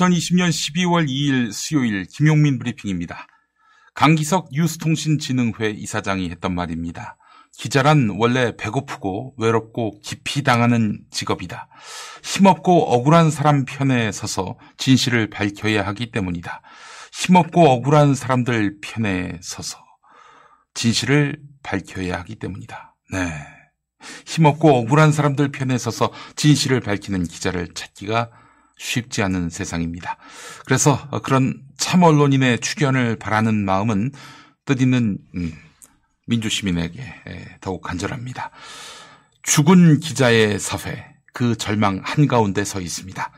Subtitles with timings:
[0.00, 3.26] 2020년 12월 2일 수요일 김용민 브리핑입니다.
[3.94, 7.18] 강기석 뉴스통신진흥회 이사장이 했던 말입니다.
[7.58, 11.68] 기자란 원래 배고프고 외롭고 깊이 당하는 직업이다.
[12.22, 16.62] 힘없고 억울한 사람 편에 서서 진실을 밝혀야 하기 때문이다.
[17.12, 19.78] 힘없고 억울한 사람들 편에 서서
[20.72, 22.96] 진실을 밝혀야 하기 때문이다.
[23.12, 23.32] 네.
[24.24, 28.30] 힘없고 억울한 사람들 편에 서서 진실을 밝히는 기자를 찾기가
[28.80, 30.16] 쉽지 않은 세상입니다.
[30.64, 34.10] 그래서 그런 참 언론인의 출연을 바라는 마음은
[34.64, 35.52] 뜻있는 음,
[36.26, 38.50] 민주시민에게 더욱 간절합니다.
[39.42, 41.04] 죽은 기자의 사회,
[41.34, 43.30] 그 절망 한가운데 서 있습니다.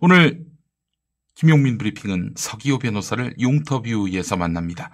[0.00, 0.44] 오늘
[1.34, 4.90] 김용민 브리핑은 서기호 변호사를 용터뷰에서 만납니다.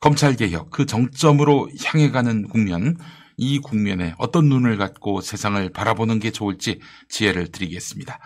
[0.00, 2.98] 검찰개혁, 그 정점으로 향해 가는 국면,
[3.36, 8.18] 이 국면에 어떤 눈을 갖고 세상을 바라보는 게 좋을지 지혜를 드리겠습니다.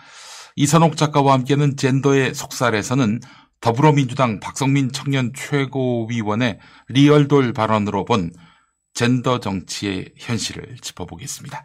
[0.55, 3.21] 이선옥 작가와 함께하는 젠더의 속살에서는
[3.61, 8.31] 더불어민주당 박성민 청년 최고위원의 리얼돌 발언으로 본
[8.93, 11.63] 젠더 정치의 현실을 짚어보겠습니다.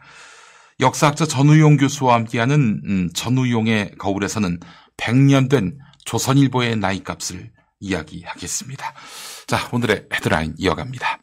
[0.80, 4.60] 역사학자 전우용 교수와 함께하는 음, 전우용의 거울에서는
[4.98, 8.92] 100년 된 조선일보의 나이값을 이야기하겠습니다.
[9.46, 11.18] 자, 오늘의 헤드라인 이어갑니다.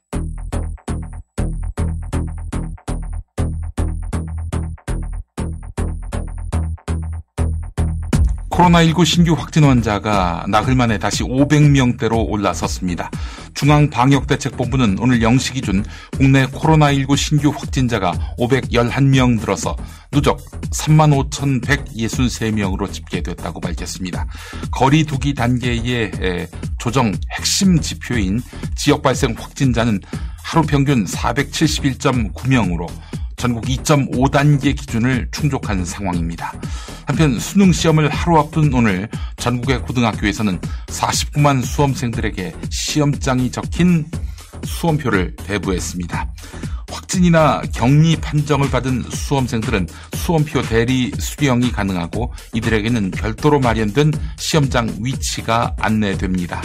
[8.53, 13.09] 코로나19 신규 확진 환자가 나흘 만에 다시 500명대로 올라섰습니다.
[13.55, 15.83] 중앙방역대책본부는 오늘 0시 기준
[16.15, 19.75] 국내 코로나19 신규 확진자가 511명 들어서
[20.11, 20.39] 누적
[20.69, 24.27] 35,163명으로 집계됐다고 밝혔습니다.
[24.69, 26.47] 거리 두기 단계의
[26.77, 28.39] 조정 핵심 지표인
[28.75, 29.99] 지역 발생 확진자는
[30.43, 32.87] 하루 평균 471.9명으로
[33.43, 36.53] 전국 2.5단계 기준을 충족한 상황입니다.
[37.05, 44.05] 한편 수능 시험을 하루 앞둔 오늘 전국의 고등학교에서는 49만 수험생들에게 시험장이 적힌
[44.63, 46.33] 수험표를 배부했습니다.
[46.89, 56.61] 확진이나 격리 판정을 받은 수험생들은 수험표 대리 수령이 가능하고 이들에게는 별도로 마련된 시험장 위치가 안내됩니다.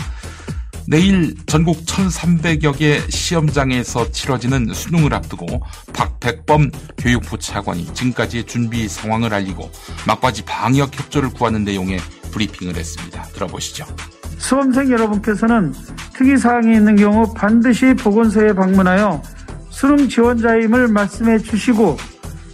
[0.91, 5.61] 내일 전국 1,300여 개 시험장에서 치러지는 수능을 앞두고
[5.93, 9.71] 박백범 교육부 차관이 지금까지의 준비 상황을 알리고
[10.07, 11.99] 막바지 방역 협조를 구하는 내용의
[12.33, 13.23] 브리핑을 했습니다.
[13.35, 13.85] 들어보시죠.
[14.39, 15.75] 수험생 여러분께서는
[16.15, 19.23] 특이사항이 있는 경우 반드시 보건소에 방문하여
[19.69, 21.99] 수능 지원자임을 말씀해 주시고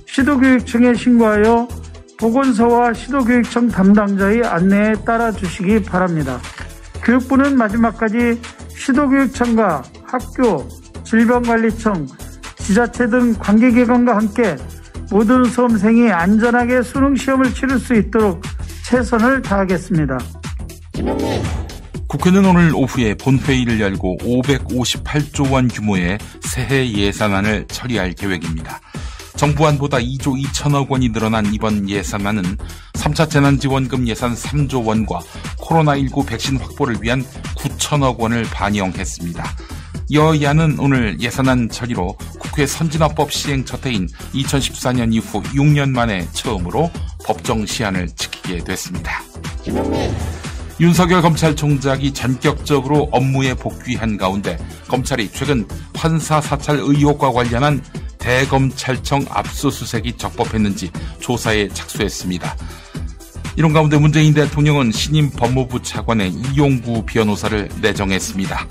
[0.08, 1.68] 시도교육청에 신고하여
[2.18, 6.40] 보건소와 시도교육청 담당자의 안내에 따라 주시기 바랍니다.
[7.04, 8.40] 교육부는 마지막까지
[8.76, 10.66] 시도교육청과 학교,
[11.04, 12.06] 질병관리청,
[12.56, 14.56] 지자체 등 관계기관과 함께
[15.10, 18.42] 모든 수험생이 안전하게 수능 시험을 치를 수 있도록
[18.84, 20.18] 최선을 다하겠습니다.
[22.08, 28.80] 국회는 오늘 오후에 본회의를 열고 558조 원 규모의 새해 예산안을 처리할 계획입니다.
[29.36, 32.56] 정부안보다 2조 2천억 원이 늘어난 이번 예산안은
[32.92, 35.20] 3차 재난지원금 예산 3조 원과
[35.58, 37.24] 코로나19 백신 확보를 위한
[37.56, 39.44] 9천억 원을 반영했습니다.
[40.12, 46.90] 여야는 오늘 예산안 처리로 국회 선진화법 시행 첫 해인 2014년 이후 6년 만에 처음으로
[47.24, 49.22] 법정 시한을 지키게 됐습니다.
[50.80, 54.58] 윤석열 검찰총장이 전격적으로 업무에 복귀한 가운데
[54.88, 57.80] 검찰이 최근 판사 사찰 의혹과 관련한
[58.24, 60.90] 대검찰청 압수수색이 적법했는지
[61.20, 62.56] 조사에 착수했습니다.
[63.56, 68.66] 이런 가운데 문재인 대통령은 신임 법무부 차관의 이용구 변호사를 내정했습니다.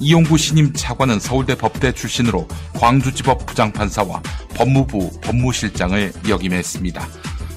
[0.00, 4.22] 이용구 신임 차관은 서울대 법대 출신으로 광주지법 부장판사와
[4.54, 7.06] 법무부 법무실장을 역임했습니다.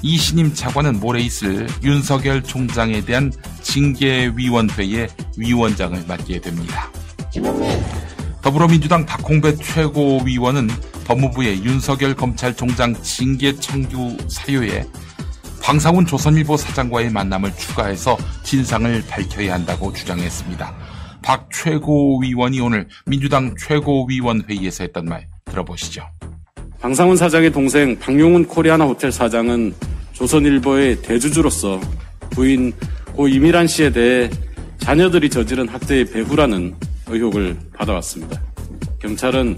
[0.02, 5.08] 이 신임 차관은 모레 있을 윤석열 총장에 대한 징계위원회의
[5.38, 6.90] 위원장을 맡게 됩니다.
[8.48, 10.68] 더불어민주당 박홍배 최고위원은
[11.04, 14.86] 법무부의 윤석열 검찰총장 징계 청구 사유에
[15.62, 20.74] 방상훈 조선일보 사장과의 만남을 추가해서 진상을 밝혀야 한다고 주장했습니다.
[21.20, 26.08] 박 최고위원이 오늘 민주당 최고위원 회의에서 했던 말 들어보시죠.
[26.80, 29.74] 방상훈 사장의 동생 박용훈 코리아나 호텔 사장은
[30.14, 31.78] 조선일보의 대주주로서
[32.30, 32.72] 부인
[33.14, 34.30] 고 이미란 씨에 대해
[34.78, 36.76] 자녀들이 저지른 학대의 배후라는
[37.10, 38.40] 의혹을 받아왔습니다.
[39.00, 39.56] 경찰은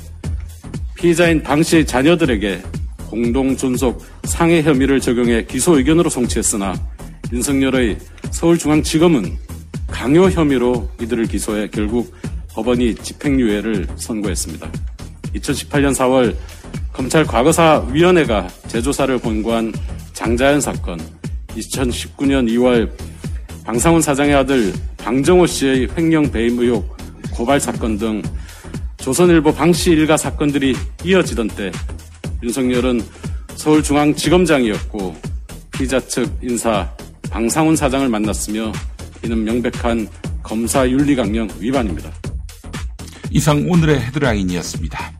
[0.94, 2.62] 피의자인 방 씨의 자녀들에게
[3.08, 6.74] 공동 존속 상해 혐의를 적용해 기소 의견으로 송치했으나
[7.32, 7.98] 윤석열의
[8.30, 9.36] 서울중앙지검은
[9.88, 12.14] 강요 혐의로 이들을 기소해 결국
[12.52, 14.70] 법원이 집행유예를 선고했습니다.
[15.34, 16.36] 2018년 4월
[16.92, 19.72] 검찰 과거사위원회가 재조사를 권고한
[20.12, 20.98] 장자연 사건,
[21.48, 22.90] 2019년 2월
[23.64, 26.99] 방상훈 사장의 아들 방정호 씨의 횡령 배임 의혹
[27.40, 28.20] 고발 사건 등
[28.98, 31.72] 조선일보 방씨 일가 사건들이 이어지던 때
[32.42, 33.00] 윤석열은
[33.56, 35.16] 서울중앙지검장이었고
[35.70, 36.94] 피자 측 인사
[37.30, 38.70] 방상훈 사장을 만났으며
[39.24, 40.06] 이는 명백한
[40.42, 42.12] 검사 윤리 강령 위반입니다.
[43.30, 45.19] 이상 오늘의 헤드라인이었습니다.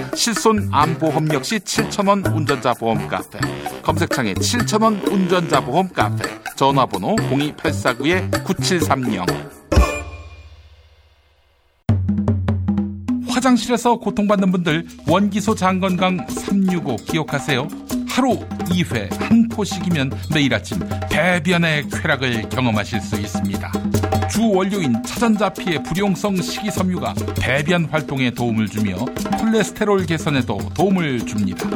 [0.15, 3.39] 실손 암보험 역시 7,000원 운전자 보험 카페.
[3.81, 6.23] 검색창에 7,000원 운전자 보험 카페.
[6.55, 9.25] 전화번호 02849-9730.
[13.27, 17.67] 화장실에서 고통받는 분들 원기소 장건강 365 기억하세요.
[18.07, 20.77] 하루 2회 한 포씩이면 매일 아침
[21.09, 23.71] 배변의 쾌락을 경험하실 수 있습니다.
[24.31, 28.95] 주 원료인 차전자 피의 불용성 식이섬유가 배변 활동에 도움을 주며
[29.37, 31.69] 콜레스테롤 개선에도 도움을 줍니다.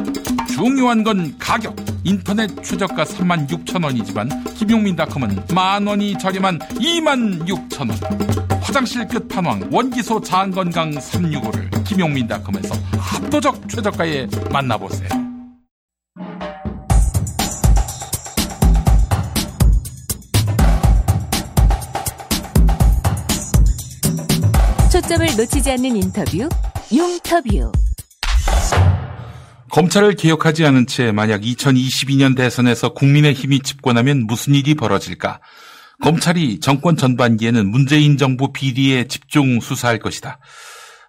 [0.48, 1.76] 중요한 건 가격.
[2.02, 8.62] 인터넷 최저가 36,000원이지만 김용민닷컴은 만 원이 저렴한 26,000원.
[8.62, 15.25] 화장실 끝 판왕 원기소 장건강 365를 김용민닷컴에서 압도적 최저가에 만나보세요.
[25.06, 26.48] 초점을 놓치지 않는 인터뷰,
[26.92, 27.70] 용터뷰.
[29.70, 35.38] 검찰을 개혁하지 않은 채 만약 2022년 대선에서 국민의 힘이 집권하면 무슨 일이 벌어질까?
[36.02, 40.40] 검찰이 정권 전반기에는 문재인 정부 비리에 집중 수사할 것이다.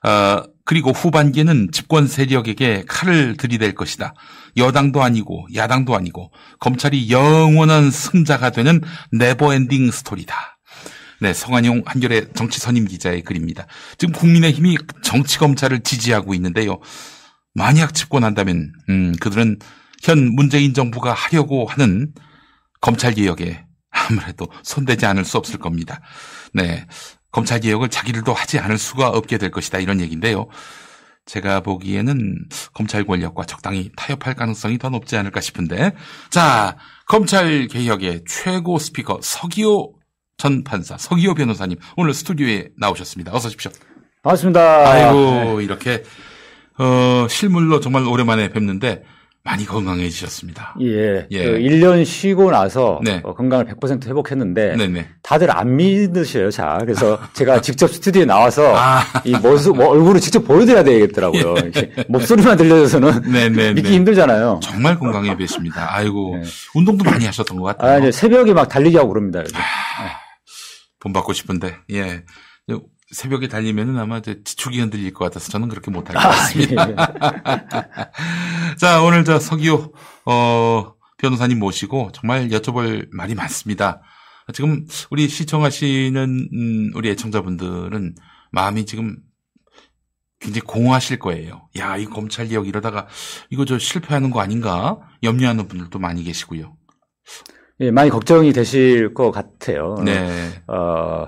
[0.04, 4.14] 어, 그리고 후반기에는 집권 세력에게 칼을 들이댈 것이다.
[4.58, 8.80] 여당도 아니고 야당도 아니고 검찰이 영원한 승자가 되는
[9.12, 10.57] never ending story다.
[11.20, 13.66] 네, 성한용 한겨레 정치 선임 기자의 글입니다.
[13.98, 16.80] 지금 국민의힘이 정치 검찰을 지지하고 있는데요.
[17.54, 19.58] 만약 집권한다면 음, 그들은
[20.04, 22.14] 현 문재인 정부가 하려고 하는
[22.82, 26.02] 검찰 개혁에 아무래도 손대지 않을 수 없을 겁니다.
[26.54, 26.86] 네.
[27.32, 29.80] 검찰 개혁을 자기들도 하지 않을 수가 없게 될 것이다.
[29.80, 30.48] 이런 얘기인데요.
[31.26, 35.92] 제가 보기에는 검찰 권력과 적당히 타협할 가능성이 더 높지 않을까 싶은데.
[36.30, 39.97] 자, 검찰 개혁의 최고 스피커 서기호
[40.38, 43.34] 전 판사, 서기호 변호사님 오늘 스튜디오에 나오셨습니다.
[43.34, 43.72] 어서 오십시오.
[44.22, 44.88] 반갑습니다.
[44.88, 46.04] 아이고, 이렇게
[46.78, 49.04] 어, 실물로 정말 오랜만에 뵙는데
[49.44, 50.76] 많이 건강해지셨습니다.
[50.82, 51.26] 예.
[51.32, 51.44] 예.
[51.46, 53.22] 그 1년 쉬고 나서 네.
[53.24, 55.08] 어, 건강을 100% 회복했는데 네네.
[55.24, 56.52] 다들 안 믿으셔요.
[56.52, 59.02] 자, 그래서 제가 직접 스튜디오에 나와서 아.
[59.24, 61.56] 이 모습, 뭐 얼굴을 직접 보여드려야 되겠더라고요.
[61.64, 63.32] 이렇게 목소리만 들려줘서는 예.
[63.50, 63.74] 네네네.
[63.74, 64.60] 믿기 힘들잖아요.
[64.62, 65.88] 정말 건강해 계십니다.
[65.96, 66.48] 아이고, 네.
[66.76, 68.08] 운동도 많이 하셨던 것 같아요.
[68.08, 69.42] 아, 새벽에 막 달리기 하고 그럽니다.
[71.00, 72.24] 본 받고 싶은데, 예.
[73.12, 76.90] 새벽에 달리면은 아마 이제 지축이 흔들릴 것 같아서 저는 그렇게 못할 것 같습니다.
[76.90, 76.96] 예.
[78.78, 79.94] 자, 오늘 저 서기호,
[80.26, 84.02] 어, 변호사님 모시고 정말 여쭤볼 말이 많습니다.
[84.54, 88.16] 지금 우리 시청하시는, 음, 우리 애청자분들은
[88.52, 89.18] 마음이 지금
[90.40, 91.68] 굉장히 공허하실 거예요.
[91.78, 93.08] 야, 이 검찰 개혁 이러다가
[93.50, 95.00] 이거 저 실패하는 거 아닌가?
[95.24, 96.76] 염려하는 분들도 많이 계시고요.
[97.80, 99.96] 예, 많이 걱정이 되실 것 같아요.
[100.04, 100.28] 네.
[100.68, 101.28] 어,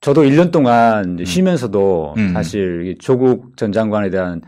[0.00, 2.32] 저도 1년 동안 이제 쉬면서도 음.
[2.32, 4.40] 사실 이 조국 전 장관에 대한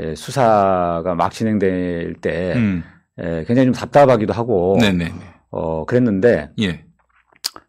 [0.00, 2.84] 예, 수사가 막 진행될 때 음.
[3.20, 5.12] 예, 굉장히 좀 답답하기도 하고 네네.
[5.50, 6.84] 어, 그랬는데 예.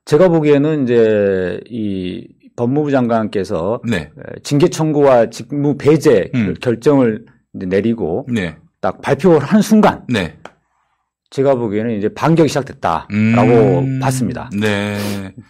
[0.04, 2.28] 제가 보기에는 이제 이
[2.58, 3.98] 법무부 장관께서 네.
[3.98, 6.54] 에, 징계 청구와 직무 배제 음.
[6.60, 8.58] 결정을 내리고 네.
[8.82, 10.36] 딱 발표를 한 순간 네.
[11.32, 14.00] 제가 보기에는 이제 반격이 시작됐다라고 음.
[14.00, 14.50] 봤습니다.
[14.60, 14.98] 네.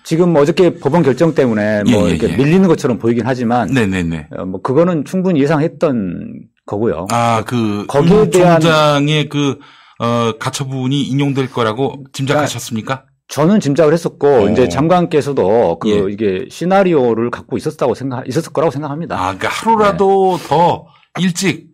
[0.03, 2.37] 지금 어저께 법원 결정 때문에 뭐 예, 예, 이렇게 예.
[2.37, 4.27] 밀리는 것처럼 보이긴 하지만 네네네.
[4.37, 7.07] 어, 뭐 그거는 충분히 예상했던 거고요.
[7.11, 9.57] 아, 그, 거기에 임 대한- 총장의 그,
[9.99, 13.05] 어, 가처분이 인용될 거라고 짐작하셨습니까?
[13.29, 14.49] 저는 짐작을 했었고 어.
[14.49, 16.11] 이제 장관께서도 그 예.
[16.11, 19.15] 이게 시나리오를 갖고 있었다고 생각 있었을 거라고 생각합니다.
[19.15, 20.85] 아, 그러니까 하루라도 더
[21.19, 21.67] 일찍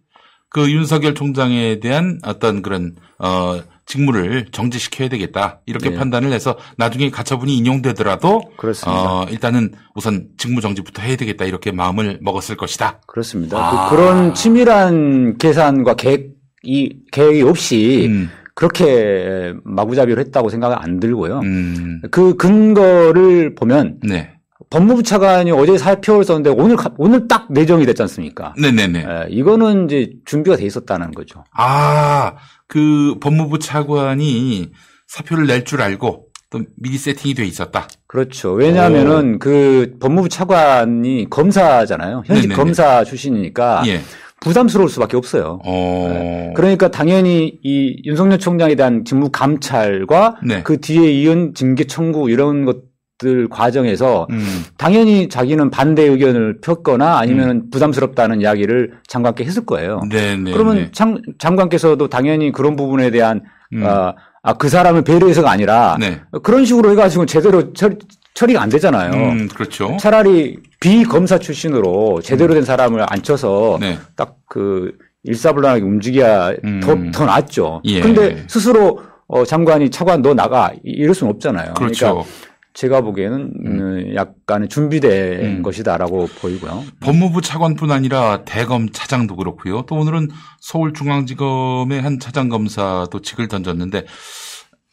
[0.49, 5.61] 그 윤석열 총장에 대한 어떤 그런, 어, 직무를 정지시켜야 되겠다.
[5.65, 5.95] 이렇게 네.
[5.97, 9.01] 판단을 해서 나중에 가처분이 인용되더라도, 그렇습니다.
[9.21, 11.45] 어, 일단은 우선 직무 정지부터 해야 되겠다.
[11.45, 13.01] 이렇게 마음을 먹었을 것이다.
[13.07, 13.57] 그렇습니다.
[13.57, 13.89] 아.
[13.89, 18.29] 그, 런 치밀한 계산과 계획이 계획이 없이 음.
[18.55, 21.39] 그렇게 마구잡이로 했다고 생각은 안 들고요.
[21.41, 22.01] 음.
[22.09, 24.31] 그 근거를 보면 네.
[24.71, 28.53] 법무부 차관이 어제 사표를 썼는데 오늘 가- 오늘 딱 내정이 됐지 않습니까?
[28.59, 28.99] 네네네.
[28.99, 31.43] 에, 이거는 이제 준비가 돼 있었다는 거죠.
[31.53, 32.33] 아,
[32.67, 34.71] 그 법무부 차관이
[35.07, 37.87] 사표를 낼 줄 알고 또 미리 세팅이 돼 있었다.
[38.07, 38.51] 그렇죠.
[38.53, 42.23] 왜냐하면은 그 법무부 차관이 검사잖아요.
[42.25, 42.55] 현직 네네네.
[42.55, 44.01] 검사 출신이니까 예.
[44.41, 45.59] 부담스러울 수밖에 없어요.
[45.65, 46.53] 어.
[46.55, 50.61] 그러니까 당연히 이 윤석열 총장에 대한 직무 감찰과 네.
[50.63, 52.77] 그 뒤에 이은 징계 청구 이런 것
[53.17, 54.63] 들 과정에서 음.
[54.77, 60.01] 당연히 자기는 반대 의견을 폈거나 아니면 부담스럽다는 이야기를 장관께 했을 거예요.
[60.09, 60.51] 네네.
[60.51, 63.41] 그러면 장, 장관께서도 당연히 그런 부분에 대한
[63.73, 63.83] 음.
[63.85, 66.19] 아, 아, 그 사람을 배려해서가 아니라 네.
[66.43, 67.95] 그런 식으로 해가지고 제대로 처리,
[68.33, 69.11] 처리가 안 되잖아요.
[69.13, 69.95] 음, 그렇죠.
[69.97, 73.97] 차라리 비검사 출신으로 제대로 된 사람을 앉혀서 네.
[74.17, 74.91] 딱그
[75.23, 76.81] 일사불란하게 움직여야 음.
[76.83, 77.81] 더, 더 낫죠.
[77.85, 78.01] 예.
[78.01, 81.73] 근데 스스로 어, 장관이 차관 너 나가 이- 이럴 수는 없잖아요.
[81.75, 82.05] 그렇죠.
[82.07, 82.29] 러니까
[82.75, 85.61] 제가 보기에는 음, 약간의 준비된 음.
[85.63, 86.83] 것이다라고 보이고요.
[86.99, 89.83] 법무부 차관뿐 아니라 대검 차장도 그렇고요.
[89.83, 90.27] 또 오늘은
[90.59, 94.05] 서울중앙지검의 한 차장 검사도 직을 던졌는데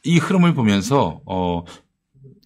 [0.04, 1.64] 이 흐름을 보면서 어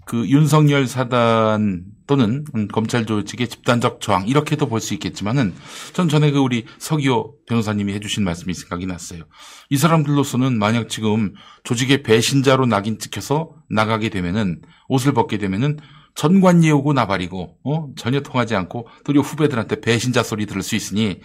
[0.06, 5.52] 그 윤석열 사단 또는 음, 검찰 조직의 집단적 저항 이렇게도 볼 수 있겠지만은
[5.94, 9.24] 전 전에 그 우리 서기호 변호사님이 해주신 말씀이 생각이 났어요.
[9.68, 11.34] 이 사람들로서는 만약 지금
[11.64, 15.78] 조직의 배신자로 낙인 찍혀서 나가게 되면은 옷을 벗게 되면은
[16.14, 21.20] 전관예 오고 나발이고 어 전혀 통하지 않고 도리어 후배들한테 배신자 소리 들을 수 있으니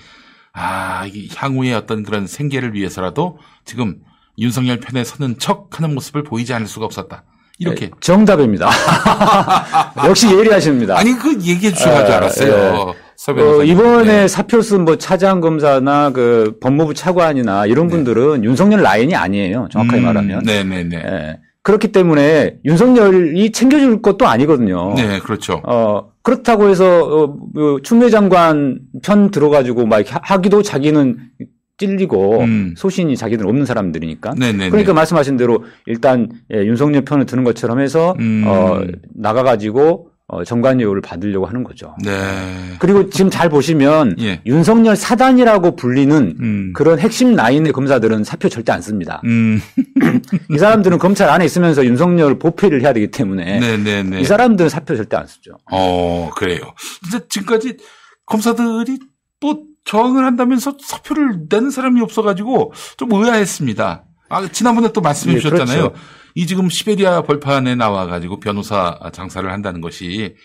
[0.53, 4.01] 아 이게 향후의 어떤 그런 생계를 위해서라도 지금
[4.39, 7.25] 윤석열 편에 서는 척하는 모습을 보이지 않을 수가 없었다.
[7.61, 8.69] 이렇게 네, 정답입니다.
[10.07, 10.97] 역시 예리하십니다.
[10.97, 12.93] 아니 그 얘기해 주셔가지고 아, 알았어요.
[13.15, 13.71] 서 어, 변호사님.
[13.71, 14.27] 이번에 네.
[14.27, 19.67] 사표 쓴 뭐 차장 검사나 그 법무부 차관이나 이런 분들은 윤석열 라인이 아니에요.
[19.71, 20.41] 정확하게 음, 말하면.
[20.43, 20.95] 네네네.
[20.97, 21.39] 예.
[21.63, 24.95] 그렇기 때문에 윤석열이 챙겨줄 것도 아니거든요.
[24.95, 25.61] 네 그렇죠.
[25.67, 31.17] 어, 그렇다고 해서, 어, 그 추미애 장관 편 들어가지고 막 하- 하기도 자기는
[31.81, 32.73] 찔리고 음.
[32.77, 34.35] 소신이 자기들 없는 사람들이니까.
[34.37, 34.69] 네네네.
[34.69, 38.43] 그러니까 말씀하신 대로 일단 예, 윤석열 편을 드는 것처럼 해서 음.
[38.45, 38.81] 어,
[39.15, 41.95] 나가가지고 어, 정관예우를 받으려고 하는 거죠.
[42.05, 42.11] 네.
[42.79, 44.41] 그리고 지금 잘 보시면 예.
[44.45, 46.73] 윤석열 사단이라고 불리는 음.
[46.73, 49.21] 그런 핵심 라인의 검사들은 사표 절대 안 씁니다.
[49.25, 49.59] 음.
[50.51, 54.21] 이 사람들은 검찰 안에 있으면서 윤석열 보필을 해야 되기 때문에 네네네.
[54.21, 55.57] 이 사람들은 사표 절대 안 쓰죠.
[55.69, 56.61] 어, 그래요.
[57.03, 57.77] 진짜 지금까지
[58.25, 58.99] 검사들이
[59.41, 64.05] 또 저항을 한다면서 사표를 내는 사람이 없어가지고 좀 의아했습니다.
[64.29, 65.89] 아, 지난번에 또 말씀해 예, 주셨잖아요.
[65.89, 65.95] 그렇죠.
[66.35, 70.35] 이 지금 시베리아 벌판에 나와가지고 변호사 장사를 한다는 것이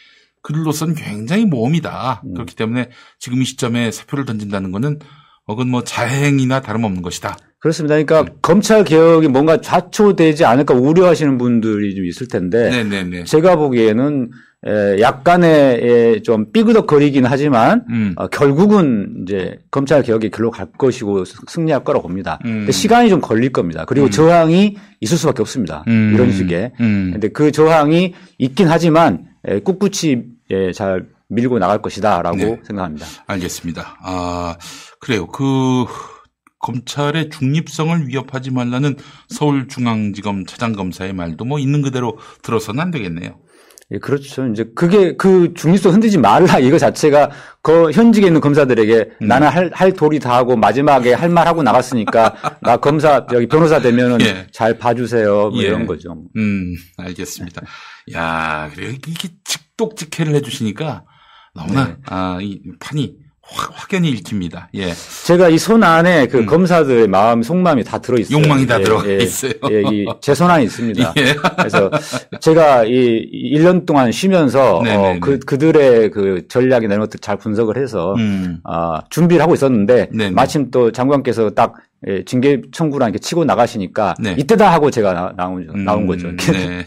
[0.43, 2.23] 그들로서는 굉장히 모험이다.
[2.25, 2.35] 음.
[2.35, 4.99] 그렇기 때문에 지금 이 시점에 사표를 던진다는 거는
[5.47, 7.37] 어건 뭐 자행이나 다름없는 것이다.
[7.59, 7.95] 그렇습니다.
[8.01, 13.25] 그러니까 검찰 개혁이 뭔가 좌초되지 않을까 우려하시는 분들이 좀 있을 텐데 네네네.
[13.25, 14.31] 제가 보기에는
[14.67, 18.15] 에, 약간의 에, 좀 삐그덕거리긴 하지만 음.
[18.17, 22.39] 어, 결국은 이제 검찰 개혁이 글로 갈 것이고 승- 승리할 거라고 봅니다.
[22.45, 22.69] 음.
[22.71, 23.85] 시간이 좀 걸릴 겁니다.
[23.87, 25.85] 그리고 저항이 있을 수밖에 없습니다.
[25.87, 26.13] 음.
[26.15, 26.73] 이런 식의.
[26.81, 27.11] 음.
[27.13, 32.61] 근데 그 저항이 있긴 하지만 에, 꿋꿋이 예, 잘 밀고 나갈 것이다라고 네.
[32.65, 33.07] 생각합니다.
[33.27, 33.99] 알겠습니다.
[34.03, 34.57] 아,
[35.01, 35.27] 그래요.
[35.29, 35.85] 그,
[36.59, 38.97] 검찰의 중립성을 위협하지 말라는
[39.29, 43.39] 서울중앙지검 차장검사의 말도 뭐 있는 그대로 들어서는 안 되겠네요.
[43.93, 44.47] 예, 그렇죠.
[44.49, 47.31] 이제 그게 그 중립성 흔들지 말라 이거 자체가
[47.63, 49.29] 그 현직에 있는 검사들에게 음.
[49.29, 53.81] 나는 할, 할 도리 다 하고 마지막에 할 말 하고 나갔으니까 나 검사 여기 변호사
[53.81, 54.47] 되면은 예.
[54.51, 55.51] 잘 봐주세요.
[55.51, 55.67] 뭐 예.
[55.69, 56.17] 이런 거죠.
[56.37, 57.63] 음, 알겠습니다.
[58.15, 58.91] 야, 그래요.
[59.07, 61.05] 이게 직독 직해를 해주시니까
[61.55, 61.97] 너무나, 네.
[62.07, 63.17] 아, 이 판이
[63.49, 64.69] 확, 확연히 읽힙니다.
[64.75, 64.93] 예.
[65.25, 68.39] 제가 이 손 안에 그 검사들의 마음, 속마음이 다 들어 있어요.
[68.39, 68.43] 음.
[68.45, 69.53] 욕망이 다 들어가 있어요.
[69.71, 69.83] 예,
[70.19, 71.15] 이제손 안에 있습니다.
[71.19, 71.35] 예.
[71.57, 71.91] 그래서
[72.41, 74.83] 제가 이 1년 동안 쉬면서.
[74.87, 78.59] 어, 그 그들의 그 전략이나 이런 것들 잘 분석을 해서 음.
[78.65, 80.31] 아, 준비를 하고 있었는데 네네.
[80.31, 81.75] 마침 또 장관께서 딱
[82.07, 84.37] 예, 징계 청구랑 이렇게 치고 나가시니까 네.
[84.39, 86.31] 이때다 하고 제가 나, 나온, 음, 나온 거죠.
[86.31, 86.87] 네.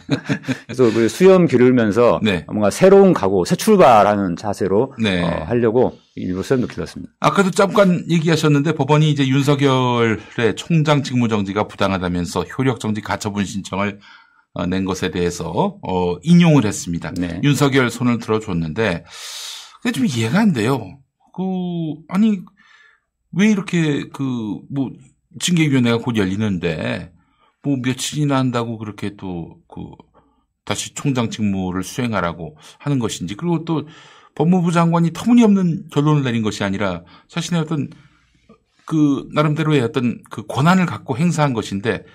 [0.67, 2.45] 그래서 그 수염 기르면서 네.
[2.47, 5.23] 뭔가 새로운 각오, 새 출발하는 자세로 네.
[5.23, 7.11] 어, 하려고 일부 수염도 길렀습니다.
[7.19, 13.99] 아까도 잠깐 얘기하셨는데 법원이 이제 윤석열의 총장 직무정지가 부당하다면서 효력정지 가처분 신청을
[14.53, 17.11] 어, 낸 것에 대해서 어, 인용을 했습니다.
[17.17, 17.41] 네.
[17.43, 19.05] 윤석열 손을 들어줬는데
[19.81, 20.99] 그게 좀 이해가 안 돼요.
[21.35, 21.43] 그
[22.09, 22.39] 아니
[23.31, 24.23] 왜 이렇게 그
[24.69, 24.91] 뭐
[25.39, 27.13] 징계위원회가 곧 열리는데
[27.63, 29.83] 뭐 며칠이나 한다고 그렇게 또 그
[30.65, 33.87] 다시 총장 직무를 수행하라고 하는 것인지 그리고 또
[34.35, 37.89] 법무부 장관이 터무니없는 결론을 내린 것이 아니라 자신의 어떤
[38.85, 42.05] 그 나름대로의 어떤 그 권한을 갖고 행사한 것인데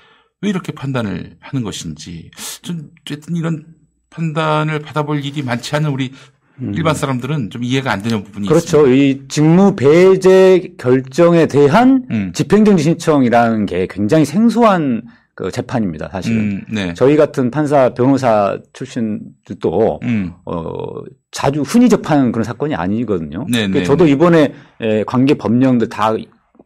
[0.40, 2.30] 왜 이렇게 판단을 하는 것인지
[2.62, 3.66] 좀 어쨌든 이런
[4.11, 6.12] 판단을 받아볼 일이 많지 않은 우리
[6.61, 8.49] 일반 사람들은 좀 이해가 안 되는 부분이 음.
[8.49, 8.87] 그렇죠.
[8.87, 8.94] 있습니다.
[8.94, 12.32] 이 직무 배제 결정에 대한 음.
[12.32, 15.02] 집행정지 신청이라는 게 굉장히 생소한
[15.34, 16.08] 그 재판입니다.
[16.11, 16.94] 사실은 음, 네.
[16.94, 23.44] 저희 같은 판사, 변호사 출신들도 음, 어, 자주 흔히 접하는 그런 사건이 아니거든요.
[23.50, 24.12] 네, 네, 저도 네.
[24.12, 26.14] 이번에 에, 관계 법령들 다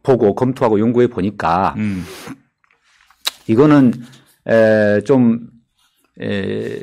[0.03, 2.05] 보고 검토하고 연구해 보니까 음,
[3.47, 3.91] 이거는
[4.47, 5.47] 에, 좀
[6.21, 6.79] 에,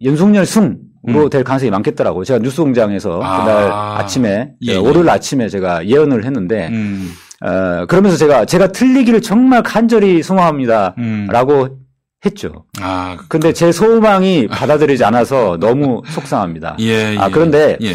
[0.00, 2.24] 윤석열 승으 로될 가능성이 많겠더라고요.
[2.24, 3.22] 제가 뉴스공장에서 음.
[3.22, 3.44] 아.
[3.44, 4.76] 그날 아침에 예, 예.
[4.76, 11.76] 월요일 아침에 제가 예언을 했는데 음, 어, 그러면서 제가 제가 틀리기를 정말 간절히 소망합니다라고 음.
[12.24, 12.66] 했죠.
[12.80, 16.76] 아, 근데 제 소망이 받아들이지 않아서 너무 속상합니다.
[16.78, 17.18] 예, 예.
[17.18, 17.94] 아, 그런데 예,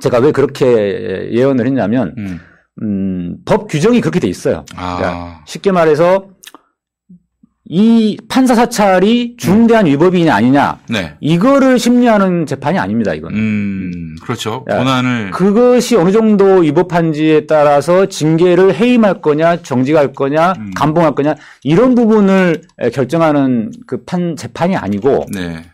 [0.00, 2.40] 제가 왜 그렇게 예언을 했냐면 음,
[2.82, 4.64] 음, 법 규정이 그렇게 돼 있어요.
[4.74, 6.28] 아, 그러니까 쉽게 말해서
[7.64, 11.14] 이 판사 사찰이 중대한 위법이냐 아니냐 네.
[11.20, 13.14] 이거를 심리하는 재판이 아닙니다.
[13.14, 14.64] 이거는 음, 그렇죠.
[14.70, 20.70] 야, 권한을 그것이 어느 정도 위법한지에 따라서 징계를 해임할 거냐 정직할 거냐 음.
[20.74, 25.64] 감봉할 거냐 이런 부분을 에, 결정하는 그 판 재판이 아니고 네.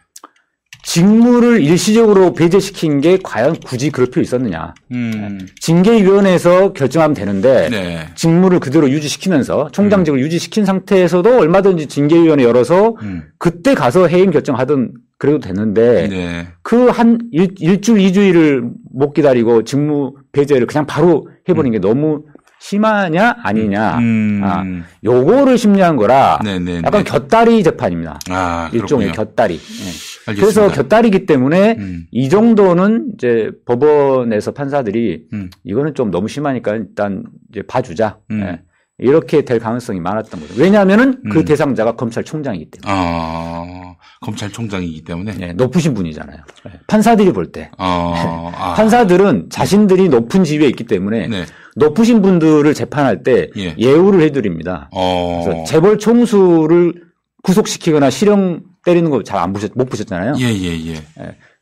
[0.83, 8.09] 직무를 일시적으로 배제시킨 게 과연 굳이 그럴 필요 있었느냐 음, 징계위원회에서 결정하면 되는데 네.
[8.15, 15.41] 직무를 그대로 유지시키면서 총장직을 유지시킨 상태에서도 얼마든지 징계위원회 열어서 음, 그때 가서 해임 결정하든 그래도
[15.41, 16.47] 되는데 네.
[16.63, 18.63] 그한 일주일, 이주일을
[18.93, 22.23] 못 기다리고 직무 배제를 그냥 바로 해버린 게 너무
[22.61, 24.65] 심하냐 아니냐 음, 아,
[25.05, 27.11] 요거를 심리한 거라 네, 네, 약간 네.
[27.11, 28.19] 곁다리 재판입니다.
[28.31, 29.27] 아, 일종의 그렇군요.
[29.27, 29.55] 곁다리.
[29.55, 30.18] 예.
[30.29, 30.61] 알겠습니다.
[30.61, 35.51] 그래서 곁다리기 때문에 음, 이 정도는 이제 법원에서 판사들이 음.
[35.65, 38.19] 이거는 좀 너무 심하니까 일단 이제 봐주자.
[38.31, 38.43] 음.
[38.43, 38.61] 예.
[39.01, 40.55] 이렇게 될 가능성이 많았던 거죠.
[40.57, 41.45] 왜냐하면은 그 음.
[41.45, 42.83] 대상자가 검찰총장이기 때문에.
[42.93, 45.37] 아, 검찰총장이기 때문에.
[45.41, 46.37] 예, 높으신 분이잖아요.
[46.67, 46.73] 예.
[46.89, 47.71] 판사들이 볼 때.
[47.79, 51.45] 어, 아, 판사들은 자신들이 높은 지위에 있기 때문에 네.
[51.77, 53.77] 높으신 분들을 재판할 때 예.
[53.79, 54.91] 예우를 해드립니다.
[54.93, 57.05] 어, 그래서 재벌 총수를
[57.45, 60.35] 구속시키거나 실형 때리는 거 잘 안 보셨, 못 보셨잖아요.
[60.39, 60.95] 예, 예, 예.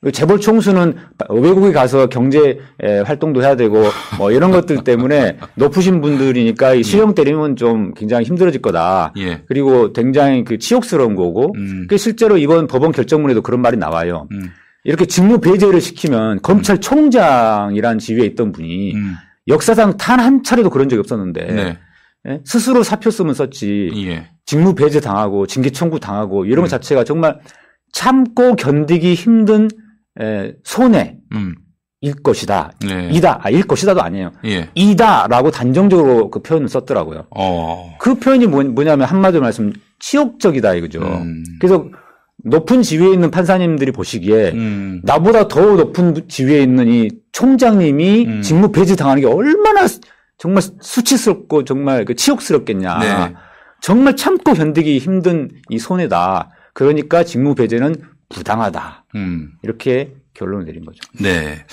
[0.02, 0.94] 그 재벌 총수는
[1.30, 3.82] 외국에 가서 경제 에, 활동도 해야 되고
[4.18, 9.12] 뭐 이런 것들 때문에 높으신 분들이니까 이 실형 때리면 좀 굉장히 힘들어질 거다.
[9.18, 9.42] 예.
[9.48, 11.52] 그리고 굉장히 그 치욕스러운 거고.
[11.56, 11.86] 음.
[11.88, 14.28] 그 실제로 이번 법원 결정문에도 그런 말이 나와요.
[14.32, 14.50] 음.
[14.84, 19.14] 이렇게 직무 배제를 시키면 검찰총장이라는 지위에 있던 분이 음.
[19.48, 21.78] 역사상 단 한 차례도 그런 적이 없었는데 네.
[22.28, 22.40] 예?
[22.44, 24.28] 스스로 사표 쓰면 썼지 예.
[24.44, 26.62] 직무 배제 당하고 징계 청구 당하고 이런 음.
[26.62, 27.38] 것 자체가 정말
[27.92, 29.68] 참고 견디기 힘든
[30.20, 31.54] 에, 손해일 음.
[32.22, 32.72] 것이다.
[32.86, 33.10] 네.
[33.12, 33.40] 이다.
[33.42, 34.32] 아, 일 것이다도 아니에요.
[34.44, 34.68] 예.
[34.74, 37.26] 이다라고 단정적으로 그 표현을 썼더라고요.
[37.30, 37.96] 어.
[37.98, 41.00] 그 표현이 뭐, 뭐냐면 한마디로 말씀 치욕적이다 이거죠.
[41.00, 41.42] 음.
[41.58, 41.88] 그래서
[42.44, 45.00] 높은 지위에 있는 판사님들이 보시기에 음.
[45.04, 48.42] 나보다 더 높은 지위에 있는 이 총장님이 음.
[48.42, 49.86] 직무 배제 당하는 게 얼마나
[50.38, 52.98] 정말 수치스럽고 정말 그 치욕스럽겠냐.
[52.98, 53.34] 네.
[53.80, 56.50] 정말 참고 견디기 힘든 이 손해다.
[56.74, 57.94] 그러니까 직무 배제는
[58.28, 59.04] 부당하다.
[59.14, 59.52] 음.
[59.62, 60.98] 이렇게 결론을 내린 거죠.
[61.20, 61.64] 네.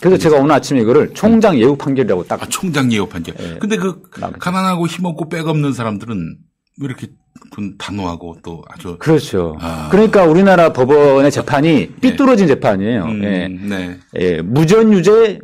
[0.00, 3.36] 그래서 제가 오늘 아침에 이거를 총장 예우 판결이라고 딱 아, 총장 예우 판결.
[3.38, 3.58] 예.
[3.58, 4.02] 근데 그.
[4.10, 6.36] 가난하고 힘없고 빽 없는 사람들은
[6.80, 7.08] 왜 이렇게
[7.54, 9.56] 좀 단호하고 또 아주 그렇죠.
[9.60, 9.88] 아.
[9.92, 13.04] 그러니까 우리나라 법원의 재판이 삐뚤어진 재판이에요.
[13.04, 13.48] 음, 예.
[13.48, 13.98] 네.
[14.18, 15.38] 예, 무전유죄,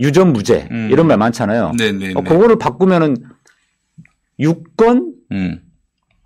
[0.00, 0.88] 유전무죄 음.
[0.90, 1.72] 이런 말 많잖아요.
[1.76, 2.28] 네, 네, 어, 네.
[2.28, 3.16] 그거를 바꾸면은
[4.38, 5.60] 유권 음.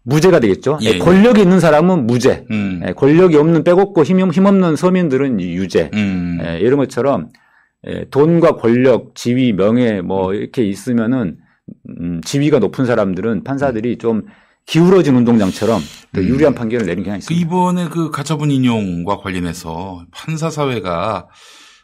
[0.05, 0.79] 무죄가 되겠죠.
[0.83, 2.45] 예, 예, 권력이 있는 사람은 무죄.
[2.51, 2.83] 음.
[2.87, 5.91] 예, 권력이 없는 빼곡고 힘, 힘없는 서민들은 유죄.
[5.95, 6.39] 음.
[6.45, 7.29] 예, 이런 것처럼
[7.87, 11.39] 예, 돈과 권력, 지위, 명예 뭐 이렇게 있으면은
[12.01, 14.23] 음, 지위가 높은 사람들은 판사들이 좀
[14.67, 15.81] 기울어진 운동장처럼
[16.13, 16.27] 더 음.
[16.27, 17.47] 유리한 판결을 내린 경향이 그 있습니다.
[17.47, 21.29] 이번에 그 가처분 인용과 관련해서 판사 사회가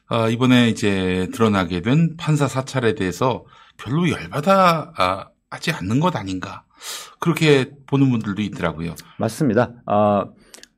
[0.09, 3.45] 아, 이번에 이제 드러나게 된 판사 사찰에 대해서
[3.77, 6.65] 별로 열받아 아, 하지 않는 것 아닌가
[7.21, 8.95] 그렇게 보는 분들도 있더라고요.
[9.19, 9.73] 맞습니다.
[9.87, 10.25] 아,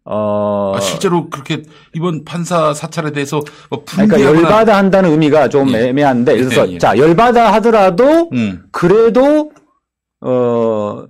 [0.04, 1.62] 어, 아, 실제로 그렇게
[1.94, 5.88] 이번 판사 사찰에 대해서 뭐 그러니까 열받아 한다는 의미가 좀 예.
[5.88, 6.78] 애매한데, 예를 들어서 예, 예.
[6.78, 9.52] 자 열받아 하더라도 음, 그래도
[10.20, 11.04] 어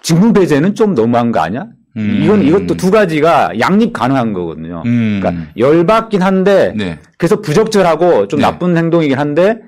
[0.00, 1.66] 직무 배제는 좀 너무한 거 아니야?
[1.96, 2.20] 음.
[2.22, 4.82] 이건 이것도 두 가지가 양립 가능한 거거든요.
[4.86, 5.20] 음.
[5.20, 6.98] 그러니까 열받긴 한데 네.
[7.16, 8.46] 그래서 부적절하고 좀 네.
[8.46, 9.58] 나쁜 행동이긴 한데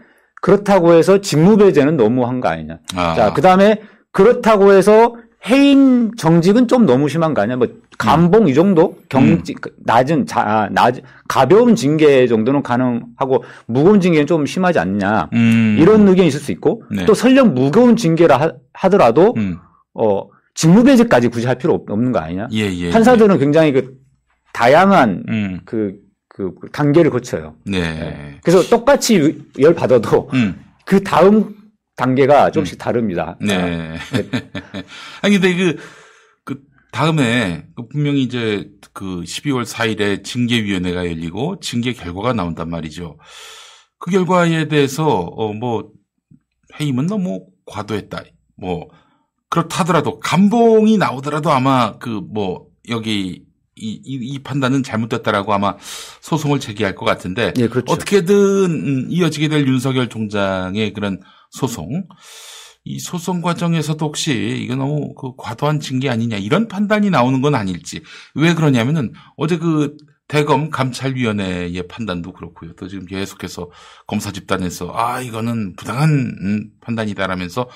[0.40, 2.78] 그렇다고 해서 직무 배제는 너무한 거 아니냐?
[2.96, 3.14] 아.
[3.14, 3.80] 자 그다음에
[4.12, 5.14] 그렇다고 해서
[5.48, 7.56] 해임 정직은 좀 너무 심한 거 아니야?
[7.56, 7.66] 뭐
[7.98, 10.96] 감봉 이 정도 경직 낮은 자 아, 낮
[11.28, 15.30] 가벼운 징계 정도는 가능하고 무거운 징계는 좀 심하지 않냐?
[15.33, 15.76] 음.
[15.78, 17.06] 이런 의견이 있을 수 있고 네.
[17.06, 19.59] 또 설령 무거운 징계라 하, 더라도 음.
[19.94, 20.24] 어
[20.55, 22.49] 직무배제까지 굳이 할 필요 없- 없는 거 아니냐?
[22.53, 22.91] 예, 예.
[22.91, 23.95] 판사들은 굉장히 그
[24.53, 25.33] 다양한 예.
[25.33, 25.61] 음.
[25.65, 25.95] 그,
[26.29, 27.57] 그 단계를 거쳐요.
[27.67, 28.39] 네.
[28.43, 30.61] 그래서 똑같이 열 받아도 음.
[30.87, 31.55] 그 다음
[31.97, 33.37] 단계가 조금씩 다릅니다.
[33.41, 33.95] 네.
[35.23, 35.77] 아니 근데 그,
[36.45, 43.19] 그 다음에 그 분명히 이제 그 12월 4일에 징계위원회가 열리고 징계 결과가 나온단 말이죠.
[43.99, 45.91] 그 결과에 대해서 어 뭐
[46.81, 48.23] 해임은 너무 과도했다.
[48.57, 48.89] 뭐
[49.51, 53.45] 그렇다더라도 감봉이 나오더라도 아마 그 뭐 여기
[53.77, 55.77] 이, 이, 이 판단은 잘못됐다라고 아마
[56.21, 57.91] 소송을 제기할 것 같은데 예, 그렇죠.
[57.93, 62.07] 어떻게든 음, 이어지게 될 윤석열 총장의 그런 소송
[62.85, 64.33] 이 소송 과정에서도 혹시
[64.63, 68.03] 이거 너무 그 과도한 징계 아니냐 이런 판단이 나오는 건 아닐지
[68.35, 69.97] 왜 그러냐면은 어제 그
[70.29, 72.75] 대검 감찰위원회의 판단도 그렇고요.
[72.75, 73.69] 또 지금 계속해서
[74.07, 76.11] 검사 집단에서 아 이거는 부당한
[76.41, 77.69] 음, 판단이다라면서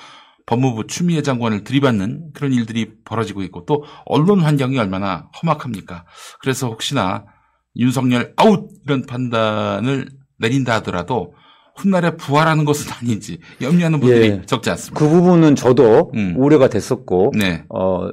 [0.45, 6.05] 법무부 추미애 장관을 들이받는 그런 일들이 벌어지고 있고 또 언론 환경이 얼마나 험악합니까?
[6.39, 7.25] 그래서 혹시나
[7.75, 10.07] 윤석열 아웃 이런 판단을
[10.39, 11.33] 내린다 하더라도
[11.75, 14.41] 훗날에 부활하는 것은 아닌지 염려하는 분들이 예.
[14.45, 14.99] 적지 않습니다.
[14.99, 16.35] 그 부분은 저도 음.
[16.37, 17.65] 우려가 됐었고, 네.
[17.69, 18.09] 어,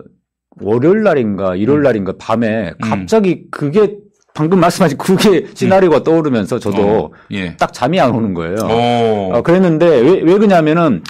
[0.60, 2.76] 월요일 날인가 일요일 날인가 밤에 음.
[2.80, 3.96] 갑자기 그게
[4.34, 7.56] 방금 말씀하신 그게 시나리오가 떠오르면서 저도 어, 예.
[7.56, 8.56] 딱 잠이 안 오는 거예요.
[8.64, 9.34] 오.
[9.34, 11.02] 어, 그랬는데 왜, 왜 그러냐면은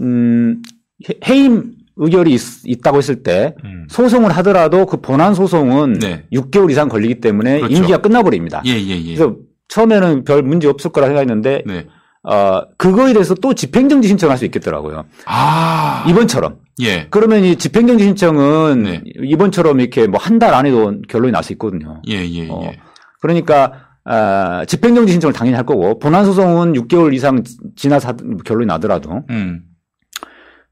[0.00, 0.62] 음,
[1.08, 3.86] 해- 해임 의결이 있, 다고 했을 때 음.
[3.88, 6.24] 소송을 하더라도 그 본안 소송은 네.
[6.32, 7.74] 6개월 이상 걸리기 때문에 그렇죠.
[7.76, 8.62] 임기가 끝나버립니다.
[8.66, 9.14] 예, 예, 예.
[9.14, 9.36] 그래서
[9.68, 11.86] 처음에는 별 문제 없을 거라 생각했는데 네.
[12.22, 15.04] 어, 그거에 대해서 또 집행정지 신청할 수 있겠더라고요.
[15.26, 16.04] 아.
[16.08, 16.56] 이번처럼.
[16.82, 17.06] 예.
[17.08, 19.02] 그러면 이 집행정지 신청은 네.
[19.22, 22.02] 이번처럼 이렇게 뭐 한 달 안에도 결론이 날 수 있거든요.
[22.08, 22.78] 예, 예, 어, 예.
[23.22, 23.72] 그러니까
[24.04, 29.22] 아, 집행정지 신청을 당연히 할 거고 본안 소송은 6개월 이상 지- 지나서 하- 결론이 나더라도
[29.30, 29.62] 음.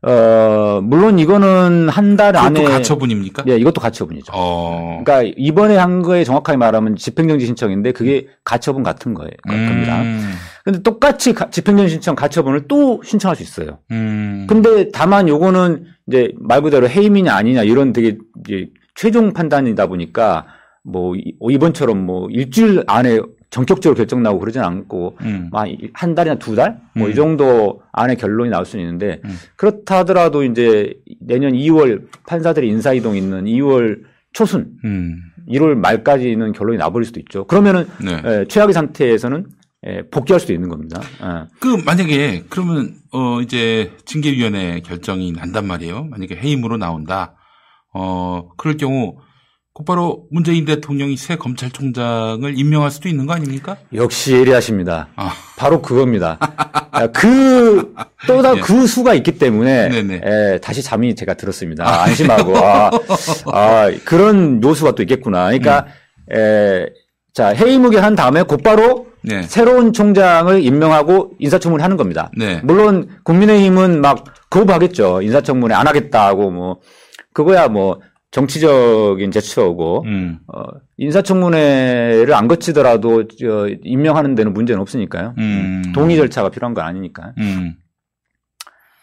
[0.07, 3.45] 어, 물론 이거는 한 달 안에 가처분입니까?
[3.49, 4.33] 예, 이것도 가처분이죠.
[4.35, 5.01] 어.
[5.05, 9.31] 그러니까 이번에 한 거에 정확하게 말하면 집행정지 신청인데 그게 가처분 같은 거예요.
[9.49, 10.03] 겁니다.
[10.03, 10.31] 음.
[10.65, 13.79] 근데 똑같이 가- 집행정지 신청 가처분을 또 신청할 수 있어요.
[13.91, 14.47] 음.
[14.49, 20.47] 근데 다만 요거는 이제 말 그대로 해임이냐 아니냐 이런 되게 이제 최종 판단이다 보니까
[20.85, 23.19] 뭐 이- 이번처럼 뭐 일주일 안에
[23.55, 25.49] 전격적으로 결정 나고 그러진 않고 음.
[25.93, 26.81] 한 달이나 두 달?
[26.97, 27.15] 뭐이 음.
[27.15, 29.39] 정도 안에 결론이 나올 수는 있는데 음.
[29.55, 34.01] 그렇다 하더라도 이제 내년 2월 판사들이 인사 이동 있는 2월
[34.33, 35.21] 초순, 음.
[35.49, 37.47] 1월 말까지는 결론이 나버릴 수도 있죠.
[37.47, 38.21] 그러면은 네.
[38.25, 39.47] 에, 최악의 상태에서는
[39.85, 41.01] 에, 복귀할 수도 있는 겁니다.
[41.23, 41.47] 예.
[41.61, 46.07] 그 만약에 그러면 어 이제 징계위원회 결정이 난단 말이에요.
[46.11, 47.37] 만약에 해임으로 나온다.
[47.93, 49.15] 어 그럴 경우
[49.75, 53.77] 곧바로 문재인 대통령이 새 검찰총장을 임명할 수도 있는 거 아닙니까?
[53.93, 55.09] 역시 예리하십니다.
[55.17, 55.33] 아.
[55.57, 56.39] 바로 그겁니다.
[56.93, 57.93] 아, 그,
[58.29, 58.61] 또다 예.
[58.61, 60.21] 그 수가 있기 때문에.
[60.23, 61.85] 에, 다시 잠이 제가 들었습니다.
[61.89, 62.91] 아, 안심하고, 아,
[63.47, 65.47] 아, 그런 요소가 또 있겠구나.
[65.47, 65.87] 그러니까,
[66.31, 66.37] 음.
[66.37, 66.87] 에,
[67.33, 69.43] 자, 해임의결 한 다음에 곧바로 네.
[69.43, 72.31] 새로운 총장을 임명하고 인사청문회 하는 겁니다.
[72.37, 72.61] 네.
[72.63, 75.23] 물론 국민의힘은 막 거부하겠죠.
[75.23, 76.79] 인사청문회 안 하겠다고 뭐,
[77.33, 77.99] 그거야 뭐,
[78.35, 80.41] 정치적인 제스처고, 음.
[80.49, 80.65] 어,
[80.97, 85.37] 인사청문회를 안 거치더라도 저, 임명하는 데는 문제는 없으니까요.
[85.39, 85.83] 음.
[85.95, 87.33] 동의 절차가 필요한 건 아니니까.
[87.39, 87.77] 음.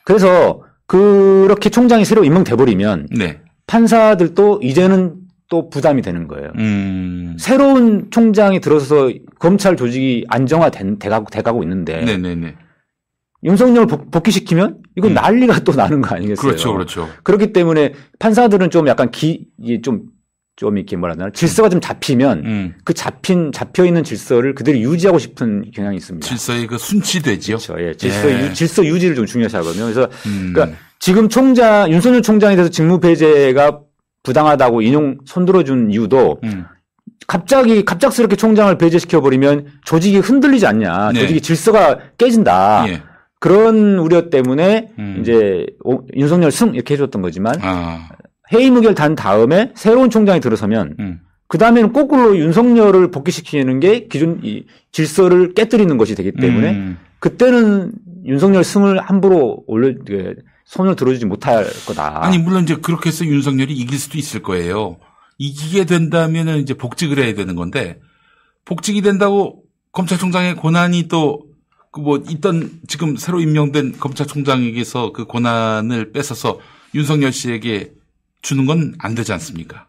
[0.03, 3.39] 그래서 그렇게 총장이 새로 임명돼 버리면 네.
[3.67, 5.15] 판사들도 이제는
[5.49, 6.51] 또 부담이 되는 거예요.
[6.57, 7.37] 음.
[7.39, 12.55] 새로운 총장이 들어서 검찰 조직이 안정화돼 가고, 돼가고 있는데 네네네.
[13.43, 15.13] 윤석열 복- 복귀시키면 이건 음.
[15.15, 16.35] 난리가 또 나는 거 아니겠어요?
[16.41, 17.09] 그렇죠, 그렇죠.
[17.23, 19.47] 그렇기 때문에 판사들은 좀 약간 기,
[19.83, 20.03] 좀,
[20.55, 22.73] 좀 이렇게 뭐라 하나, 질서가 좀 잡히면 음.
[22.83, 26.27] 그 잡힌, 잡혀 있는 질서를 그대로 유지하고 싶은 경향이 있습니다.
[26.27, 27.57] 질서의 그 순치되지요.
[27.57, 27.81] 그렇죠.
[27.83, 27.93] 예.
[27.95, 28.47] 질서, 예.
[28.49, 29.83] 유, 질서 유지를 좀 중요시 하거든요.
[29.85, 30.51] 그래서 음.
[30.53, 33.79] 그러니까 지금 총장, 윤석열 총장에 대해서 직무 배제가
[34.21, 36.65] 부당하다고 인용 손들어준 이유도 음.
[37.27, 41.11] 갑자기 갑작스럽게 총장을 배제시켜버리면 조직이 흔들리지 않냐.
[41.13, 41.21] 네.
[41.21, 42.85] 조직이 질서가 깨진다.
[42.89, 43.01] 예.
[43.41, 45.17] 그런 우려 때문에 음.
[45.19, 48.07] 이제 오- 윤석열 승 이렇게 해줬던 거지만 아.
[48.53, 51.21] 해임 의결 단 다음에 새로운 총장이 들어서면 음.
[51.47, 56.99] 그 다음에는 거꾸로 윤석열을 복귀시키는 게 기존 이 질서를 깨뜨리는 것이 되기 때문에 음.
[57.17, 57.93] 그때는
[58.25, 62.23] 윤석열 승을 함부로 올려 그, 손을 들어주지 못할 거다.
[62.23, 64.97] 아니 물론 이제 그렇게 해서 윤석열이 이길 수도 있을 거예요.
[65.39, 67.99] 이기게 된다면은 이제 복직을 해야 되는 건데
[68.65, 71.50] 복직이 된다고 검찰총장의 권한이 또
[71.91, 76.59] 그 뭐 있던 지금 새로 임명된 검찰총장에게서 그 권한을 뺏어서
[76.95, 77.93] 윤석열 씨에게
[78.41, 79.87] 주는 건 안 되지 않습니까?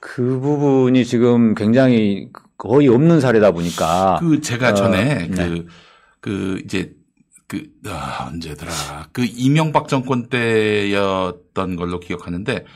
[0.00, 5.48] 그 부분이 지금 굉장히 거의 없는 사례다 보니까 그 제가 어, 전에 네.
[5.48, 5.66] 그,
[6.20, 6.92] 그 이제
[7.46, 9.08] 그, 아, 언제더라.
[9.12, 12.66] 그 이명박 정권 때였던 걸로 기억하는데,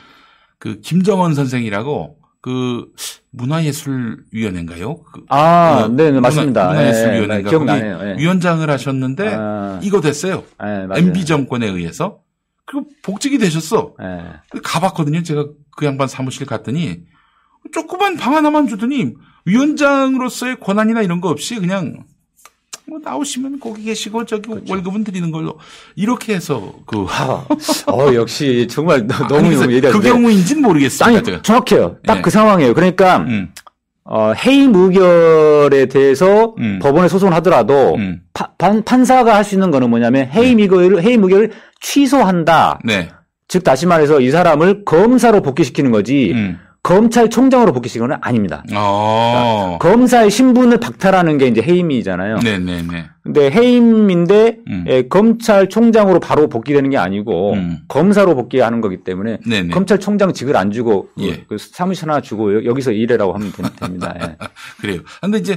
[0.57, 2.91] 그 김정은 선생이라고 그
[3.31, 4.97] 문화예술위원회인가요?
[4.97, 6.67] 그 아, 어, 네, 네, 맞습니다.
[6.67, 7.97] 문화, 예, 문화예술위원회인가 기억나네요.
[7.97, 8.15] 거기 예.
[8.17, 10.43] 위원장을 하셨는데 아, 이거 됐어요.
[10.61, 10.97] 예, 맞아요.
[10.97, 12.19] MB 정권에 의해서
[12.65, 13.93] 그리고 복직이 되셨어.
[14.01, 14.59] 예.
[14.61, 15.23] 가봤거든요.
[15.23, 17.03] 제가 그 양반 사무실 갔더니
[17.71, 19.13] 조그만 방 하나만 주더니
[19.45, 22.03] 위원장으로서의 권한이나 이런 거 없이 그냥
[22.85, 24.71] 뭐 나오시면 거기 계시고 저기 그렇죠.
[24.71, 25.57] 월급은 드리는 걸로
[25.95, 27.45] 이렇게 해서 그 아,
[27.87, 29.91] 어, 역시 정말 너- 너무 너무 예리하신데.
[29.91, 31.05] 그 경우인지는 모르겠습니다.
[31.05, 31.41] 아니, 제가.
[31.41, 31.97] 정확해요.
[32.05, 32.21] 딱 네.
[32.21, 32.73] 그 상황이에요.
[32.73, 33.49] 그러니까 음,
[34.03, 36.79] 어, 해임 의결에 대해서 음.
[36.81, 38.21] 법원에 소송을 하더라도 음.
[38.33, 42.79] 파- 판, 판사가 할 수 있는 거는 뭐냐면 해임 의결을 해임 의결을 취소한다.
[42.83, 43.09] 네.
[43.47, 46.59] 즉 다시 말해서 이 사람을 검사로 복귀시키는 거지 음.
[46.83, 48.61] 검찰총장으로 복귀시키는 건 아닙니다.
[48.75, 49.77] 어.
[49.81, 52.39] 검사의 신분을 박탈하는 게 이제 해임이잖아요.
[52.39, 53.05] 네네네.
[53.23, 54.85] 근데 해임인데 음.
[54.89, 57.79] 예, 검찰총장으로 바로 복귀되는 게 아니고 음.
[57.87, 59.69] 검사로 복귀하는 거기 때문에 네네.
[59.69, 61.45] 검찰총장 직을 안 주고 그- 예.
[61.47, 64.13] 그 사무실 하나 주고 여- 여기서 일해라고 하면 되- 됩니다.
[64.21, 64.37] 예.
[64.81, 64.99] 그래요.
[65.21, 65.55] 근데 이제,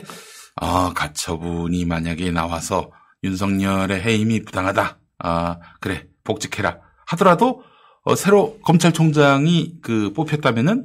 [0.54, 2.90] 아, 가처분이 만약에 나와서
[3.24, 4.98] 윤석열의 해임이 부당하다.
[5.18, 6.04] 아, 그래.
[6.22, 6.78] 복직해라.
[7.08, 7.62] 하더라도,
[8.04, 10.84] 어, 새로 검찰총장이 그 뽑혔다면은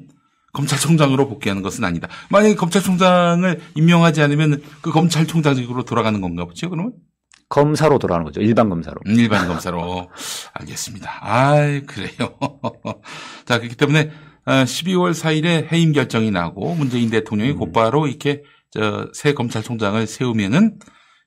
[0.54, 2.08] 검찰총장으로 복귀하는 것은 아니다.
[2.30, 6.94] 만약에 검찰총장을 임명하지 않으면 그 검찰총장직으로 돌아가는 건가 보죠, 그러면?
[7.52, 8.42] 검사로 돌아가는 거죠.
[8.42, 9.02] 일반 검사로.
[9.08, 10.10] 음, 일반 검사로.
[10.54, 11.20] 알겠습니다.
[11.22, 12.38] 아이, 그래요.
[13.46, 14.10] 자, 그렇기 때문에,
[14.46, 17.12] 어, 12월 4일에 해임 결정이 나고, 문재인 음.
[17.12, 20.80] 대통령이 곧바로 이렇게, 저, 새 검찰총장을 세우면은,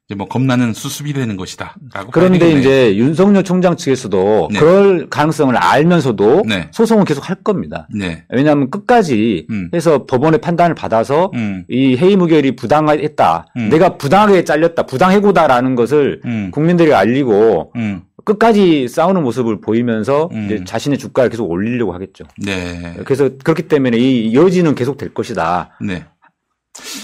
[0.07, 1.77] 이제 뭐, 겁나는 수습이 되는 것이다.
[2.13, 2.51] 그런데.
[2.53, 4.59] 이제 윤석열 총장 측에서도 네.
[4.59, 6.69] 그럴 가능성을 알면서도 네.
[6.73, 7.89] 소송을 계속 할 겁니다.
[7.95, 8.25] 네.
[8.29, 9.71] 왜냐하면 끝까지 음.
[9.75, 13.47] 해서 법원의 판단을 받아서 음, 이 해임 의결이 부당했다.
[13.57, 13.69] 음.
[13.71, 14.83] 내가 부당하게 잘렸다.
[14.85, 20.65] 부당해고다라는 것을 음, 국민들이 알리고 음, 끝까지 싸우는 모습을 보이면서 음.
[20.67, 22.25] 자신의 주가를 계속 올리려고 하겠죠.
[22.39, 22.95] 네.
[23.05, 25.71] 그래서 그렇기 때문에 이 여지는 계속 될 것이다.
[25.81, 26.05] 네.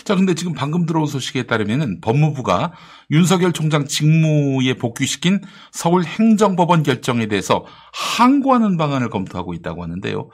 [0.04, 2.72] 자, 근데 지금 방금 들어온 소식에 따르면은 법무부가
[3.10, 10.28] 윤석열 총장 직무에 복귀시킨 서울 행정법원 결정에 대해서 항고하는 방안을 검토하고 있다고 하는데요.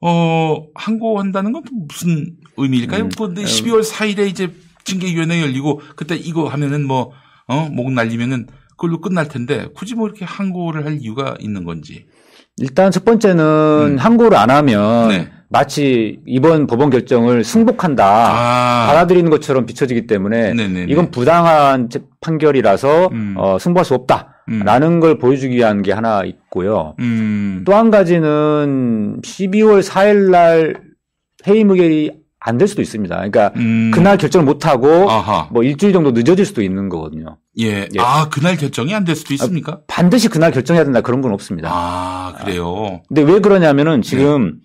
[0.00, 3.04] 어, 항고한다는 건또 무슨 의미일까요?
[3.04, 4.54] 음, 근데 12월 4일에 이제
[4.84, 7.12] 징계위원회 열리고 그때 이거 하면은 뭐,
[7.48, 12.06] 어, 목 날리면은 그걸로 끝날 텐데 굳이 뭐 이렇게 항고를 할 이유가 있는 건지.
[12.58, 15.08] 일단 첫 번째는 항고를 안 하면 음.
[15.10, 15.28] 네.
[15.48, 18.04] 마치 이번 법원 결정을 승복한다.
[18.04, 20.86] 아, 받아들이는 것처럼 비춰지기 때문에 네네네.
[20.88, 23.34] 이건 부당한 제- 판결이라서 음.
[23.36, 26.96] 어, 승부할 수 없다라는 걸 보여주기 위한 게 하나 있고요.
[26.98, 30.74] 음, 또한 가지는 12월 4일 날
[31.46, 32.10] 해임 의결이
[32.48, 33.14] 안 될 수도 있습니다.
[33.16, 33.90] 그러니까 음.
[33.92, 35.48] 그날 결정을 못 하고 아하.
[35.50, 37.38] 뭐 일주일 정도 늦어질 수도 있는 거거든요.
[37.58, 37.80] 예.
[37.80, 37.98] 예.
[37.98, 39.80] 아, 그날 결정이 안 될 수도 있습니까?
[39.88, 41.68] 반드시 그날 결정해야 된다 그런 건 없습니다.
[41.72, 43.02] 아, 그래요.
[43.08, 44.60] 근데 왜 그러냐면은 지금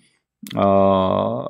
[0.55, 1.45] 어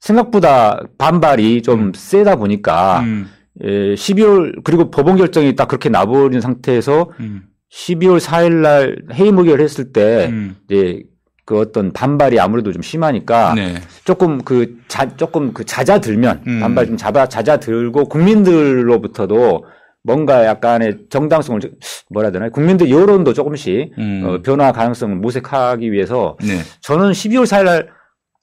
[0.00, 3.28] 생각보다 반발이 좀 세다 보니까 음,
[3.64, 9.64] 예, 12월 그리고 법원 결정이 딱 그렇게 나버린 상태에서 음, 12월 4일 날 해임 의결을
[9.64, 10.56] 했을 때 음.
[10.68, 11.02] 이제
[11.46, 13.76] 그 어떤 반발이 아무래도 좀 심하니까 네.
[14.04, 16.60] 조금 그 자, 조금 그 잦아들면 음.
[16.60, 19.64] 반발 좀 잡아 잦아들고 국민들로부터도
[20.02, 21.70] 뭔가 약간의 정당성을 좀-
[22.10, 24.22] 뭐라 해야 되나 국민들 여론도 조금씩 음.
[24.26, 26.58] 어, 변화 가능성을 모색하기 위해서 네.
[26.82, 27.96] 저는 12월 4일 날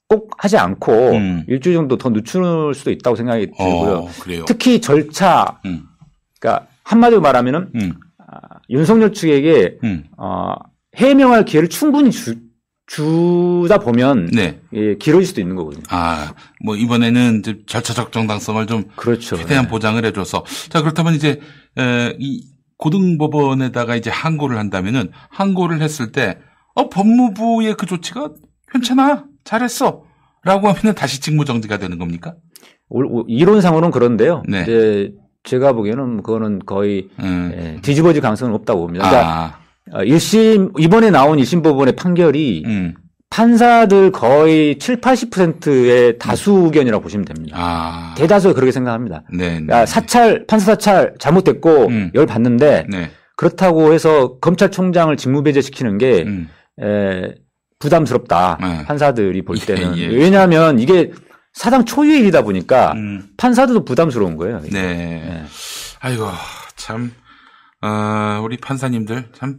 [0.06, 1.44] 꼭 하지 않고 음.
[1.48, 3.92] 일주일 정도 더 늦출 수도 있다고 생각이 들고요.
[4.04, 4.08] 어.
[4.46, 5.84] 특히 절차 음,
[6.38, 7.94] 그러니까 한마디로 말하면은 음,
[8.68, 10.04] 윤석열 측에게 음.
[10.18, 10.56] 어,
[10.94, 12.34] 해명할 기회를 충분히 주,
[12.86, 14.60] 주다 보면 네.
[14.74, 15.82] 예, 길어질 수도 있는 거거든요.
[15.88, 19.36] 아, 뭐, 이번에는 이제 절차적 정당성을 좀 그렇죠.
[19.36, 20.44] 최대한 보장을 해줘서.
[20.68, 21.40] 자, 그렇다면 이제,
[21.78, 26.38] 에, 이 고등법원에다가 이제 항고를 한다면은, 항고를 했을 때,
[26.74, 28.30] 어, 법무부의 그 조치가
[28.70, 29.24] 괜찮아.
[29.44, 30.04] 잘했어.
[30.42, 32.34] 라고 하면은 다시 직무정지가 되는 겁니까?
[33.28, 34.42] 이론상으로는 그런데요.
[34.46, 34.62] 네.
[34.62, 37.52] 이제 제가 보기에는 그거는 거의 음.
[37.56, 39.08] 예, 뒤집어질 가능성은 없다고 봅니다.
[39.08, 39.58] 그러니까 아,
[39.94, 42.94] 어, 1심 이번에 나온 1심 법원의 판결이 음.
[43.30, 47.56] 판사들 거의 7, 80%의 다수 의견이라고 보시면 됩니다.
[47.58, 48.14] 아.
[48.16, 49.22] 대다수가 그렇게 생각합니다.
[49.32, 49.60] 네.
[49.60, 49.72] 네.
[49.72, 52.10] 야, 사찰, 판사 사찰 잘못됐고 음.
[52.14, 53.10] 열 받는데 네.
[53.36, 56.48] 그렇다고 해서 검찰총장을 직무배제시키는 게 음.
[56.80, 57.34] 에,
[57.80, 58.58] 부담스럽다.
[58.60, 58.84] 네.
[58.84, 60.06] 판사들이 볼 예, 때는 예.
[60.06, 61.12] 왜냐하면 이게
[61.52, 63.28] 사상 초유의 일이다 보니까 음.
[63.36, 64.60] 판사들도 부담스러운 거예요.
[64.60, 64.70] 네.
[64.70, 65.44] 네.
[66.00, 66.28] 아이고,
[66.76, 67.12] 참,
[67.82, 69.58] 어, 우리 판사님들, 참,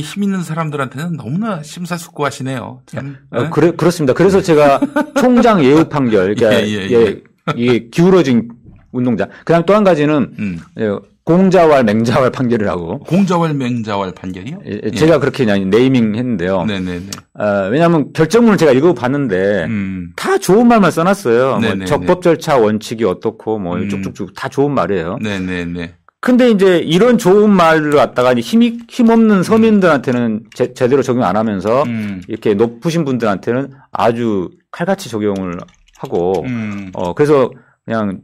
[0.00, 2.82] 힘 있는 사람들한테는 너무나 심사숙고하시네요.
[2.86, 3.16] 참.
[3.30, 3.50] 어, 네?
[3.50, 4.12] 그래, 그렇습니다.
[4.12, 4.80] 그래서 제가
[5.18, 7.22] 총장 예우 판결, 그러니까 예, 예, 예,
[7.56, 8.48] 이게 기울어진
[8.92, 9.28] 운동장.
[9.44, 10.88] 그다음 또 한 가지는 음, 예,
[11.24, 14.58] 공자왈 맹자왈 판결이라고 공자왈 맹자왈 판결이요?
[14.66, 16.64] 예, 제가 그렇게 그냥 네이밍 했는데요.
[16.66, 17.06] 네네네.
[17.38, 20.12] 어, 왜냐하면 결정문을 제가 읽어봤는데 음.
[20.16, 21.48] 다 좋은 말만 써놨어요.
[21.52, 21.86] 뭐 네네네.
[21.86, 23.88] 적법 절차 원칙이 어떻고 뭐 음.
[23.88, 25.18] 쭉쭉쭉 다 좋은 말이에요.
[25.22, 25.94] 네네네.
[26.24, 32.22] 근데 이제 이런 좋은 말을 갖다가 힘이 힘없는 서민들한테는 제, 제대로 적용 안 하면서 음.
[32.28, 35.58] 이렇게 높으신 분들한테는 아주 칼같이 적용을
[35.98, 36.90] 하고 음.
[36.94, 37.50] 어 그래서
[37.84, 38.22] 그냥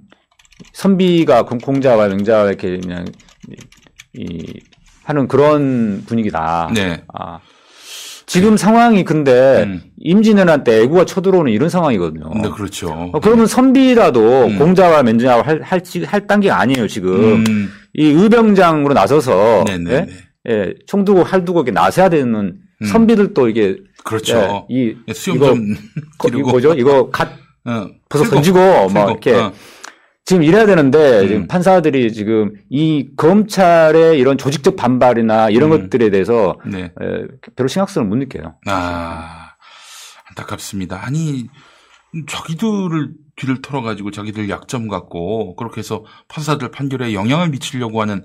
[0.73, 3.05] 선비가 공- 공자와 명자와 이렇게 그냥
[3.51, 3.57] 이,
[4.15, 4.61] 이
[5.05, 6.71] 하는 그런 분위기다.
[6.75, 7.05] 네.
[7.13, 7.39] 아
[8.31, 9.83] 지금 상황이 근데 음.
[9.99, 12.31] 임진왜란 때 애구가 쳐들어오는 이런 상황이거든요.
[12.41, 13.11] 네, 그렇죠.
[13.13, 14.57] 어, 그러면 선비라도 음.
[14.57, 17.45] 공자와 맨자와 할, 할, 지- 할 단계가 아니에요, 지금.
[17.45, 17.69] 음.
[17.95, 20.07] 이 의병장으로 나서서 네네네.
[20.49, 20.53] 예?
[20.53, 22.87] 예, 총 두고 활 두고 이렇게 나서야 되는 음.
[22.87, 24.65] 선비들도 이게 그렇죠.
[24.71, 25.47] 예, 이 수염 이거
[26.29, 26.39] 좀.
[26.39, 26.75] 이거 뭐죠?
[26.75, 27.31] 이거 갓
[27.65, 28.91] 어, 벗어 풀고, 던지고.
[28.91, 29.53] 막 이렇게 어.
[30.31, 31.27] 지금 이래야 되는데 음.
[31.27, 35.83] 지금 판사들이 지금 이 검찰의 이런 조직적 반발이나 이런 음.
[35.83, 36.85] 것들에 대해서 네.
[36.85, 38.55] 에, 별로 심각성을 못 느껴요.
[38.67, 39.55] 아,
[40.29, 41.05] 안타깝습니다.
[41.05, 41.49] 아니,
[42.29, 48.23] 자기들을 뒤를 털어가지고 자기들 약점 갖고 그렇게 해서 판사들 판결에 영향을 미치려고 하는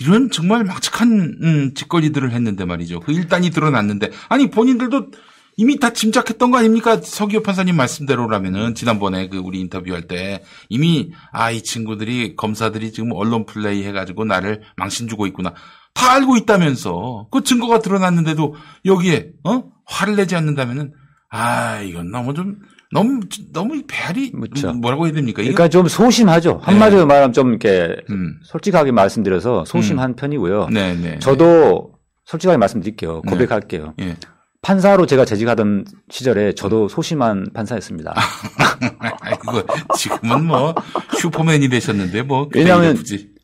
[0.00, 3.00] 이런 정말 막측한 음, 짓거리들을 했는데 말이죠.
[3.00, 5.12] 그 일단이 드러났는데 아니 본인들도
[5.60, 6.98] 이미 다 짐작했던 거 아닙니까?
[7.02, 13.44] 서기호 판사님 말씀대로라면은 지난번에 그 우리 인터뷰할 때 이미 아 이 친구들이 검사들이 지금 언론
[13.44, 15.54] 플레이 해가지고 나를 망신 주고 있구나
[15.94, 20.92] 다 알고 있다면서 그 증거가 드러났는데도 여기에 어 화를 내지 않는다면은
[21.30, 22.56] 아 이건 너무 좀
[22.92, 23.20] 너무
[23.52, 24.72] 너무 배알이 그렇죠.
[24.74, 25.42] 뭐라고 해야 됩니까?
[25.42, 26.60] 그러니까 좀 소심하죠.
[26.62, 30.68] 한마디로 말하면 좀 이렇게 음, 솔직하게 말씀드려서 소심한 편이고요.
[30.70, 31.18] 네 네.
[31.18, 31.94] 저도
[32.26, 33.22] 솔직하게 말씀드릴게요.
[33.24, 33.30] 네.
[33.32, 33.94] 고백할게요.
[34.00, 34.16] 예.
[34.62, 38.14] 판사로 제가 재직하던 시절에 저도 소심한 판사였습니다.
[39.20, 39.62] 아이고
[39.96, 40.74] 지금은 뭐
[41.18, 42.96] 슈퍼맨이 되셨는데 뭐 왜냐하면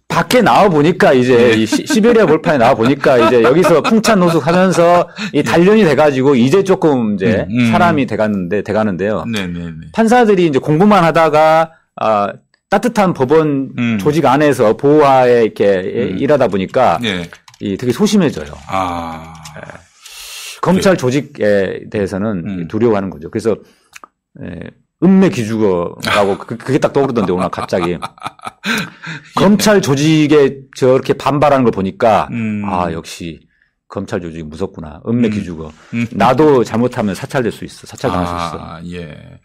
[0.09, 1.51] 밖에 나와 보니까 이제 네.
[1.55, 7.15] 이 시, 시베리아 볼판에 나와 보니까 이제 여기서 풍찬 노숙하면서 이 단련이 돼가지고 이제 조금
[7.15, 7.71] 이제 음, 음.
[7.71, 9.25] 사람이 돼가는데 돼가는데요.
[9.25, 9.71] 네네네.
[9.93, 12.33] 판사들이 이제 공부만 하다가 아
[12.71, 13.99] 따뜻한 법원 음.
[13.99, 16.19] 조직 안에서 보호하에 이렇게 음.
[16.19, 17.29] 일하다 보니까 예.
[17.61, 18.53] 이 되게 소심해져요.
[18.69, 19.44] 아.
[20.65, 22.69] 검찰 조직에 대해서는 음.
[22.69, 23.31] 두려워하는 거죠.
[23.31, 23.57] 그래서
[24.43, 24.61] 에,
[25.03, 27.99] 음매 기주거라고 그- 그게 딱 떠오르던데 오늘 갑자기
[29.37, 32.63] 검찰 조직에 저렇게 반발하는 걸 보니까 음.
[32.67, 33.41] 아 역시
[33.89, 35.03] 검찰 조직이 무섭구나.
[35.07, 35.33] 음매 음.
[35.33, 35.71] 기주거.
[35.95, 36.07] 음.
[36.13, 37.87] 나도 잘못하면 사찰될 수 있어.
[37.87, 38.59] 사찰당할 수 있어.
[38.65, 39.41] 아, 예.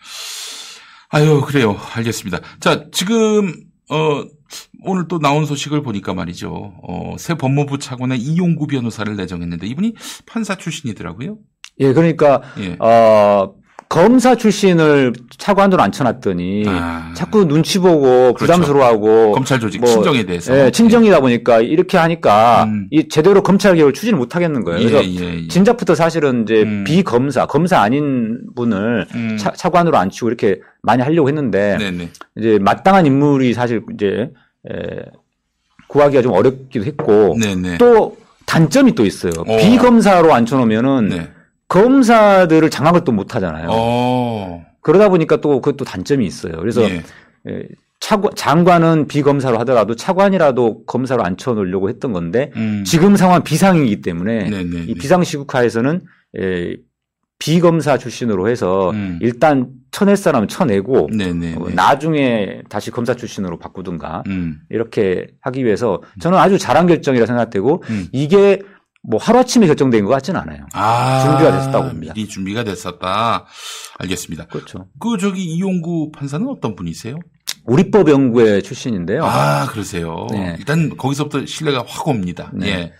[1.10, 1.75] 아유, 그래요.
[1.95, 2.39] 알겠습니다.
[2.60, 3.53] 자, 지금,
[3.89, 4.23] 어,
[4.84, 6.73] 오늘 또 나온 소식을 보니까 말이죠.
[6.84, 11.38] 어, 새 법무부 차관의 이용구 변호사를 내정했는데 이분이 판사 출신이더라고요.
[11.80, 12.75] 예, 그러니까 예.
[12.80, 13.56] 어
[13.89, 17.12] 검사 출신을 차관으로 앉혀놨더니 아.
[17.15, 18.54] 자꾸 눈치 보고 그렇죠.
[18.54, 20.56] 부담스러워하고 검찰 조직 뭐, 친정에 대해서.
[20.56, 22.88] 예, 친정이다 보니까 이렇게 하니까 음.
[22.91, 24.80] 이 제대로 검찰 개혁을 추진을 못 하겠는 거예요.
[24.80, 25.47] 예, 그래서 예, 예.
[25.47, 26.84] 진작부터 사실은 이제 음.
[26.86, 29.38] 비검사, 검사 아닌 분을 음.
[29.39, 32.10] 차, 차관으로 앉히고 이렇게 많이 하려고 했는데 네네.
[32.38, 34.30] 이제 마땅한 인물이 사실 이제
[34.69, 35.02] 에,
[35.88, 37.80] 구하기가 좀 어렵기도 했고 네네.
[37.80, 39.32] 또 단점이 또 있어요.
[39.47, 39.58] 어.
[39.58, 41.32] 비검사로 앉혀놓으면은 네.
[41.69, 43.67] 검사들을 장악을 또 못 하잖아요.
[43.71, 44.65] 어.
[44.82, 46.53] 그러다 보니까 또 그것도 단점이 있어요.
[46.58, 47.03] 그래서 예.
[47.47, 47.63] 에,
[47.99, 52.84] 차관, 장관은 비검사로 하더라도 차관이라도 검사로 앉혀놓으려고 했던 건데 음.
[52.86, 54.84] 지금 상황 비상이기 때문에 네네.
[54.88, 56.01] 이 비상시국화에서는
[56.39, 56.75] 에,
[57.39, 59.17] 비검사 출신으로 해서 음.
[59.21, 61.10] 일단 쳐낼 사람은 쳐내고.
[61.58, 64.60] 어, 나중에 다시 검사 출신으로 바꾸든가 음.
[64.69, 68.08] 이렇게 하기 위해서 저는 아주 잘한 결정이라 생각되고 음.
[68.12, 68.62] 이게
[69.02, 70.65] 뭐 하루아침에 결정된 것 같지는 않아요.
[70.73, 71.23] 아.
[71.23, 72.13] 준비가 됐었다고 봅니다.
[72.13, 73.45] 미리 준비가 됐었다.
[73.97, 74.45] 알겠습니다.
[74.47, 74.89] 그렇죠.
[75.00, 77.17] 그 저기 이용구 판사는 어떤 분이세요?
[77.65, 79.23] 우리법 연구회 출신인데요.
[79.23, 80.27] 아, 그러세요.
[80.31, 80.56] 네.
[80.60, 82.52] 일단 거기서부터 신뢰가 확 옵니다.
[82.54, 82.67] 네.
[82.67, 82.93] 예.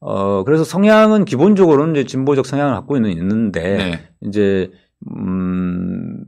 [0.00, 4.08] 어, 그래서 성향은 기본적으로는 이제 진보적 성향을 갖고 있는, 있는데, 네.
[4.26, 4.70] 이제,
[5.16, 6.22] 음,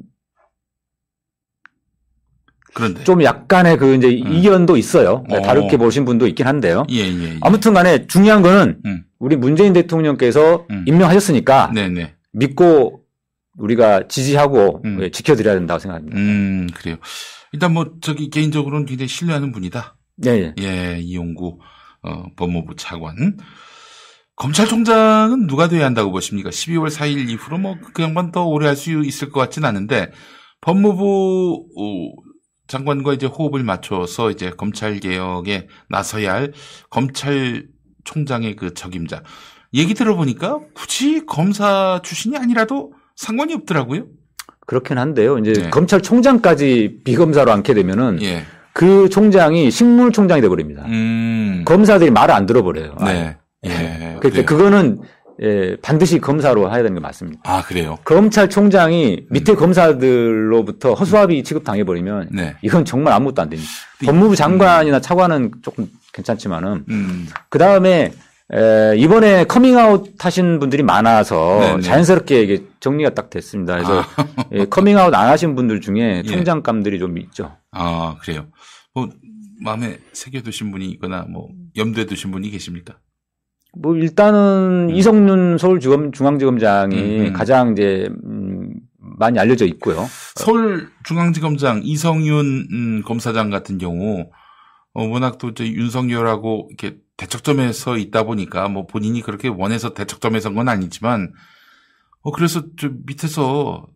[2.72, 3.04] 그런데.
[3.04, 4.32] 좀 약간의 그 이제 음.
[4.32, 5.24] 이견도 있어요.
[5.30, 5.42] 어.
[5.42, 6.84] 다르게 보신 분도 있긴 한데요.
[6.90, 7.22] 예, 예.
[7.22, 7.38] 예.
[7.40, 9.04] 아무튼 간에 중요한 거는 음.
[9.18, 10.84] 우리 문재인 대통령께서 음.
[10.86, 12.14] 임명하셨으니까 네네.
[12.32, 13.02] 믿고
[13.58, 14.98] 우리가 지지하고 음.
[15.02, 16.16] 예, 지켜드려야 된다고 생각합니다.
[16.18, 16.96] 음, 그래요.
[17.52, 19.96] 일단 뭐, 저기, 개인적으로는 굉장히 신뢰하는 분이다.
[20.16, 20.54] 네, 예.
[20.60, 21.58] 예, 이용구,
[22.02, 23.38] 어, 법무부 차관.
[24.36, 26.50] 검찰총장은 누가 돼야 한다고 보십니까?
[26.50, 30.10] 12월 4일 이후로 뭐, 그 양반 더 오래 할 수 있을 것 같진 않은데,
[30.60, 32.22] 법무부, 어,
[32.66, 36.52] 장관과 이제 호흡을 맞춰서 이제 검찰 개혁에 나서야 할
[36.90, 37.68] 검찰
[38.06, 39.22] 총장의 그 적임자.
[39.74, 44.06] 얘기 들어보니까 굳이 검사 출신이 아니라도 상관이 없더라고요.
[44.66, 45.38] 그렇긴 한데요.
[45.38, 45.70] 이제 네.
[45.70, 48.44] 검찰총장까지 비검사로 앉게 되면은 예.
[48.72, 50.84] 그 총장이 식물 총장이 돼버립니다.
[50.86, 51.62] 음.
[51.66, 52.96] 검사들이 말을 안 들어버려요.
[53.04, 53.36] 네.
[53.64, 53.70] 예.
[54.20, 54.46] 그러니까 그래요.
[54.46, 54.98] 그거는
[55.42, 57.40] 예, 반드시 검사로 해야 되는 게 맞습니다.
[57.44, 57.98] 아, 그래요.
[58.04, 62.56] 검찰총장이 밑에 검사들로부터 허수아비 취급 당해버리면 네.
[62.62, 63.70] 이건 정말 아무것도 안 됩니다.
[64.04, 67.28] 법무부 장관이나 차관은 조금 괜찮지만은 음.
[67.50, 68.12] 그 다음에
[68.96, 71.80] 이번에 커밍아웃 하신 분들이 많아서 네네.
[71.82, 73.74] 자연스럽게 이게 정리가 딱 됐습니다.
[73.74, 74.04] 그래서
[74.52, 76.28] 예, 커밍아웃 안 하신 분들 중에 예.
[76.28, 77.56] 총장감들이 좀 있죠.
[77.72, 78.46] 아, 그래요.
[78.94, 79.10] 뭐,
[79.60, 82.98] 마음에 새겨두신 분이 있거나, 뭐, 염두에 두신 분이 계십니까?
[83.78, 87.32] 뭐 일단은 이성윤 서울중앙지검장이 음, 음.
[87.32, 90.06] 가장 이제 음, 많이 알려져 있고요.
[90.34, 94.28] 서울중앙지검장 이성윤 음, 검사장 같은 경우,
[94.94, 100.40] 어, 워낙 또 이제 윤석열하고 이렇게 대척점에 서 있다 보니까, 뭐 본인이 그렇게 원해서 대척점에
[100.40, 101.32] 선 건 아니지만,
[102.22, 103.86] 어, 그래서 좀 밑에서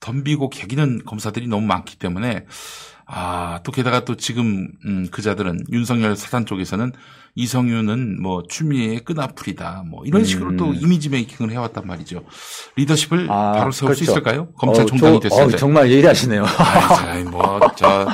[0.00, 2.46] 덤비고 개기는 검사들이 너무 많기 때문에,
[3.06, 6.92] 아, 또 게다가 또 지금, 음, 그자들은 윤석열 사단 쪽에서는
[7.36, 9.84] 이성윤은 뭐 추미애의 끈앞풀이다.
[9.90, 10.56] 뭐 이런 식으로 음.
[10.56, 12.22] 또 이미지 메이킹을 해왔단 말이죠.
[12.76, 14.12] 리더십을 아, 바로 세울 수 그렇죠.
[14.12, 14.48] 있을까요?
[14.56, 15.56] 검찰총장이 어, 저- 됐을 어, 때.
[15.56, 16.44] 정말 예리하시네요.
[17.06, 18.06] 아이, 뭐, 저,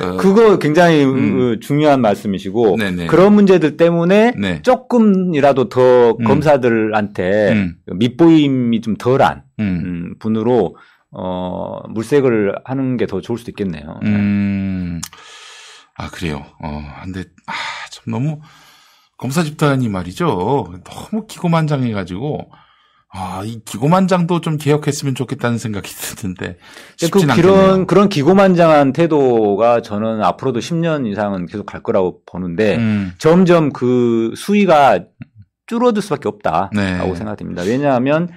[0.00, 1.54] 어, 그거 굉장히 음.
[1.54, 3.06] 어, 중요한 말씀이시고 네네.
[3.06, 4.60] 그런 문제들 때문에 네.
[4.62, 6.24] 조금이라도 더 음.
[6.24, 7.76] 검사들한테 음.
[7.92, 10.76] 밑보임이 좀 덜한 음, 음, 분으로
[11.14, 14.00] 어, 물색을 하는 게 더 좋을 수도 있겠네요.
[14.04, 15.00] 음,
[15.96, 16.44] 아, 그래요.
[16.62, 17.52] 어, 근데, 아,
[17.90, 18.40] 참 너무,
[19.16, 20.72] 검사 집단이 말이죠.
[20.84, 22.50] 너무 기고만장해가지고,
[23.16, 27.86] 아, 이 기고만장도 좀 개혁했으면 좋겠다는 생각이 드는데, 그 쉽진 그런 않겠네요.
[27.86, 35.04] 그런 기고만장한 태도가 저는 앞으로도 10년 이상은 계속 갈 거라고 보는데 음, 점점 그 수위가
[35.66, 37.14] 줄어들 수밖에 없다라고 네.
[37.14, 37.62] 생각됩니다.
[37.62, 38.28] 왜냐하면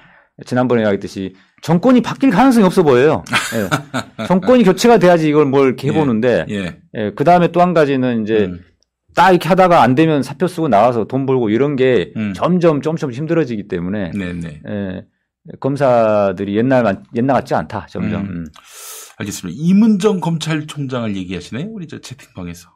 [0.45, 3.23] 지난번에 이야기했듯이 정권이 바뀔 가능성이 없어 보여요.
[3.55, 4.25] 예.
[4.25, 7.11] 정권이 교체가 돼야지 이걸 뭘 이렇게 해보는데 예.
[7.15, 8.61] 그 다음에 또 한 가지는 이제 음,
[9.15, 12.33] 딱 이렇게 하다가 안 되면 사표 쓰고 나와서 돈 벌고 이런 게 음.
[12.35, 14.61] 점점 점점 힘들어지기 때문에 네네.
[14.69, 15.01] 예,
[15.59, 18.21] 검사들이 옛날 옛날 같지 않다 점점.
[18.21, 18.27] 음.
[18.29, 18.45] 음.
[19.17, 19.57] 알겠습니다.
[19.59, 21.67] 이문정 검찰총장을 얘기하시네요.
[21.71, 22.69] 우리 저 채팅방에서.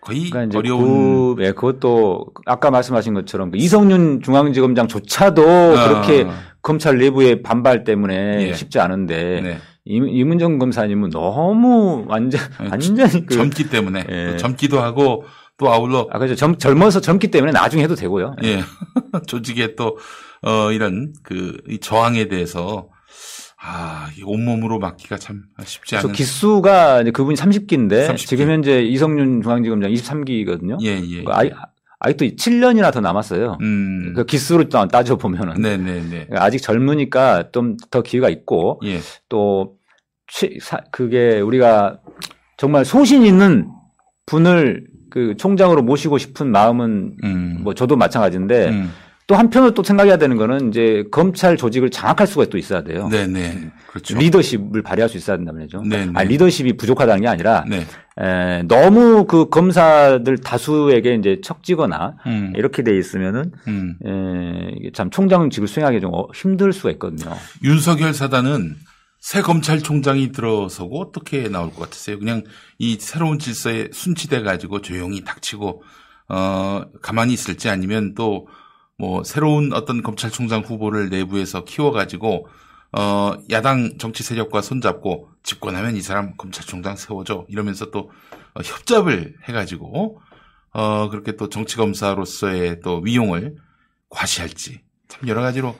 [0.00, 1.36] 거의 그러니까 어려운.
[1.36, 6.34] 그, 예, 그것도 아까 말씀하신 것처럼 그 이성윤 중앙지검장조차도 그렇게 아,
[6.68, 8.52] 검찰 내부의 반발 때문에 예.
[8.52, 9.58] 쉽지 않은데 네.
[9.86, 14.04] 이, 이문정 검사님은 너무 완전 네, 완전히 그 젊기 때문에.
[14.06, 14.26] 예.
[14.32, 15.24] 또 젊기도 하고,
[15.56, 18.36] 또 아울러 아 그죠 젊, 젊어서 젊기 때문에 나중에 해도 되고요.
[18.44, 18.60] 예.
[19.26, 19.96] 조직의 또,
[20.42, 22.90] 어, 이런, 그, 이 저항에 대해서,
[23.58, 26.12] 아, 이 온몸으로 막기가 참 쉽지 않은.
[26.12, 28.26] 기수가 이제 그분이 30기인데 30기.
[28.26, 30.84] 지금 현재 이성윤 중앙지검장 23기거든요.
[30.84, 31.24] 예, 예.
[31.28, 31.50] 아이,
[32.00, 33.58] 아직도 7년이나 더 남았어요.
[33.60, 34.12] 음.
[34.14, 36.28] 그 기수로 따- 따져 보면은 네네네.
[36.32, 38.98] 아직 젊으니까 좀 더 기회가 있고 예.
[39.28, 39.76] 또
[40.28, 41.98] 최- 사- 그게 우리가
[42.56, 43.68] 정말 소신 있는
[44.26, 47.58] 분을 그 총장으로 모시고 싶은 마음은 음.
[47.62, 48.90] 뭐 저도 마찬가지인데 음.
[49.28, 53.08] 또 한편으로 또 생각해야 되는 거는 이제 검찰 조직을 장악할 수가 또 있어야 돼요.
[53.08, 53.72] 네네.
[53.88, 54.16] 그렇죠.
[54.16, 55.82] 리더십을 발휘할 수 있어야 된단 말이죠.
[55.82, 56.12] 네, 네.
[56.14, 57.84] 아, 리더십이 부족하다는 게 아니라 네.
[58.18, 62.54] 에, 너무 그 검사들 다수에게 이제 척지거나 음.
[62.56, 63.96] 이렇게 돼 있으면은 음.
[64.02, 67.30] 에, 참 총장직을 수행하기 좀 어- 힘들 수가 있거든요.
[67.62, 68.76] 윤석열 사단은
[69.20, 72.18] 새 검찰총장이 들어서고 어떻게 나올 것 같으세요?
[72.18, 72.44] 그냥
[72.78, 75.82] 이 새로운 질서에 순치돼 가지고 조용히 닥치고
[76.30, 78.48] 어 가만히 있을지 아니면 또
[78.98, 82.48] 뭐 새로운 어떤 검찰총장 후보를 내부에서 키워 가지고
[82.90, 88.10] 어 야당 정치 세력과 손잡고 집권하면 이 사람 검찰총장 세워줘 이러면서 또
[88.54, 90.20] 어, 협잡을 해 가지고
[90.72, 93.56] 어 그렇게 또 정치 검사로서의 또 위용을
[94.08, 95.76] 과시할지 참 여러 가지로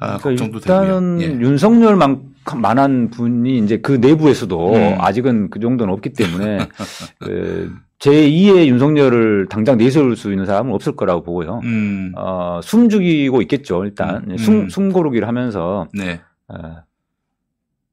[0.00, 1.36] 아, 걱정도 그러니까 일단은 되고요.
[1.36, 1.40] 예.
[1.40, 5.00] 윤석열만한 분이 이제 그 내부에서도 음.
[5.00, 6.68] 아직은 그 정도는 없기 때문에
[7.20, 7.72] 그
[8.04, 11.60] 제2의 윤석열을 당장 내세울 수 있는 사람은 없을 거라고 보고요.
[11.64, 13.84] 음, 어, 숨죽이고 있겠죠.
[13.84, 14.36] 일단 음.
[14.36, 14.68] 숨, 음.
[14.68, 16.20] 숨고르기를 하면서 네.
[16.48, 16.82] 어,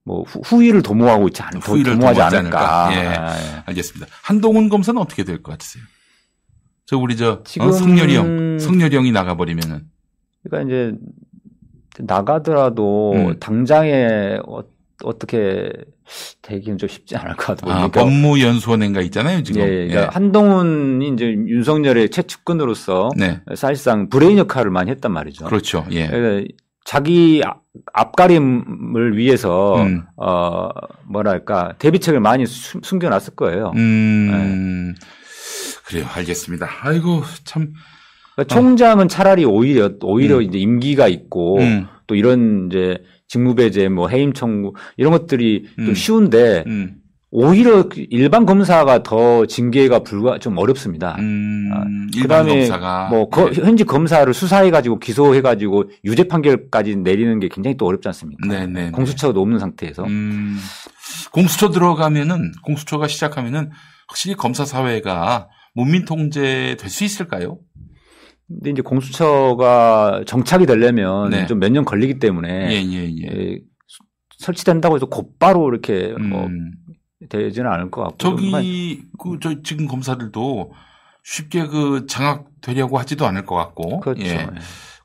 [0.03, 2.85] 뭐 후, 후일을 도모하고 있지 않, 도, 후일을 도모하지 도모하지 않을까.
[2.87, 3.01] 않을까.
[3.01, 3.07] 예.
[3.15, 3.63] 아, 예.
[3.67, 4.07] 알겠습니다.
[4.23, 5.83] 한동훈 검사는 어떻게 될 것 같으세요?
[6.85, 9.81] 저 우리 저 지금- 어, 석열이 형, 석열이 형이 나가버리면은
[10.43, 10.93] 그러니까 이제
[11.99, 13.39] 나가더라도 음.
[13.39, 14.61] 당장에 어,
[15.03, 15.71] 어떻게
[16.41, 17.71] 되기는 좀 쉽지 않을 것 같아요.
[17.71, 19.61] 아, 그러니까 법무연수원인가 있잖아요 지금.
[19.61, 19.87] 예, 예.
[19.87, 25.45] 그러니까 한동훈이 이제 윤석열의 최측근으로서 네, 사실상 브레인 역할을 많이 했단 말이죠.
[25.45, 25.85] 그렇죠.
[25.91, 26.07] 예.
[26.07, 26.51] 그러니까
[26.83, 27.61] 자기 앞-
[27.93, 30.03] 앞가림을 위해서 음.
[30.17, 30.69] 어
[31.07, 33.71] 뭐랄까 대비책을 많이 숨- 숨겨놨을 거예요.
[33.75, 34.95] 음,
[35.85, 36.05] 그래요.
[36.13, 36.67] 알겠습니다.
[36.81, 37.73] 아이고 참.
[38.35, 40.41] 그러니까 총장은 차라리 오히려 오히려 음.
[40.43, 42.97] 이제 임기가 있고 음, 또 이런 이제
[43.35, 45.85] 직무배제 뭐 해임 청구 이런 것들이 음.
[45.85, 46.95] 좀 쉬운데 음,
[47.31, 51.15] 오히려 그 일반 검사가 더 징계가 불가 좀 어렵습니다.
[51.19, 53.61] 음, 아, 일반 그다음에 검사가 뭐 거- 예.
[53.61, 58.45] 현직 검사를 수사해가지고 기소해가지고 유죄 판결까지 내리는 게 굉장히 또 어렵지 않습니까?
[58.49, 58.91] 네네.
[58.91, 60.57] 공수처도 없는 상태에서 음,
[61.31, 63.69] 공수처 들어가면은 공수처가 시작하면은
[64.09, 67.59] 확실히 검사 사회가 문민 통제 될 수 있을까요?
[68.55, 71.45] 근데 이제 공수처가 정착이 되려면 네.
[71.45, 73.23] 좀몇 년 걸리기 때문에 예, 예, 예.
[73.23, 74.03] 예, 수-
[74.39, 76.71] 설치된다고 해서 곧바로 이렇게 뭐 음,
[77.29, 80.71] 되지는 않을 것 같고 저기 그저 지금 검사들도
[81.23, 83.99] 쉽게 그 장악되려고 하지도 않을 것 같고.
[83.99, 84.23] 그렇죠.
[84.25, 84.47] 예.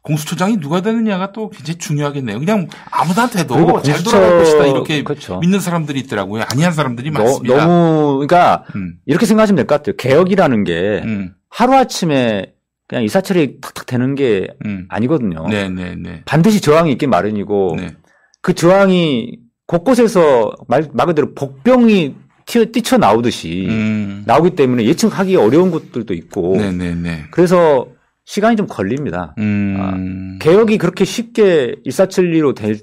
[0.03, 2.39] 공수처장이 누가 되느냐가 또 굉장히 중요하겠네요.
[2.39, 5.41] 그냥 아무나 돼도 그리고 잘 돌아갈 것이다 이렇게 그렇죠.
[5.41, 6.45] 믿는 사람들이 있더라고요.
[6.49, 7.67] 아니한 사람들이 너, 많습니다.
[7.67, 9.97] 무 그러니까 음, 이렇게 생각하시면 될 것 같아요.
[9.97, 12.53] 개혁이라는 게 음, 하루 아침에
[12.89, 14.87] 그냥 이사철이 탁탁 되는 게 음.
[14.89, 15.47] 아니거든요.
[15.49, 16.23] 네, 네, 네.
[16.25, 17.97] 반드시 저항이 있기 마련이고 네.
[18.43, 22.15] 그 저항이 곳곳에서 말, 말 그대로 복병이
[22.47, 24.23] 튀어, 뛰쳐 나오듯이 음.
[24.25, 27.25] 나오기 때문에 예측하기 어려운 것들도 있고 네, 네, 네.
[27.33, 27.89] 그래서
[28.25, 29.35] 시간이 좀 걸립니다.
[29.39, 30.39] 음.
[30.41, 32.79] 개혁이 그렇게 쉽게 일사천리로 될,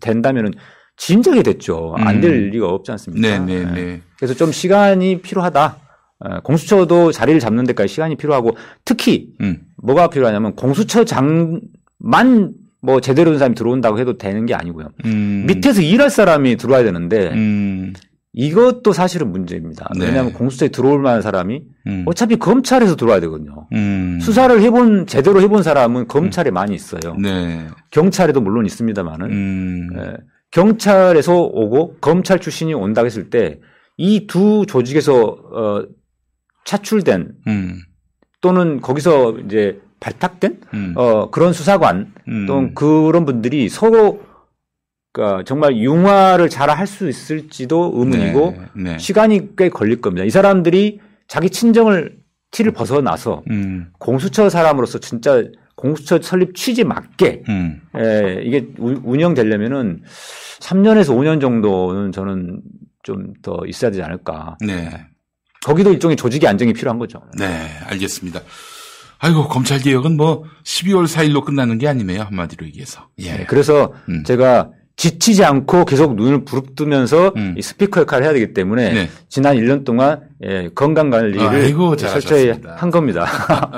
[0.00, 0.52] 된다면은
[0.96, 1.94] 진작에 됐죠.
[1.96, 2.50] 안될 음.
[2.50, 3.26] 리가 없지 않습니까?
[3.26, 3.64] 네, 네, 예.
[3.64, 4.00] 네.
[4.16, 5.78] 그래서 좀 시간이 필요하다.
[6.28, 9.60] 예, 공수처도 자리를 잡는 데까지 시간이 필요하고 특히 음.
[9.82, 14.88] 뭐가 필요하냐면 공수처장만 뭐 제대로 된 사람이 들어온다고 해도 되는 게 아니고요.
[15.04, 15.44] 음.
[15.46, 17.92] 밑에서 일할 사람이 들어와야 되는데 음.
[18.32, 19.90] 이것도 사실은 문제입니다.
[19.98, 20.06] 네.
[20.06, 22.04] 왜냐하면 공수처에 들어올 만한 사람이 음.
[22.06, 23.66] 어차피 검찰에서 들어와야 되거든요.
[23.72, 24.18] 음.
[24.20, 27.14] 수사를 해본 제대로 해본 사람은 검찰에 많이 있어요.
[27.20, 27.66] 네.
[27.90, 29.88] 경찰에도 물론 있습니다만은 음.
[29.96, 30.16] 예,
[30.50, 33.60] 경찰에서 오고 검찰 출신이 온다고 했을 때
[33.98, 35.84] 이 두 조직에서 어,
[36.64, 37.78] 차출된 음.
[38.40, 40.94] 또는 거기서 이제 발탁된 음.
[40.96, 42.46] 어, 그런 수사관 음.
[42.46, 44.22] 또는 그런 분들이 서로
[45.12, 48.82] 그러니까 정말 융화를 잘 할 수 있을지도 의문이고 네.
[48.92, 48.98] 네.
[48.98, 50.24] 시간이 꽤 걸릴 겁니다.
[50.24, 52.16] 이 사람들이 자기 친정을
[52.50, 53.90] 티를 벗어나서 음.
[53.98, 55.42] 공수처 사람으로서 진짜
[55.76, 57.80] 공수처 설립 취지 맞게 음.
[57.96, 60.02] 에, 이게 우- 운영되려면은
[60.60, 62.60] 3년에서 5년 정도는 저는
[63.02, 64.56] 좀 더 있어야 되지 않을까.
[64.64, 64.88] 네.
[65.64, 67.22] 거기도 일종의 조직의 안정이 필요한 거죠.
[67.38, 68.40] 네, 알겠습니다.
[69.18, 72.22] 아이고, 검찰 개혁은 뭐 12월 4일로 끝나는 게 아니네요.
[72.22, 73.08] 한마디로 얘기해서.
[73.18, 73.32] 예.
[73.38, 74.24] 네, 그래서 음.
[74.24, 77.54] 제가 지치지 않고 계속 눈을 부릅뜨면서 음.
[77.56, 79.10] 이 스피커 역할을 해야 되기 때문에 네.
[79.28, 81.38] 지난 1년 동안 예, 건강 관리를
[81.96, 82.76] 철저히 잘하셨습니다.
[82.76, 83.26] 한 겁니다.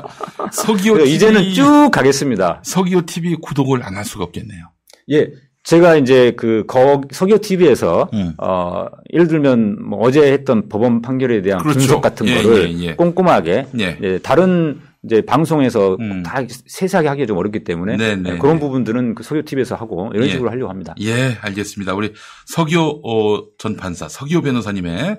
[0.53, 2.63] 서기호 TV, 이제는 쭉 가겠습니다.
[2.65, 4.71] 서기호 TV 구독을 안 할 수가 없겠네요.
[5.13, 5.29] 예,
[5.65, 8.35] 제가 이제 그 거, 서기호 TV에서 음.
[8.37, 11.79] 어, 예를 들면 뭐 어제 했던 법원 판결에 대한 그렇죠.
[11.79, 12.95] 분석 같은 예, 거를 예, 예.
[12.95, 13.99] 꼼꼼하게 예.
[14.03, 16.23] 예, 다른 이제 방송에서 음.
[16.23, 18.61] 다 세세하게 하기가 좀 어렵기 때문에 네, 네, 예, 그런 네.
[18.61, 20.33] 부분들은 그 서기호 TV에서 하고 이런 예.
[20.33, 20.95] 식으로 하려고 합니다.
[21.01, 21.95] 예, 알겠습니다.
[21.95, 22.13] 우리
[22.47, 25.19] 서기호 어, 전 판사, 서기호 변호사님의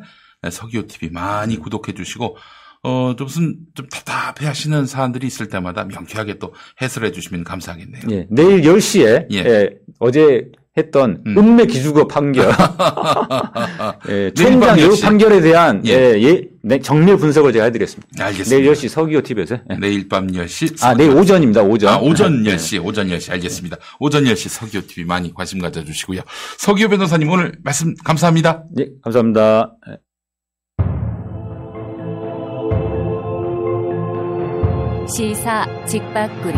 [0.52, 2.38] 서기호 TV 많이 구독해 주시고,
[2.86, 8.04] 어, 좀 무슨 좀 답답해 하시는 사안들이 있을 때마다 명쾌하게 또 해설해 주시면 감사하겠네요.
[8.12, 9.70] 예, 내일 10시에 예.
[9.98, 10.46] 어제
[10.78, 11.38] 했던 음.
[11.38, 11.56] 음.
[11.56, 12.52] 매 기주거 판결,
[14.10, 15.02] 예, 총장 요 10시.
[15.02, 15.92] 판결에 대한 예.
[15.94, 16.22] 예.
[16.22, 18.24] 예, 네, 정밀 분석을 제가 해드리겠습니다.
[18.24, 18.56] 알겠습니다.
[18.56, 19.56] 내일 10시 서기호 TV에서.
[19.72, 19.78] 예.
[19.78, 20.84] 내일 밤 10시.
[20.86, 21.64] 아, 내일 오전입니다.
[21.64, 21.92] 오전.
[21.92, 22.56] 아, 오전 예.
[22.56, 23.78] 10시, 오전 10시, 알겠습니다.
[24.00, 26.22] 오전 10시 서기호 TV 많이 관심 가져주시고요.
[26.60, 28.66] 서기호 변호사님 오늘 말씀 감사합니다.
[28.78, 29.74] 예, 감사합니다.
[35.08, 36.58] 시사 직박구리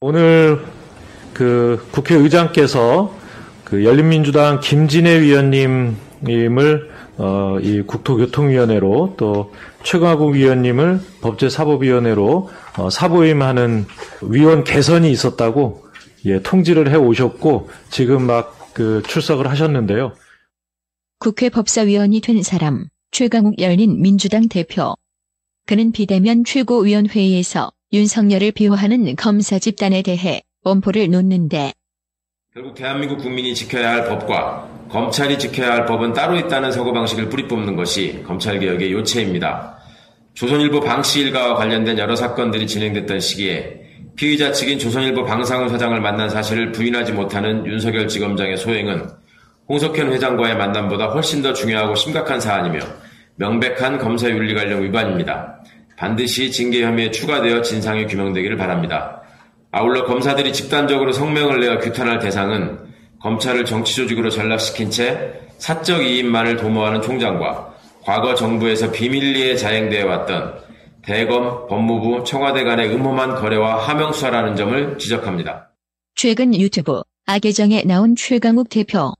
[0.00, 0.64] 오늘
[1.32, 3.14] 그 국회의장께서
[3.64, 9.52] 그 열린민주당 김진애 위원님을 어, 이 국토교통위원회로 또
[9.82, 13.86] 최강욱 위원님을 법제사법위원회로 어, 사보임하는
[14.22, 15.86] 위원 개선이 있었다고
[16.26, 20.12] 예, 통지를 해 오셨고 지금 막 그 출석을 하셨는데요.
[21.18, 24.94] 국회 법사위원이 된 사람, 최강욱 열린 민주당 대표.
[25.66, 31.72] 그는 비대면 최고위원회의에서 윤석열을 비호하는 검사 집단에 대해 원포를 놓는데
[32.52, 38.22] 결국 대한민국 국민이 지켜야 할 법과 검찰이 지켜야 할 법은 따로 있다는 사고방식을 뿌리뽑는 것이
[38.26, 39.78] 검찰개혁의 요체입니다.
[40.34, 43.80] 조선일보 방씨 일가와 관련된 여러 사건들이 진행됐던 시기에
[44.16, 49.08] 피의자 측인 조선일보 방상훈 사장을 만난 사실을 부인하지 못하는 윤석열 지검장의 소행은
[49.68, 52.80] 홍석현 회장과의 만남보다 훨씬 더 중요하고 심각한 사안이며
[53.36, 55.60] 명백한 검사 윤리 관련 위반입니다.
[55.96, 59.22] 반드시 징계 혐의에 추가되어 진상이 규명되기를 바랍니다.
[59.72, 62.78] 아울러 검사들이 집단적으로 성명을 내어 규탄할 대상은
[63.20, 70.54] 검찰을 정치 조직으로 전락시킨 채 사적 이익만을 도모하는 총장과 과거 정부에서 비밀리에 자행되어 왔던
[71.02, 75.70] 대검, 법무부, 청와대 간의 음험한 거래와 하명수사라는 점을 지적합니다.
[76.14, 79.12] 최근 유튜브 악의정에 나온 최강욱 대표.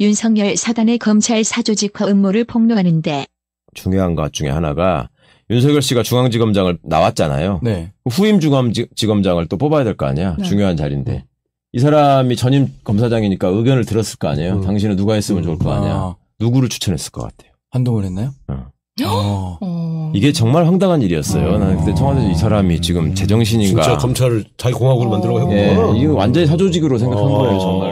[0.00, 3.26] 윤석열 사단의 검찰 사조직화 음모를 폭로하는데
[3.74, 5.08] 중요한 것 중에 하나가
[5.50, 7.60] 윤석열 씨가 중앙지검장을 나왔잖아요.
[7.62, 7.92] 네.
[8.08, 10.36] 후임 중앙지검장을 또 뽑아야 될 거 아니야.
[10.38, 10.44] 네.
[10.44, 11.24] 중요한 자리인데.
[11.72, 14.54] 이 사람이 전임 검사장이니까 의견을 들었을 거 아니에요.
[14.54, 14.60] 음.
[14.62, 15.92] 당신은 누가 했으면 좋을 거 아니야.
[15.92, 17.52] 아, 누구를 추천했을 것 같아요.
[17.70, 18.30] 한동훈 했나요?
[18.48, 18.66] 어.
[19.04, 19.58] 어.
[19.60, 20.12] 어.
[20.14, 21.48] 이게 정말 황당한 일이었어요.
[21.54, 21.58] 어.
[21.58, 23.82] 나는 그때 청와대에서 이 사람이 지금 제정신인가.
[23.82, 25.96] 진짜 검찰을 자기 공화국을 만들려고 예, 했구나.
[25.96, 27.38] 이거 완전히 사조직으로 생각한 어.
[27.38, 27.89] 거예요, 정말로.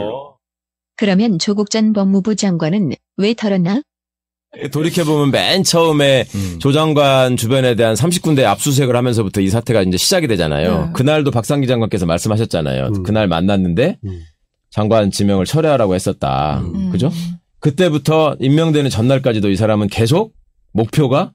[0.99, 3.81] 그러면 조국 전 법무부 장관은 왜 털었나?
[4.73, 6.59] 돌이켜보면 맨 처음에 음.
[6.59, 10.87] 조 장관 주변에 대한 30군데 압수수색을 하면서부터 이 사태가 이제 시작이 되잖아요.
[10.87, 10.91] 네.
[10.91, 12.87] 그날도 박상기 장관께서 말씀하셨잖아요.
[12.87, 13.03] 음.
[13.03, 14.23] 그날 만났는데 음.
[14.71, 16.59] 장관 지명을 철회하라고 했었다.
[16.65, 16.89] 음.
[16.91, 17.09] 그죠?
[17.61, 20.33] 그때부터 임명되는 전날까지도 이 사람은 계속
[20.73, 21.31] 목표가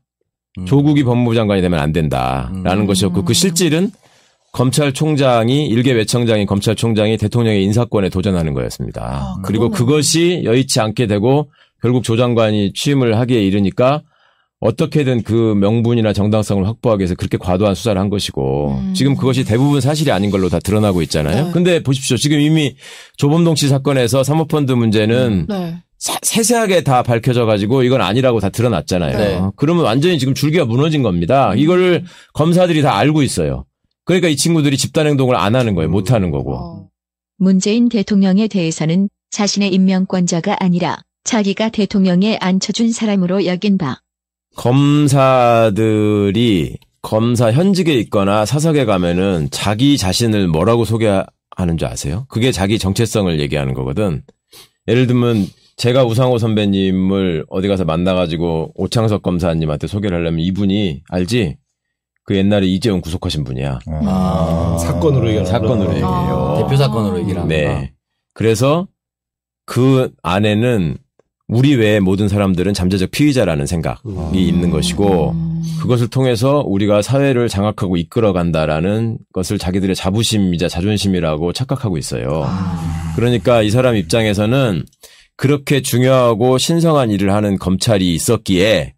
[0.59, 0.67] 음.
[0.67, 2.87] 조국이 법무부 장관이 되면 안 된다라는 음.
[2.87, 3.93] 것이었고 그 실질은
[4.55, 9.03] 검찰총장이 일개 외청장인 검찰총장이 대통령의 인사권에 도전하는 거였습니다.
[9.05, 9.71] 아, 그리고.
[9.71, 11.51] 그것이 여의치 않게 되고
[11.83, 14.03] 결국 조 장관이 취임을 하기에 이르니까
[14.61, 18.95] 어떻게든 그 명분이나 정당성을 확보하기 위해서 그렇게 과도한 수사를 한 것이고 음.
[18.95, 21.47] 지금 그것이 대부분 사실이 아닌 걸로 다 드러나고 있잖아요.
[21.47, 21.53] 네.
[21.53, 22.17] 근데 보십시오.
[22.17, 22.75] 지금 이미
[23.19, 25.77] 조범동 씨 사건에서 사모펀드 문제는 네.
[25.99, 29.19] 사- 세세하게 다 밝혀져 가지고 이건 아니라고 다 드러났잖아요.
[29.19, 29.41] 네.
[29.57, 31.53] 그러면 완전히 지금 줄기가 무너진 겁니다.
[31.55, 33.65] 이거를 검사들이 다 알고 있어요.
[34.05, 35.91] 그러니까 이 친구들이 집단 행동을 안 하는 거예요.
[35.91, 36.55] 못 하는 거고.
[36.57, 36.89] 어.
[37.37, 44.01] 문재인 대통령에 대해서는 자신의 임명권자가 아니라 자기가 대통령에 앉혀준 사람으로 여긴 바.
[44.57, 45.97] 검사들이
[47.03, 52.27] 검사 현직에 있거나 사석에 가면은 자기 자신을 뭐라고 소개하는 줄 아세요?
[52.29, 54.23] 그게 자기 정체성을 얘기하는 거거든.
[54.87, 55.47] 예를 들면
[55.77, 61.57] 제가 우상호 선배님을 어디 가서 만나가지고 오창석 검사님한테 소개를 하려면 이분이 알지?
[62.25, 63.79] 그 옛날에 이재용 구속하신 분이야.
[63.87, 64.77] 아.
[64.81, 65.91] 사건으로 얘기하는 사건으로.
[65.91, 66.57] 얘기해요.
[66.62, 67.81] 대표 사건으로 얘기를 합니다.
[67.81, 67.93] 네.
[68.33, 68.87] 그래서
[69.66, 70.97] 그 안에는
[71.49, 74.35] 우리 외의 모든 사람들은 잠재적 피의자라는 생각이 음.
[74.35, 75.35] 있는 것이고
[75.83, 82.47] 그것을 통해서 우리가 사회를 장악하고 이끌어 간다라는 것을 자기들의 자부심이자 자존심이라고 착각하고 있어요.
[83.16, 84.85] 그러니까 이 사람 입장에서는
[85.37, 88.94] 그렇게 중요하고 신성한 일을 하는 검찰이 있었기에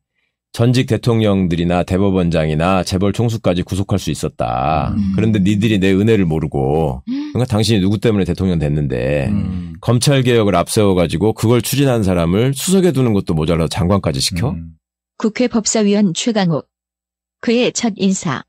[0.57, 4.95] 전직 대통령들이나 대법원장이나 재벌 총수까지 구속할 수 있었다.
[4.97, 5.13] 음.
[5.15, 9.75] 그런데 니들이 내 은혜를 모르고 그러니까 당신이 누구 때문에 대통령 됐는데 음.
[9.83, 14.53] 검찰 개혁을 앞세워 가지고 그걸 추진한 사람을 수석에 두는 것도 모자라서 장관까지 시켜?
[14.53, 14.71] 음.
[15.19, 16.67] 국회 법사위원 최강욱.
[17.43, 18.43] 그의 첫 인사.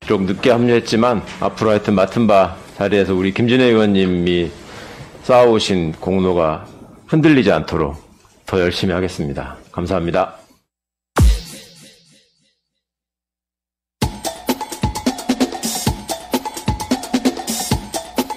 [0.00, 4.50] 비록 늦게 합류했지만 앞으로 하여튼 맡은 바 자리에서 우리 김진애 의원님이
[5.22, 6.66] 쌓아오신 공로가
[7.06, 7.96] 흔들리지 않도록
[8.44, 9.56] 더 열심히 하겠습니다.
[9.72, 10.45] 감사합니다.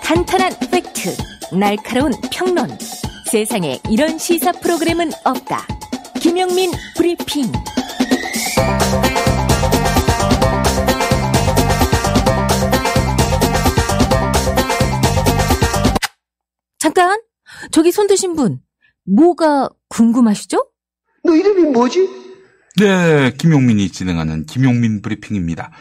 [0.09, 1.15] 탄탄한 팩트,
[1.55, 2.67] 날카로운 평론.
[3.29, 5.67] 세상에 이런 시사 프로그램은 없다.
[6.19, 7.43] 김영민 브리핑.
[16.79, 17.21] 잠깐,
[17.69, 18.61] 저기 손 드신 분,
[19.05, 20.71] 뭐가 궁금하시죠?
[21.23, 22.09] 너 이름이 뭐지?
[22.77, 25.71] 네, 김용민이 진행하는 김용민 브리핑입니다.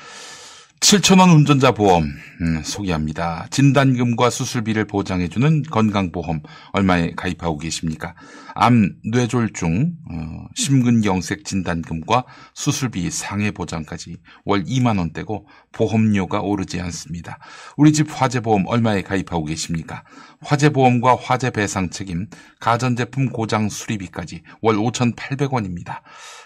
[0.81, 2.05] 7천원 운전자 보험
[2.41, 3.49] 음, 소개합니다.
[3.51, 6.41] 진단금과 수술비를 보장해주는 건강보험
[6.72, 8.14] 얼마에 가입하고 계십니까?
[8.55, 12.24] 암, 뇌졸중, 어, 심근경색 진단금과
[12.55, 17.39] 수술비 상해 보장까지 월 2만 원대고 보험료가 오르지 않습니다.
[17.76, 20.05] 우리 집 화재보험 얼마에 가입하고 계십니까?
[20.43, 22.29] 화재보험과 화재 배상 책임,
[22.61, 26.03] 가전제품 고장 수리비까지 월 5,800원입니다.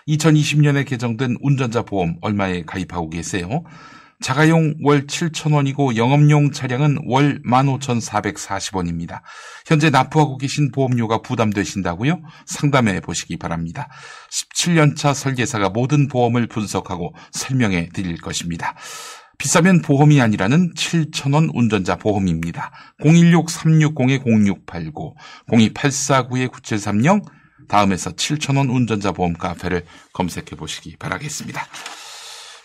[0.09, 3.62] 2020년에 개정된 운전자 보험 얼마에 가입하고 계세요?
[4.22, 9.20] 자가용 월 7,000원이고 영업용 차량은 월 15,440원입니다.
[9.66, 12.22] 현재 납부하고 계신 보험료가 부담되신다고요?
[12.46, 13.88] 상담해 보시기 바랍니다.
[14.30, 18.76] 17년차 설계사가 모든 보험을 분석하고 설명해 드릴 것입니다.
[19.38, 22.70] 비싸면 보험이 아니라는 7,000원 운전자 보험입니다.
[23.00, 25.14] 016-360-0689,
[25.48, 27.24] 02-849-9730,
[27.68, 31.66] 다음에서 7,000원 운전자 보험 카페를 검색해 보시기 바라겠습니다.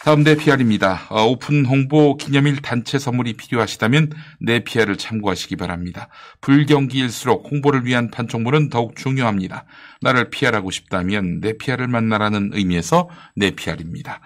[0.07, 1.05] 다음 내 PR입니다.
[1.09, 6.07] 어, 오픈 홍보 기념일 단체 선물이 필요하시다면 내 PR을 참고하시기 바랍니다.
[6.39, 9.65] 불경기일수록 홍보를 위한 판촉물은 더욱 중요합니다.
[9.99, 14.21] 나를 PR하고 싶다면 내 PR을 만나라는 의미에서 내 PR입니다.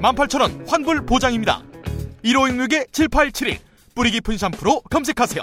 [0.00, 1.62] 18,000원 환불 보장입니다.
[2.24, 3.58] 1566-7871
[3.94, 5.42] 뿌리 깊은 샴푸로 검색하세요.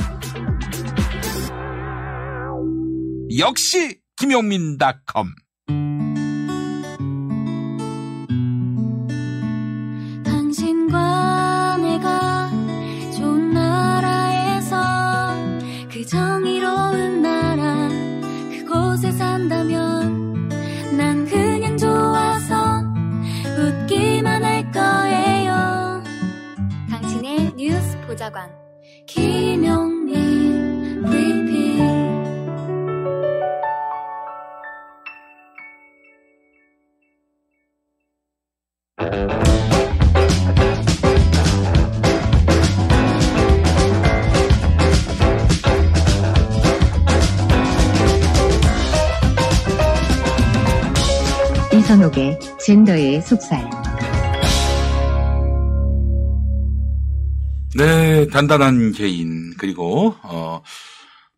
[3.37, 5.33] 역시 김용민닷컴
[28.17, 28.51] 보좌관
[29.05, 32.17] 김용민 브리핑
[51.71, 53.86] 이선옥의 젠더의 속살.
[57.77, 60.61] 네, 단단한 개인 그리고 어,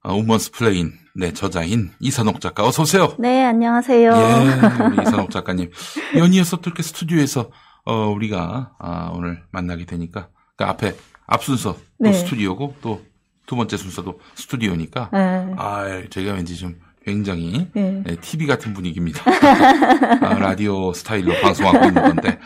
[0.03, 3.13] 어 우먼스플레인 네 저자인 이선옥 작가 어서 오세요.
[3.19, 4.11] 네, 안녕하세요.
[4.11, 5.69] 예, 이선옥 작가님
[6.15, 7.51] 연이어서 또 이렇게 스튜디오에서
[7.85, 10.95] 어, 우리가 아, 오늘 만나게 되니까 그 앞에
[11.27, 12.13] 앞 순서 또 네.
[12.13, 13.09] 스튜디오고 또
[13.49, 15.53] 두 번째 순서도 스튜디오니까 네.
[15.57, 18.03] 아 저희가 왠지 좀 굉장히 네.
[18.21, 19.23] TV 같은 분위기입니다.
[20.21, 22.37] 아, 라디오 스타일로 방송하고 있는 건데.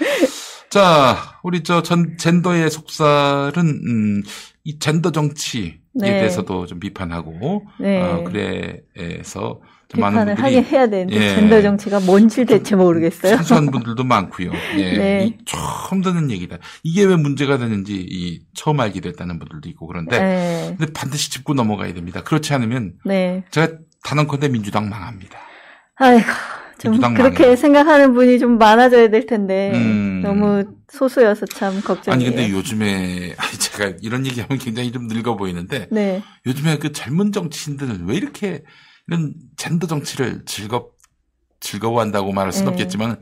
[0.74, 4.24] 자, 우리 저 전, 젠더의 속살은, 음,
[4.64, 6.14] 이 젠더 정치에 네.
[6.14, 8.02] 대해서도 좀 비판하고, 네.
[8.02, 9.62] 어, 그래서
[9.94, 10.34] 비판을.
[10.34, 13.38] 하긴 해야 되는데 예, 젠더 정치가 뭔지 대체 모르겠어요.
[13.38, 14.52] 사소한 분들도 많고요.
[14.78, 14.98] 예.
[14.98, 15.26] 네.
[15.28, 16.58] 이 처음 듣는 얘기다.
[16.82, 20.76] 이게 왜 문제가 되는지 이 처음 알게 됐다는 분들도 있고 그런데 네.
[20.76, 22.24] 근데 반드시 짚고 넘어가야 됩니다.
[22.24, 23.44] 그렇지 않으면 네.
[23.52, 25.38] 제가 단언컨대 민주당 망합니다.
[25.98, 26.26] 아이고,
[26.84, 27.56] 좀 그렇게.
[27.56, 30.22] 생각하는 분이 좀 많아져야 될 텐데 음.
[30.24, 32.14] 너무 소수여서 참 걱정이에요.
[32.14, 36.22] 아니 근데 요즘에 아니, 제가 이런 얘기하면 굉장히 좀 늙어 보이는데 네.
[36.46, 38.64] 요즘에 그 젊은 정치인들은 왜 이렇게
[39.08, 40.94] 이런 젠더 정치를 즐겁
[41.60, 42.72] 즐거워한다고 말할 수는 네.
[42.74, 43.18] 없겠지만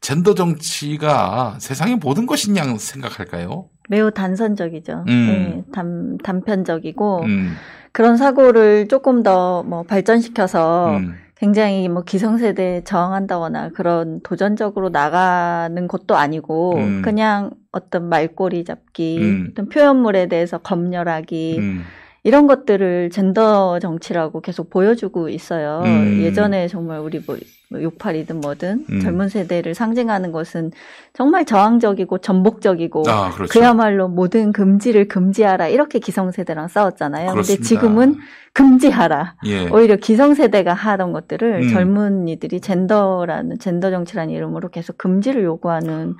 [0.00, 3.68] 젠더 정치가 세상의 모든 것이냐 생각할까요?
[3.88, 5.04] 매우 단선적이죠.
[5.08, 5.26] 음.
[5.26, 7.54] 네, 단, 단편적이고 음.
[7.92, 11.14] 그런 사고를 조금 더 뭐 발전시켜서 음.
[11.44, 17.02] 굉장히 뭐 기성세대에 저항한다거나 그런 도전적으로 나가는 것도 아니고 음.
[17.02, 19.48] 그냥 어떤 말꼬리 잡기, 음.
[19.50, 21.82] 어떤 표현물에 대해서 검열하기 음.
[22.24, 25.82] 이런 것들을 젠더 정치라고 계속 보여주고 있어요.
[25.84, 26.22] 음.
[26.22, 27.36] 예전에 정말 우리 뭐
[27.70, 29.00] 68이든 뭐든 음.
[29.00, 30.70] 젊은 세대를 상징하는 것은
[31.12, 33.60] 정말 저항적이고 전복적이고 아, 그렇죠.
[33.60, 37.26] 야말로 모든 금지를 금지하라 이렇게 기성세대랑 싸웠잖아요.
[37.26, 37.64] 근데 그렇습니다.
[37.68, 38.16] 지금은
[38.54, 39.34] 금지하라.
[39.46, 39.68] 예.
[39.68, 41.68] 오히려 기성세대가 하던 것들을 음.
[41.68, 46.14] 젊은이들이 젠더라는 젠더 정치라는 이름으로 계속 금지를 요구하는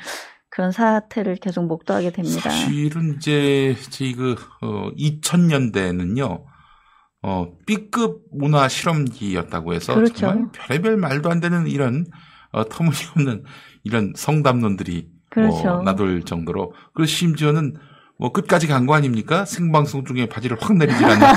[0.55, 2.48] 그런 사태를 계속 목도하게 됩니다.
[2.48, 6.42] 사실은 이제 저희 그 어, 2000년대는요.
[7.22, 10.14] 어, B급 문화 실험기였다고 해서 그렇죠.
[10.14, 12.07] 정말 별의별 말도 안 되는 이런
[12.52, 13.42] 어, 터무니없는
[13.82, 15.62] 이런 성담론들이 그렇죠.
[15.64, 17.74] 뭐 나돌 정도로 그리고 심지어는
[18.16, 19.44] 뭐 끝까지 간 거 아닙니까?
[19.44, 21.26] 생방송 중에 바지를 확 내리질 않는.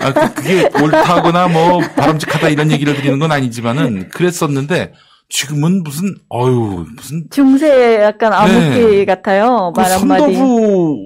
[0.00, 4.92] 아, 그- 그게 옳다거나 뭐 바람직하다 이런 얘기를 드리는 건 아니지만은 그랬었는데
[5.28, 9.04] 지금은 무슨 어유 무슨 중세 약간 암흑기 네.
[9.04, 9.72] 같아요.
[9.74, 10.34] 그말 한마디.
[10.34, 10.96] 선도부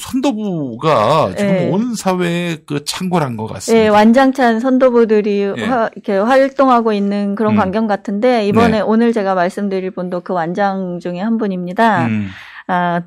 [0.00, 1.70] 선도부가 지금 네.
[1.70, 3.84] 온 사회에 그 창궐한 것 같습니다.
[3.84, 5.64] 예, 완장찬 선도부들이 예.
[5.64, 7.56] 화- 이렇게 활동하고 있는 그런 음.
[7.56, 8.80] 광경 같은데 이번에 네.
[8.80, 12.06] 오늘 제가 말씀드릴 분도 그 완장 중에 한 분입니다.
[12.06, 12.28] 음.
[12.68, 13.02] 아,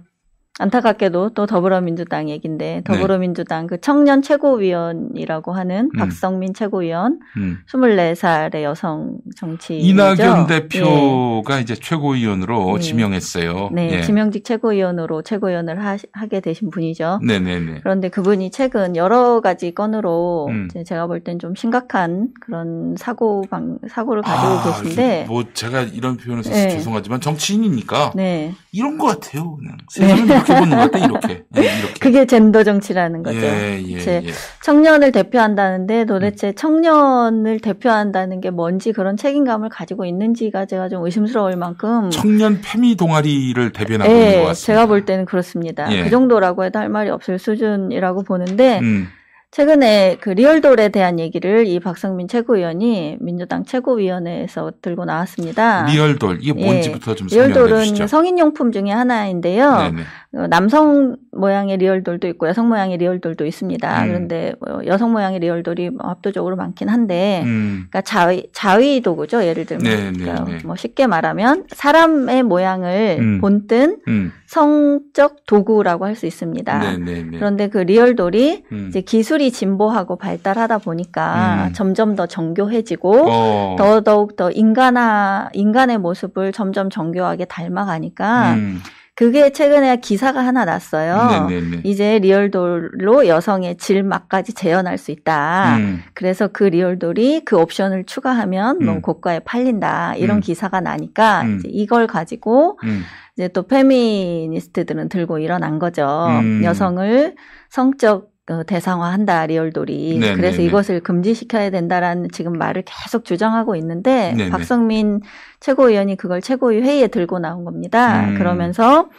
[0.59, 2.33] 안타깝게도 또 더불어민주당 네.
[2.33, 5.97] 얘긴데 더불어민주당 그 청년 최고위원이라고 하는 음.
[5.97, 7.59] 박성민 최고위원 음.
[7.71, 9.87] 24살의 여성 정치인이죠.
[9.89, 10.59] 이낙연 예.
[10.59, 12.79] 대표가 이제 최고위원으로 네.
[12.81, 13.69] 지명했어요.
[13.71, 14.01] 네, 예.
[14.03, 15.97] 지명직 최고위원으로 최고위원을 하,
[16.29, 17.19] 게 되신 분이죠.
[17.23, 17.79] 네네네.
[17.81, 20.67] 그런데 그분이 최근 여러 가지 건으로 음.
[20.85, 26.17] 제가 볼 땐 좀 심각한 그런 사고 방 사고를 가지고 아, 계신데 뭐 제가 이런
[26.17, 26.69] 표현을 써서 네.
[26.69, 28.53] 죄송하지만 정치인이니까 네.
[28.71, 29.55] 이런 것 같아요.
[29.55, 31.43] 그냥 세상을 이렇게 보는 것 같아 이렇게.
[31.49, 31.99] 네, 이렇게.
[31.99, 33.39] 그게 젠더 정치라는 거죠.
[33.39, 34.31] 예, 예, 제 예.
[34.63, 42.09] 청년을 대표한다는데 도대체 청년을 대표한다는 게 뭔지 그런 책임감을 가지고 있는지가 제가 좀 의심스러울 만큼
[42.09, 44.53] 청년 페미 동아리를 대변하고 있는 것 예, 같습니다.
[44.53, 45.91] 제가 볼 때는 그렇습니다.
[45.91, 46.03] 예.
[46.03, 49.07] 그 정도라고 해도 할 말이 없을 수준이라고 보는데 음.
[49.51, 55.85] 최근에 그 리얼돌에 대한 얘기를 이 박성민 최고위원이 민주당 최고위원회에서 들고 나왔습니다.
[55.87, 56.65] 리얼돌 이게 예.
[56.65, 58.07] 뭔지부터 좀 설명해 리얼돌은 주시죠.
[58.07, 59.77] 성인용품 중에 하나인데요.
[59.77, 60.03] 네네.
[60.33, 64.03] 어, 남성 모양의 리얼돌도 있고 여성 모양의 리얼돌도 있습니다.
[64.03, 64.07] 음.
[64.07, 67.87] 그런데 뭐 여성 모양의 리얼돌이 뭐 압도적으로 많긴 한데, 음.
[67.89, 69.43] 그러니까 자위 자위 도구죠.
[69.43, 70.57] 예를 들면, 네, 네, 그러니까 네.
[70.63, 73.41] 뭐 쉽게 말하면 사람의 모양을 음.
[73.41, 74.31] 본뜬 음.
[74.45, 76.77] 성적 도구라고 할 수 있습니다.
[76.77, 77.37] 네네네.
[77.37, 78.85] 그런데 그 리얼돌이 음.
[78.89, 81.73] 이제 기술이 진보하고 발달하다 보니까 음.
[81.73, 83.75] 점점 더 정교해지고 어.
[83.77, 88.79] 더더욱 더 인간화 인간의 모습을 점점 정교하게 닮아가니까 음.
[89.13, 91.47] 그게 최근에 기사가 하나 났어요.
[91.49, 91.81] 네네네.
[91.83, 95.77] 이제 리얼돌로 여성의 질막까지 재현할 수 있다.
[95.77, 96.01] 음.
[96.13, 98.85] 그래서 그 리얼돌이 그 옵션을 추가하면 음.
[98.85, 100.15] 너무 고가에 팔린다.
[100.15, 100.41] 이런 음.
[100.41, 101.57] 기사가 나니까 음.
[101.57, 103.03] 이제 이걸 가지고 음.
[103.35, 106.27] 이제 또 페미니스트들은 들고 일어난 거죠.
[106.41, 106.61] 음.
[106.63, 107.35] 여성을
[107.69, 108.30] 성적 어,
[108.67, 110.17] 대상화한다 리얼돌이.
[110.19, 110.35] 네네네.
[110.35, 114.49] 그래서 이것을 금지시켜야 된다라는 지금 말을 계속 주장하고 있는데 네네.
[114.49, 115.21] 박성민
[115.59, 118.25] 최고위원이 그걸 최고위 회의에 들고 나온 겁니다.
[118.25, 118.37] 음.
[118.37, 119.09] 그러면서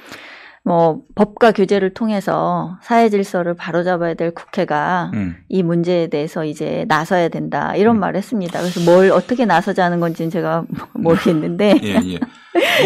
[0.65, 5.37] 뭐 법과 규제를 통해서 사회 질서를 바로잡아야 될 국회가 음.
[5.49, 8.61] 이 문제에 대해서 이제 나서야 된다 이런 말을 했습니다.
[8.61, 10.65] 그래서 뭘 어떻게 나서자는 건지는 제가
[10.95, 12.21] 모르겠는데 예, 예.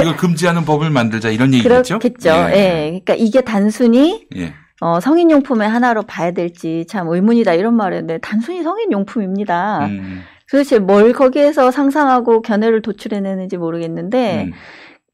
[0.01, 1.99] 이거 금지하는 법을 만들자 이런 얘기겠죠?
[1.99, 2.31] 그렇겠죠.
[2.55, 3.03] 예.
[3.05, 4.55] 그러니까 이게 단순히 예.
[4.81, 9.87] 어, 성인용품의 하나로 봐야 될지 참 의문이다 이런 말인데 단순히 성인용품입니다.
[9.87, 10.21] 음.
[10.51, 14.53] 도대체 뭘 거기에서 상상하고 견해를 도출해내는지 모르겠는데 음.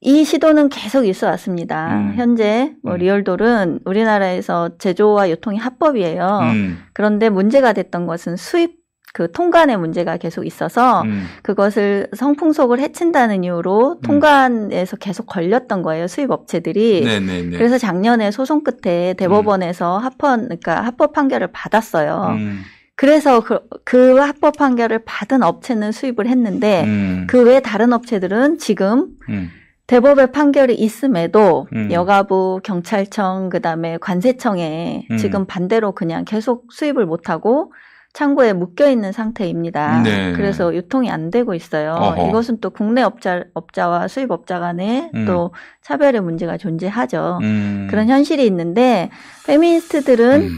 [0.00, 1.96] 이 시도는 계속 있어 왔습니다.
[1.96, 2.14] 음.
[2.16, 6.40] 현재 뭐 리얼돌은 우리나라에서 제조와 유통이 합법이에요.
[6.42, 6.78] 음.
[6.92, 8.81] 그런데 문제가 됐던 것은 수입
[9.12, 11.26] 그 통관의 문제가 계속 있어서 음.
[11.42, 17.04] 그것을 성풍속을 해친다는 이유로 통관에서 계속 걸렸던 거예요 수입 업체들이.
[17.04, 17.58] 네네네.
[17.58, 22.36] 그래서 작년에 소송 끝에 대법원에서 합헌 그러니까 합법 판결을 받았어요.
[22.38, 22.62] 음.
[22.94, 27.26] 그래서 그, 그 합법 판결을 받은 업체는 수입을 했는데 음.
[27.28, 29.50] 그외 다른 업체들은 지금 음.
[29.88, 31.90] 대법의 판결이 있음에도 음.
[31.92, 35.16] 여가부, 경찰청, 그다음에 관세청에 음.
[35.18, 37.72] 지금 반대로 그냥 계속 수입을 못하고
[38.12, 40.02] 창고에 묶여 있는 상태입니다.
[40.02, 40.32] 네.
[40.34, 41.92] 그래서 유통이 안 되고 있어요.
[41.92, 42.28] 어허.
[42.28, 45.24] 이것은 또 국내 업자, 업자와 수입 업자 간에 음.
[45.26, 47.38] 또 차별의 문제가 존재하죠.
[47.42, 47.88] 음.
[47.90, 49.10] 그런 현실이 있는데
[49.46, 50.48] 페미니스트들은 음.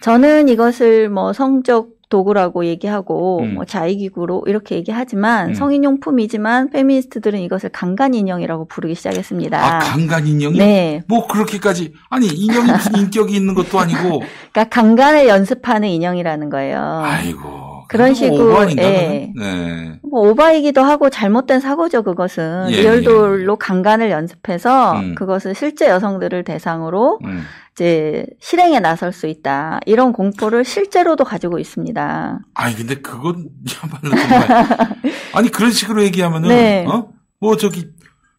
[0.00, 3.54] 저는 이것을 뭐 성적 도구라고 얘기하고 음.
[3.54, 5.54] 뭐 자위기구로 이렇게 얘기하지만 음.
[5.54, 9.58] 성인용품이지만 페미니스트들은 이것을 강간 인형이라고 부르기 시작했습니다.
[9.58, 10.58] 아, 강간 인형이?
[10.58, 11.02] 네.
[11.08, 17.02] 뭐 그렇게까지 아니 인형이 무슨 인격이 있는 것도 아니고 그러니까 강간을 연습하는 인형이라는 거예요.
[17.02, 19.32] 아이고 그런 식으로 아닌가, 예.
[19.36, 20.00] 네.
[20.02, 25.14] 뭐 오바이기도 하고 잘못된 사고죠 그것은 예, 리얼돌로 강간을 연습해서 음.
[25.14, 27.44] 그것을 실제 여성들을 대상으로 음.
[27.72, 32.40] 이제 실행에 나설 수 있다 이런 공포를 실제로도 가지고 있습니다.
[32.54, 33.48] 아니 근데 그건
[33.82, 34.88] 야말로 정말
[35.34, 36.86] 아니 그런 식으로 얘기하면은 네.
[36.86, 37.10] 어?
[37.40, 37.90] 뭐 저기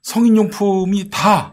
[0.02, 1.53] 성인용품이 다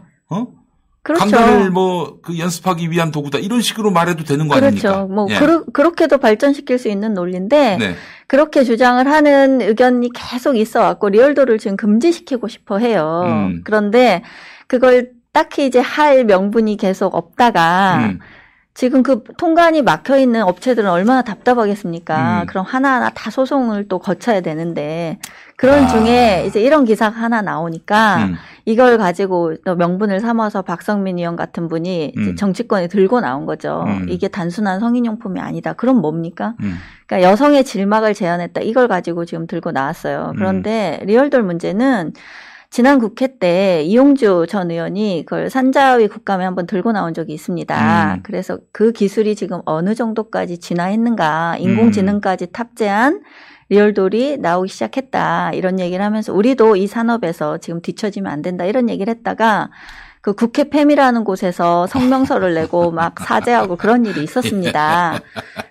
[1.03, 1.25] 그렇죠.
[1.25, 4.87] 강간을 뭐 그 연습하기 위한 도구다 이런 식으로 말해도 되는 거 그렇죠.
[4.89, 5.13] 아닙니까?
[5.13, 5.39] 뭐 예.
[5.39, 7.95] 그러, 그렇게도 발전시킬 수 있는 논리인데 네.
[8.27, 13.23] 그렇게 주장을 하는 의견이 계속 있어 왔고 리얼도를 지금 금지시키고 싶어 해요.
[13.25, 13.61] 음.
[13.63, 14.23] 그런데
[14.67, 18.19] 그걸 딱히 이제 할 명분이 계속 없다가 음.
[18.73, 22.41] 지금 그 통관이 막혀 있는 업체들은 얼마나 답답하겠습니까?
[22.41, 22.45] 음.
[22.45, 25.19] 그럼 하나하나 다 소송을 또 거쳐야 되는데
[25.61, 25.87] 그런 아.
[25.87, 28.35] 중에 이제 이런 기사가 하나 나오니까 음.
[28.65, 32.35] 이걸 가지고 또 명분을 삼아서 박성민 의원 같은 분이 음.
[32.35, 33.83] 정치권에 들고 나온 거죠.
[33.85, 34.07] 음.
[34.09, 35.73] 이게 단순한 성인용품이 아니다.
[35.73, 36.55] 그럼 뭡니까?
[36.61, 36.77] 음.
[37.05, 38.61] 그러니까 여성의 질막을 제한했다.
[38.61, 40.33] 이걸 가지고 지금 들고 나왔어요.
[40.35, 41.05] 그런데 음.
[41.05, 42.13] 리얼돌 문제는
[42.71, 48.15] 지난 국회 때 이용주 전 의원이 그걸 산자위 국감에 한번 들고 나온 적이 있습니다.
[48.15, 48.19] 음.
[48.23, 53.21] 그래서 그 기술이 지금 어느 정도까지 진화했는가, 인공지능까지 탑재한
[53.71, 55.53] 리얼돌이 나오기 시작했다.
[55.53, 58.65] 이런 얘기를 하면서 우리도 이 산업에서 지금 뒤처지면 안 된다.
[58.65, 59.69] 이런 얘기를 했다가
[60.21, 65.19] 그 국회 팸이라는 곳에서 성명서를 내고 막 사죄하고 그런 일이 있었습니다.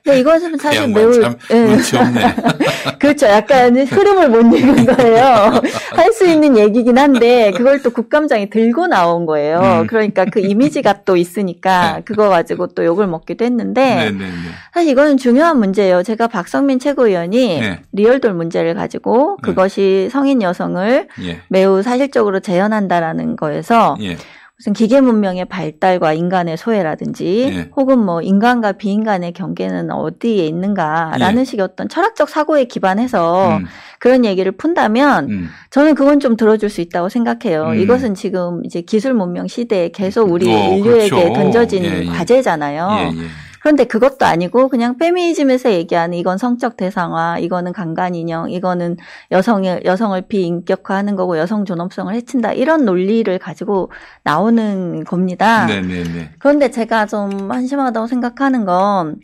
[0.03, 2.34] 근데 이것은 사실 양반 매우 없네.
[2.98, 3.26] 그렇죠.
[3.26, 5.61] 약간 흐름을 못 읽은 거예요.
[5.94, 9.61] 할 수 있는 얘기긴 한데 그걸 또 국감장에 들고 나온 거예요.
[9.61, 9.86] 음.
[9.86, 14.26] 그러니까 그 이미지가 또 있으니까 그거 가지고 또 욕을 먹기도 했는데 네, 네, 네.
[14.74, 16.03] 사실 이거는 중요한 문제예요.
[16.03, 17.80] 제가 박성민 최고위원이 네.
[17.92, 21.40] 리얼돌 문제를 가지고 그것이 성인 여성을 예.
[21.48, 24.16] 매우 사실적으로 재현한다라는 거에서 예.
[24.61, 27.70] 무슨 기계 문명의 발달과 인간의 소외라든지 예.
[27.74, 31.44] 혹은 뭐 인간과 비인간의 경계는 어디에 있는가라는 예.
[31.46, 33.64] 식의 어떤 철학적 사고에 기반해서 음.
[33.98, 35.48] 그런 얘기를 푼다면 음.
[35.70, 37.68] 저는 그건 좀 들어줄 수 있다고 생각해요.
[37.68, 37.80] 음.
[37.80, 41.32] 이것은 지금 이제 기술 문명 시대에 계속 우리 어, 인류에게 그렇죠.
[41.32, 42.04] 던져진 예, 예.
[42.04, 43.12] 과제잖아요.
[43.61, 48.96] 그런데 그것도 아니고 그냥 페미니즘에서 얘기하는 이건 성적 대상화, 이거는 강간 인형, 이거는
[49.30, 53.92] 여성의 여성을 비인격화하는 거고 여성 존엄성을 해친다 이런 논리를 가지고
[54.22, 55.66] 나오는 겁니다.
[55.66, 56.30] 네, 네, 네.
[56.38, 59.16] 그런데 제가 좀 한심하다고 생각하는 건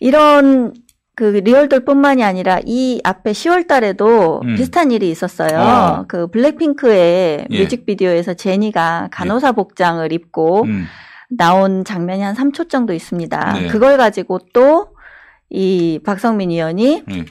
[0.00, 0.74] 이런
[1.14, 4.54] 그 리얼돌뿐만이 아니라 이 앞에 10월 달에도 음.
[4.54, 5.58] 비슷한 일이 있었어요.
[5.58, 6.04] 어.
[6.08, 7.58] 그 블랙핑크의 예.
[7.58, 10.84] 뮤직비디오에서 제니가 간호사 복장을 입고 음.
[11.30, 13.52] 나온 장면이 한 3초 정도 있습니다.
[13.54, 13.66] 네.
[13.68, 14.88] 그걸 가지고 또
[15.48, 17.24] 이 박성민 의원이 예.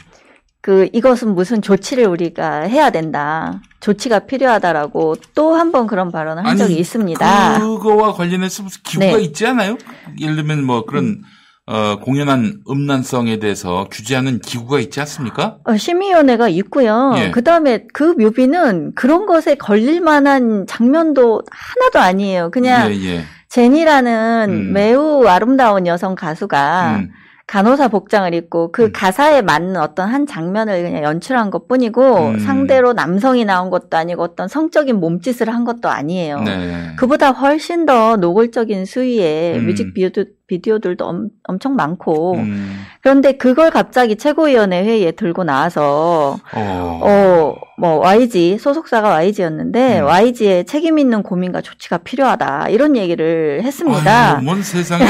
[0.62, 3.62] 그 이것은 무슨 조치를 우리가 해야 된다.
[3.82, 7.60] 조치가 필요하다라고 또 한 번 그런 발언을 한 적이 있습니다.
[7.60, 9.22] 그거와 관련해서 무슨 기구가 네.
[9.22, 9.78] 있지 않아요?
[10.20, 11.22] 예를 들면 뭐 그런
[11.68, 15.58] 어, 공연한 음란성에 대해서 규제하는 기구가 있지 않습니까?
[15.64, 17.14] 어, 심의위원회가 있고요.
[17.18, 17.32] 예.
[17.32, 22.52] 그 다음에 그 뮤비는 그런 것에 걸릴 만한 장면도 하나도 아니에요.
[22.52, 23.22] 그냥 예, 예.
[23.50, 24.74] 제니라는 음.
[24.74, 27.10] 매우 아름다운 여성 가수가 음.
[27.48, 32.40] 간호사 복장을 입고 그 가사에 맞는 어떤 한 장면을 그냥 연출한 것 뿐이고 음.
[32.40, 36.42] 상대로 남성이 나온 것도 아니고 어떤 성적인 몸짓을 한 것도 아니에요.
[36.42, 36.96] 네.
[36.98, 39.66] 그보다 훨씬 더 노골적인 수위의 음.
[39.68, 42.84] 뮤직비디오, 비디오들도 엄, 엄청 많고 음.
[43.02, 47.00] 그런데 그걸 갑자기 최고위원회 회의에 들고 나와서 어.
[47.04, 50.06] 어, 뭐 YG 소속사가 YG였는데 음.
[50.06, 54.36] YG의 책임 있는 고민과 조치가 필요하다 이런 얘기를 했습니다.
[54.38, 55.04] 아유, 뭔 세상에.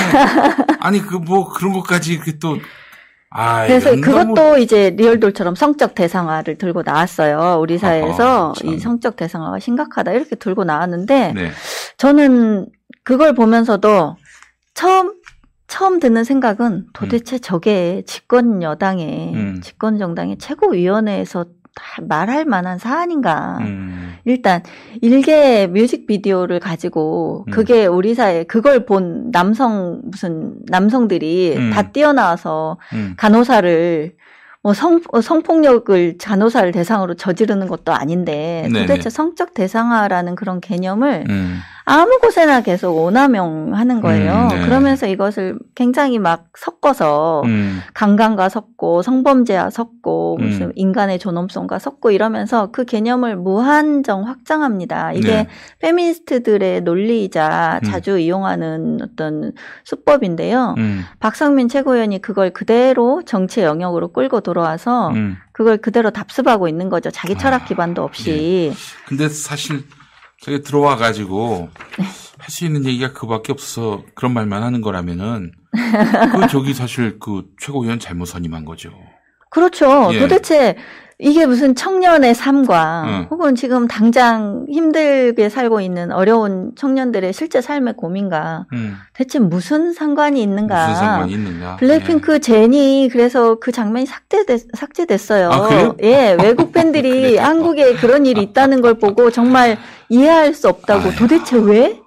[0.80, 2.58] 아니, 그 뭐 그런 것까지 이렇게 또.
[3.32, 7.58] 아, 그래서 이건 너무- 그것도 이제 리얼돌처럼 성적 대상화를 들고 나왔어요.
[7.60, 8.70] 우리 사회에서 아하, 참.
[8.70, 11.52] 이 성적 대상화가 심각하다 이렇게 들고 나왔는데 네.
[11.98, 12.68] 저는
[13.04, 14.16] 그걸 보면서도
[14.74, 15.14] 처음
[15.68, 19.62] 처음 드는 생각은 도대체 저게 집권 여당의 음.
[19.62, 21.46] 집권 정당의 최고위원회에서
[21.76, 23.58] 다 말할 만한 사안인가?
[23.62, 24.16] 음.
[24.24, 24.64] 일단
[25.02, 27.52] 일개 뮤직비디오를 가지고 음.
[27.52, 31.72] 그게 우리 사회 그걸 본 남성 무슨 남성들이 음.
[31.72, 33.16] 다 뛰어나와서 음.
[33.18, 34.16] 간호사를
[34.64, 38.88] 뭐 성, 어, 성폭력을 간호사를 대상으로 저지르는 것도 아닌데 네네.
[38.88, 41.60] 도대체 성적 대상화라는 그런 개념을 음.
[41.88, 44.34] 아무 곳에나 계속 오남용 하는 거예요.
[44.34, 44.66] 음, 네.
[44.66, 47.80] 그러면서 이것을 굉장히 막 섞어서 음.
[47.94, 50.46] 강간과 섞고 성범죄와 섞고 음.
[50.46, 55.14] 무슨 인간의 존엄성과 섞고 이러면서 그 개념을 무한정 확장합니다.
[55.14, 55.48] 이게 네.
[55.80, 57.88] 페미니스트들의 논리이자 음.
[57.88, 60.74] 자주 이용하는 어떤 수법인데요.
[60.80, 61.04] 음.
[61.20, 65.38] 박성민 최고위원이 그걸 그대로 정치 영역으로 끌고 들어와서 음.
[65.52, 67.12] 그걸 그대로 답습하고 있는 거죠.
[67.12, 68.74] 자기 철학 기반도 없이.
[69.08, 69.84] 근데 사실
[70.46, 72.06] 저게 들어와 가지고 네.
[72.38, 78.26] 할수 있는 얘기가 그밖에 없어서 그런 말만 하는 거라면은 그 저기 사실 그 최고위원 잘못
[78.26, 78.92] 선임한 거죠.
[79.50, 80.12] 그렇죠.
[80.14, 80.20] 예.
[80.20, 80.76] 도대체
[81.18, 83.28] 이게 무슨 청년의 삶과 응.
[83.32, 88.98] 혹은 지금 당장 힘들게 살고 있는 어려운 청년들의 실제 삶의 고민과 음.
[89.14, 90.90] 대체 무슨 상관이 있는가?
[90.90, 91.78] 무슨 상관이 있는가?
[91.78, 95.50] 블랙핑크 제니 그래서 그 장면이 삭제됐, 삭제됐어요.
[95.52, 95.96] 아?
[96.04, 99.78] 예, 외국 팬들이 한국에 그런 일이 있다는 걸 보고 정말
[100.10, 102.00] 이해할 수 없다고 도대체 왜?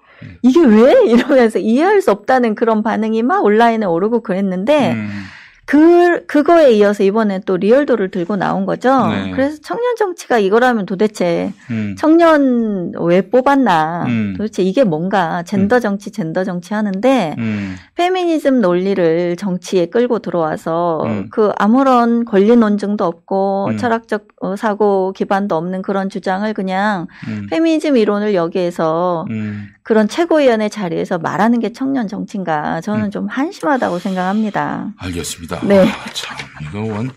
[0.43, 1.05] 이게 왜?
[1.09, 5.25] 이러면서 이해할 수 없다는 그런 반응이 막 온라인에 오르고 그랬는데 음.
[5.69, 9.09] 그 그거에 이어서 이번에 또 리얼도를 들고 나온 거죠.
[9.09, 9.33] 네.
[9.33, 11.95] 그래서 청년 정치가 이거라면 도대체 음.
[11.99, 14.05] 청년 왜 뽑았나?
[14.07, 14.35] 음.
[14.39, 17.77] 도대체 이게 뭔가 젠더 정치, 젠더 정치 하는데 음.
[17.97, 21.29] 페미니즘 논리를 정치에 끌고 들어와서 음.
[21.31, 23.77] 그 아무런 권리 논증도 없고 음.
[23.77, 27.47] 철학적 어, 사고 기반도 없는 그런 주장을 그냥 음.
[27.51, 29.67] 페미니즘 이론을 여기에서 음.
[29.83, 33.11] 그런 최고위원회 자리에서 말하는 게 청년 정치인가 저는 음.
[33.11, 34.93] 좀 한심하다고 생각합니다.
[34.97, 35.58] 알겠습니다.
[35.65, 35.89] 네.
[35.89, 36.37] 아, 참,
[36.69, 37.11] 이거 원.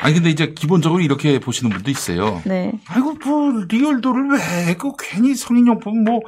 [0.00, 2.42] 아니, 근데 이제 기본적으로 이렇게 보시는 분도 있어요.
[2.44, 2.72] 네.
[2.86, 6.20] 아이고, 뭐, 리얼도를 왜, 그 괜히 성인용품 뭐,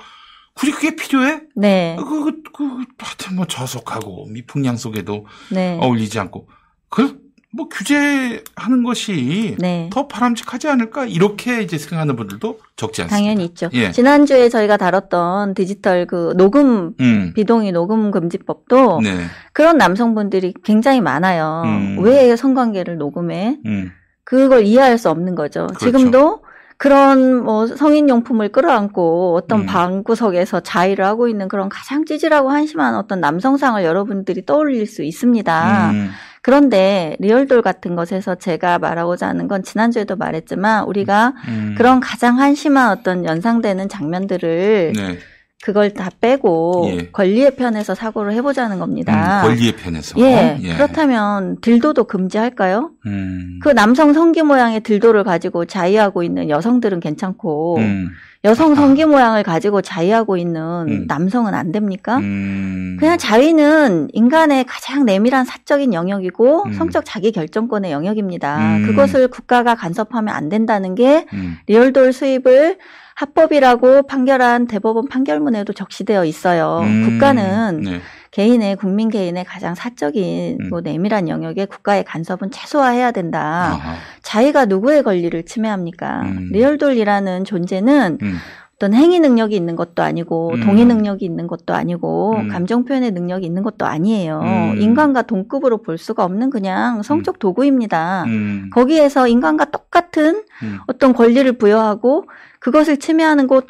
[0.55, 1.41] 굳이 그게 필요해?
[1.55, 1.97] 네.
[1.99, 2.65] 그, 그, 그,
[2.99, 5.79] 하여튼 뭐 저속하고 미풍양 속에도 네.
[5.81, 6.49] 어울리지 않고.
[6.89, 7.21] 그,
[7.51, 9.89] 뭐 규제하는 것이 네.
[9.91, 11.07] 더 바람직하지 않을까?
[11.07, 13.17] 이렇게 이제 생각하는 분들도 적지 않습니다.
[13.17, 13.71] 당연히 있죠.
[13.73, 13.91] 예.
[13.91, 17.33] 지난주에 저희가 다뤘던 디지털 그 녹음 음.
[17.35, 19.25] 비동의 녹음 금지법도 네.
[19.53, 21.63] 그런 남성분들이 굉장히 많아요.
[21.65, 21.97] 음.
[22.01, 23.59] 왜 성관계를 녹음해?
[23.65, 23.93] 음.
[24.25, 25.69] 그걸 이해할 수 없는 거죠.
[25.69, 25.87] 그렇죠.
[25.87, 26.43] 지금도
[26.79, 29.67] 그런 뭐 성인 용품을 끌어안고 어떤 음.
[29.67, 35.91] 방구석에서 자의를 하고 있는 그런 가장 찌질하고 한심한 어떤 남성상을 여러분들이 떠올릴 수 있습니다.
[35.91, 36.11] 음.
[36.41, 41.75] 그런데 리얼돌 같은 것에서 제가 말하고자 하는 건 지난주에도 말했지만 우리가 음.
[41.77, 45.19] 그런 가장 한심한 어떤 연상되는 장면들을 네.
[45.63, 47.11] 그걸 다 빼고 예.
[47.11, 49.43] 권리의 편에서 사고를 해보자는 겁니다.
[49.43, 50.19] 음, 권리의 편에서.
[50.21, 50.75] 예, 예.
[50.75, 52.93] 그렇다면 딜도도 금지할까요?
[53.07, 53.59] 음.
[53.61, 58.11] 그 남성 성기 모양의 딜도를 가지고 자위하고 있는 여성들은 괜찮고 음.
[58.45, 61.05] 여성 성기 모양을 가지고 자위하고 있는 음.
[61.09, 62.19] 남성은 안 됩니까?
[62.19, 62.97] 음.
[63.01, 66.73] 그냥 자위는 인간의 가장 내밀한 사적인 영역이고 음.
[66.73, 68.59] 성적 자기 결정권의 영역입니다.
[68.59, 68.87] 음.
[68.87, 71.57] 그것을 국가가 간섭하면 안 된다는 게 음.
[71.67, 72.79] 리얼돌 수입을
[73.17, 76.83] 합법이라고 판결한 대법원 판결문에도 적시되어 있어요.
[76.85, 77.11] 음.
[77.11, 78.01] 국가는 네.
[78.31, 80.69] 개인의 국민 개인의 가장 사적인 음.
[80.69, 83.41] 뭐 내밀한 영역에 국가의 간섭은 최소화해야 된다.
[83.73, 83.95] 아하.
[84.23, 86.23] 자기가 누구의 권리를 침해합니까?
[86.23, 86.49] 음.
[86.53, 88.37] 리얼돌이라는 존재는 음.
[88.79, 90.61] 어떤 행위 능력이 있는 것도 아니고 음.
[90.61, 92.49] 동의 능력이 있는 것도 아니고 음.
[92.49, 94.41] 감정 표현의 능력이 있는 것도 아니에요.
[94.41, 94.81] 음.
[94.81, 98.23] 인간과 동급으로 볼 수가 없는 그냥 성적 도구입니다.
[98.29, 98.71] 음.
[98.73, 100.79] 거기에서 인간과 똑같은 음.
[100.87, 102.27] 어떤 권리를 부여하고
[102.61, 103.67] 그것을 침해하는 곳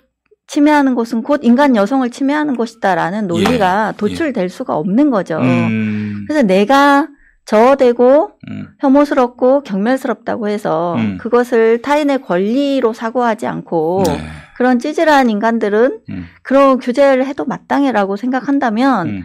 [0.49, 5.39] 침해하는 것은 곧 인간 여성을 침해하는 것이다라는 논리가 도출될 수가 없는 거죠.
[5.43, 5.67] 예.
[5.67, 6.25] 음.
[6.27, 7.09] 그래서 내가
[7.45, 8.69] 저어되고 음.
[8.81, 11.19] 혐오스럽고 경멸스럽다고 해서 음.
[11.19, 14.21] 그것을 타인의 권리로 사고하지 않고 네.
[14.57, 16.27] 그런 찌질한 인간들은 음.
[16.43, 19.25] 그런 규제를 해도 마땅해라고 생각한다면 음.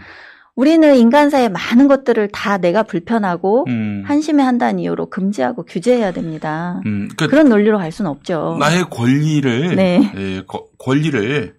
[0.55, 4.03] 우리는 인간사의 많은 것들을 다 내가 불편하고 음.
[4.05, 6.79] 한심해 한다는 이유로 금지하고 규제해야 됩니다.
[6.85, 7.07] 음.
[7.15, 8.57] 그러니까 그런 논리로 갈 수는 없죠.
[8.59, 10.11] 나의 권리를 네.
[10.15, 11.55] 예, 거- 권리를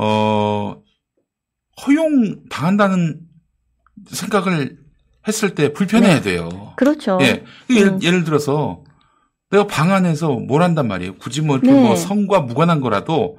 [0.00, 0.74] 어
[1.86, 3.20] 허용 당한다는
[4.08, 4.76] 생각을
[5.28, 6.20] 했을 때 불편해야 네.
[6.22, 6.72] 돼요.
[6.76, 7.18] 그렇죠.
[7.22, 7.44] 예.
[7.70, 8.02] 예를, 음.
[8.02, 8.82] 예를 들어서
[9.52, 11.14] 내가 방 안에서 뭘 한단 말이에요.
[11.18, 11.80] 굳이 뭐, 이렇게 네.
[11.80, 13.38] 뭐 성과 무관한 거라도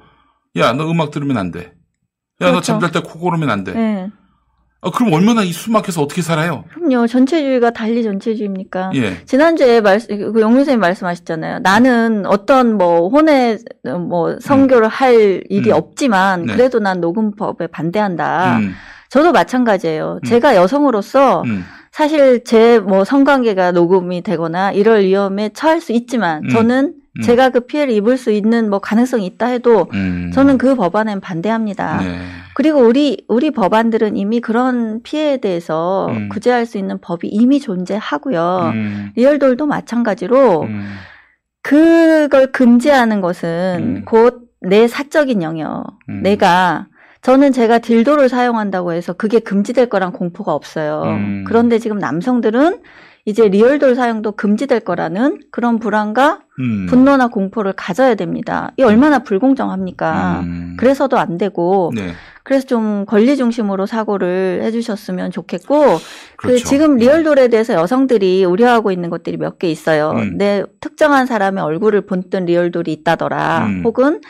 [0.56, 1.60] 야, 너 음악 들으면 안 돼.
[1.60, 2.62] 야, 너 그렇죠.
[2.62, 4.10] 잠잘 때 코 고르면 안 돼.
[4.84, 4.88] 네.
[4.88, 6.64] 아, 그럼 얼마나 이 숨 막혀서 어떻게 살아요?
[6.74, 7.06] 그럼요.
[7.06, 8.90] 전체주의가 달리 전체주의입니까?
[8.94, 9.24] 예.
[9.24, 11.60] 지난주에 말씀, 그 영민 선생님 말씀하셨잖아요.
[11.60, 13.58] 나는 어떤 뭐 혼의
[14.08, 15.74] 뭐 선교를 할 일이 음.
[15.76, 16.52] 없지만 네.
[16.54, 18.58] 그래도 난 녹음법에 반대한다.
[18.58, 18.74] 음.
[19.10, 20.20] 저도 마찬가지예요.
[20.26, 21.64] 제가 여성으로서 음.
[21.92, 26.48] 사실 제 뭐 성관계가 녹음이 되거나 이럴 위험에 처할 수 있지만 음.
[26.48, 27.22] 저는 음.
[27.22, 30.30] 제가 그 피해를 입을 수 있는 뭐 가능성이 있다 해도 음.
[30.34, 31.98] 저는 그 법안엔 반대합니다.
[32.02, 32.18] 네.
[32.54, 36.28] 그리고 우리 우리 법안들은 이미 그런 피해에 대해서 음.
[36.28, 38.72] 구제할 수 있는 법이 이미 존재하고요.
[38.74, 39.10] 음.
[39.16, 40.94] 리얼돌도 마찬가지로 음.
[41.62, 44.04] 그걸 금지하는 것은 음.
[44.04, 45.84] 곧 내 사적인 영역.
[46.08, 46.22] 음.
[46.22, 46.86] 내가
[47.22, 51.02] 저는 제가 딜도를 사용한다고 해서 그게 금지될 거란 공포가 없어요.
[51.06, 51.44] 음.
[51.46, 52.82] 그런데 지금 남성들은
[53.26, 56.86] 이제 리얼돌 사용도 금지될 거라는 그런 불안과 음.
[56.90, 58.72] 분노나 공포를 가져야 됩니다.
[58.76, 60.40] 이 얼마나 불공정합니까?
[60.42, 60.76] 음.
[60.78, 62.12] 그래서도 안 되고 네.
[62.42, 65.96] 그래서 좀 권리 중심으로 사고를 해주셨으면 좋겠고
[66.36, 66.64] 그 그렇죠.
[66.66, 70.10] 지금 리얼돌에 대해서 여성들이 우려하고 있는 것들이 몇 개 있어요.
[70.10, 70.36] 음.
[70.36, 73.66] 네, 특정한 사람의 얼굴을 본뜬 리얼돌이 있다더라.
[73.66, 73.82] 음.
[73.84, 74.20] 혹은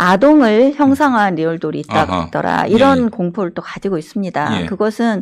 [0.00, 1.80] 아동을 형상화한 리얼돌이.
[1.80, 2.66] 있다더라.
[2.68, 3.08] 이런 예.
[3.08, 4.62] 공포를 또 가지고 있습니다.
[4.62, 4.66] 예.
[4.66, 5.18] 그것은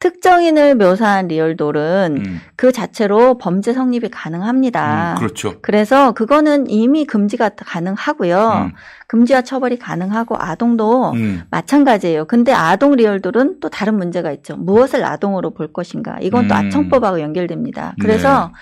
[0.00, 2.40] 특정인을 묘사한 리얼돌은 음.
[2.54, 5.14] 그 자체로 범죄 성립이 가능합니다.
[5.14, 5.60] 음, 그렇죠.
[5.60, 8.68] 그래서 그거는 이미 금지가 가능하고요.
[8.68, 8.72] 음.
[9.08, 11.42] 금지와 처벌이 가능하고 아동도 음.
[11.50, 12.26] 마찬가지예요.
[12.26, 14.56] 근데 아동 리얼돌은 또 다른 문제가 있죠.
[14.56, 16.18] 무엇을 아동으로 볼 것인가.
[16.20, 16.66] 이건 또 음.
[16.68, 17.94] 아청법하고 연결됩니다.
[17.98, 18.02] 네.
[18.02, 18.52] 그래서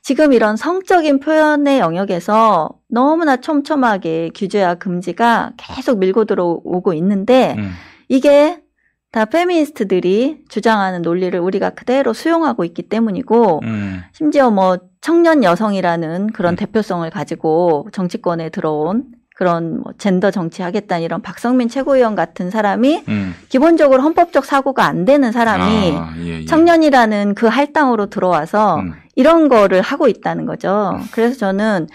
[0.00, 7.72] 지금 이런 성적인 표현의 영역에서 너무나 촘촘하게 규제와 금지가 계속 밀고 들어오고 있는데 음.
[8.08, 8.62] 이게
[9.10, 14.02] 다 페미니스트들이 주장하는 논리를 우리가 그대로 수용하고 있기 때문이고 음.
[14.12, 19.04] 심지어 뭐 청년 여성이라는 그런 대표성을 가지고 정치권에 들어온
[19.34, 23.34] 그런 뭐 젠더 정치하겠다는 이런 박성민 최고위원 같은 사람이 음.
[23.48, 26.44] 기본적으로 헌법적 사고가 안 되는 사람이 아, 예, 예.
[26.44, 28.94] 청년이라는 그 할당으로 들어와서 음.
[29.14, 30.98] 이런 거를 하고 있다는 거죠.
[31.12, 31.86] 그래서 저는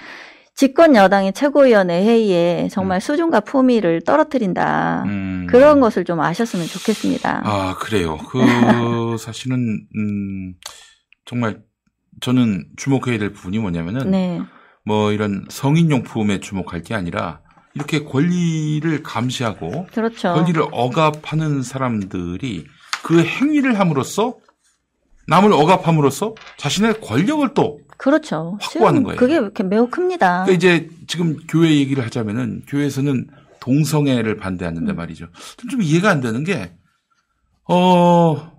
[0.64, 5.03] 집권 여당의 최고위원회 회의에 정말 수준과 품위를 떨어뜨린다.
[5.07, 5.45] 음.
[5.49, 7.41] 그런 것을 좀 아셨으면 좋겠습니다.
[7.44, 8.18] 아, 그래요.
[8.18, 8.38] 그,
[9.19, 10.53] 사실은, 음,
[11.26, 11.60] 정말,
[12.22, 14.41] 저는 주목해야 될 부분이 뭐냐면은, 네.
[14.85, 17.41] 뭐, 이런 성인 용품에 주목할 게 아니라,
[17.73, 20.34] 이렇게 권리를 감시하고, 그렇죠.
[20.34, 22.68] 권리를 억압하는 사람들이
[23.03, 24.38] 그 행위를 함으로써,
[25.27, 28.57] 남을 억압함으로써 자신의 권력을 또, 그렇죠.
[28.61, 29.18] 확보하는 거예요.
[29.18, 30.45] 그게 이렇게 매우 큽니다.
[30.45, 33.28] 그러니까 이제 지금 교회 얘기를 하자면은, 교회에서는
[33.60, 34.95] 동성애를 반대하는데 음.
[34.95, 35.28] 말이죠.
[35.70, 36.74] 좀 이해가 안 되는 게,
[37.70, 38.52] 어,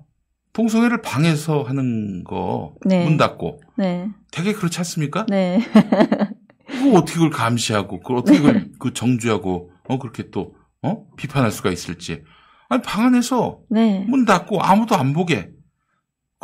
[0.52, 3.05] 동성애를 방에서 하는 거, 네.
[3.05, 4.09] 문 닫고, 네.
[4.31, 5.27] 되게 그렇지 않습니까?
[5.28, 5.61] 네.
[6.66, 11.05] 그거 어떻게 그걸 감시하고, 그걸 어떻게 그걸 그 정주하고, 어, 그렇게 또, 어?
[11.16, 12.23] 비판할 수가 있을지.
[12.69, 14.05] 아니, 방 안에서 네.
[14.09, 15.51] 문 닫고 아무도 안 보게.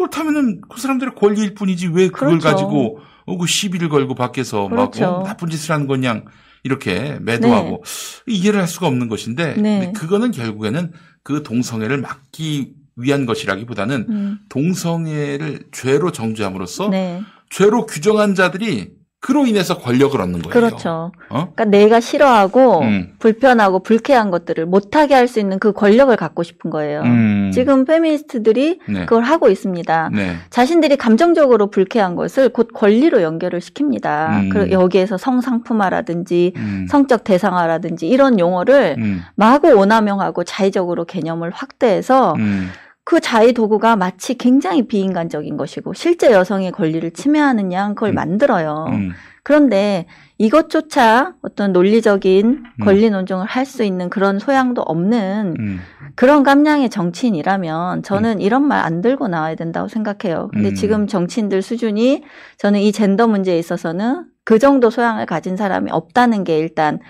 [0.01, 2.48] 그렇다면은 그 사람들의 권리일 뿐이지 왜 그걸 그렇죠.
[2.48, 5.06] 가지고, 어, 그 시비를 걸고 밖에서 막, 그렇죠.
[5.06, 6.22] 어, 나쁜 짓을 하는 거냐,
[6.64, 7.85] 이렇게 매도하고,
[8.27, 9.93] 이해를 할 수가 없는 것인데, 네.
[9.94, 14.39] 그거는 결국에는 그 동성애를 막기 위한 것이라기보다는 음.
[14.48, 17.22] 동성애를 죄로 정죄함으로써 네.
[17.51, 18.90] 죄로 규정한 자들이
[19.20, 20.52] 그로 인해서 권력을 얻는 거예요.
[20.52, 21.12] 그렇죠.
[21.28, 21.52] 어?
[21.55, 23.12] 그러니까 내가 싫어하고 음.
[23.18, 27.02] 불편하고 불쾌한 것들을 못하게 할 수 있는 그 권력을 갖고 싶은 거예요.
[27.02, 27.51] 음.
[27.55, 29.01] 지금 페미니스트들이 네.
[29.06, 30.10] 그걸 하고 있습니다.
[30.12, 30.36] 네.
[30.48, 34.30] 자신들이 감정적으로 불쾌한 것을 곧 권리로 연결을 시킵니다.
[34.30, 34.48] 음.
[34.48, 36.86] 그리고 여기에서 성상품화라든지 음.
[36.90, 39.22] 성적 대상화라든지 이런 용어를 음.
[39.36, 42.70] 마구 오남용하고 자의적으로 개념을 확대해서 음.
[43.10, 48.86] 그 자의 도구가 마치 굉장히 비인간적인 것이고 실제 여성의 권리를 침해하는 양 그걸 만들어요.
[48.90, 49.10] 음.
[49.42, 50.06] 그런데
[50.38, 52.84] 이것조차 어떤 논리적인 음.
[52.84, 55.80] 권리 논쟁을 할 수 있는 그런 소양도 없는 음.
[56.14, 60.48] 그런 감량의 정치인이라면 저는 이런 말 안 들고 나와야 된다고 생각해요.
[60.52, 60.74] 근데 음.
[60.76, 62.22] 지금 정치인들 수준이
[62.58, 67.00] 저는 이 젠더 문제에 있어서는 그 정도 소양을 가진 사람이 없다는 게 일단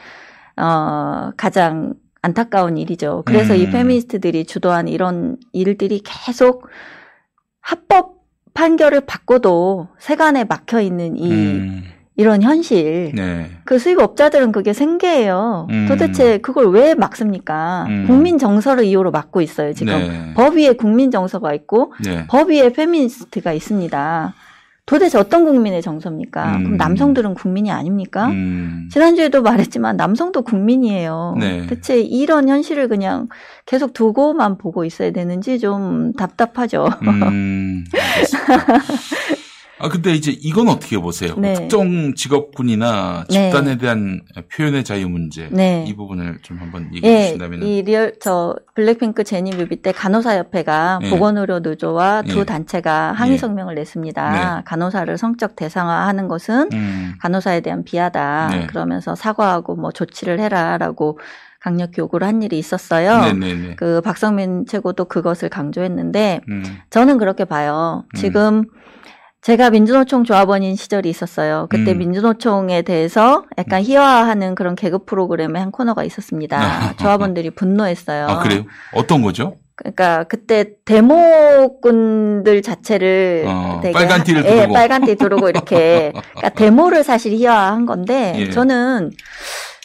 [0.56, 1.93] 어 가장
[2.23, 3.23] 안타까운 일이죠.
[3.25, 3.71] 그래서 이 음.
[3.71, 6.69] 페미니스트들이 주도한 이런 일들이 계속
[7.61, 8.21] 합법
[8.53, 11.85] 판결을 받고도 세간에 막혀 있는 이 음.
[12.17, 13.13] 이런 현실.
[13.15, 13.51] 네.
[13.65, 15.69] 그 수입업자들은 그게 생계예요.
[15.71, 15.87] 음.
[15.89, 17.87] 도대체 그걸 왜 막습니까?
[17.89, 18.05] 음.
[18.07, 19.95] 국민 정서를 이유로 막고 있어요, 지금.
[19.95, 20.35] 네.
[20.35, 22.27] 법 위에 국민 정서가 있고 네.
[22.27, 24.35] 법 위에 페미니스트가 있습니다.
[24.91, 26.57] 도대체 어떤 국민의 정서입니까?
[26.57, 26.65] 음.
[26.65, 28.27] 그럼 남성들은 국민이 아닙니까?
[28.27, 28.89] 음.
[28.91, 31.37] 지난주에도 말했지만 남성도 국민이에요.
[31.39, 31.65] 네.
[31.69, 33.29] 대체 이런 현실을 그냥
[33.67, 36.89] 계속 두고만 보고 있어야 되는지 좀 답답하죠.
[37.05, 37.85] 음.
[39.82, 41.35] 아 근데 이제 이건 어떻게 보세요?
[41.39, 41.55] 네.
[41.55, 43.51] 특정 직업군이나 네.
[43.51, 44.20] 집단에 대한
[44.55, 45.85] 표현의 자유 문제 네.
[45.89, 50.36] 이 부분을 좀 한번 얘기해 예, 주신다면은 이 리얼 저 블랙핑크 제니 뮤비 때 간호사
[50.36, 51.09] 협회가 예.
[51.09, 52.44] 보건의료 노조와 두 예.
[52.44, 53.39] 단체가 항의 예.
[53.39, 54.32] 성명을 냈습니다.
[54.32, 54.62] 네.
[54.66, 57.15] 간호사를 성적 대상화하는 것은 음.
[57.20, 58.48] 간호사에 대한 비하다.
[58.52, 58.66] 네.
[58.66, 61.19] 그러면서 사과하고 뭐 조치를 해라라고
[61.61, 63.19] 강력 요구를 한 일이 있었어요.
[63.19, 63.77] 네네네.
[63.77, 66.65] 그 박성민 최고도 그것을 강조했는데 음.
[66.89, 68.05] 저는 그렇게 봐요.
[68.15, 68.16] 음.
[68.16, 68.65] 지금
[69.43, 71.67] 제가 민주노총 조합원인 시절이 있었어요.
[71.71, 71.99] 그때 음.
[71.99, 76.95] 민주노총에 대해서 약간 희화화하는 그런 개그 프로그램의 한 코너가 있었습니다.
[76.99, 78.27] 조합원들이 분노했어요.
[78.27, 78.65] 아 그래요?
[78.95, 79.57] 어떤 거죠?
[79.77, 84.75] 그러니까 그때 데모꾼들 자체를 어, 되게 빨간 띠를 하- 예, 두르고.
[84.75, 88.51] 빨간 띠 두르고 이렇게 그러니까 데모를 사실 희화화한 건데 예.
[88.51, 89.11] 저는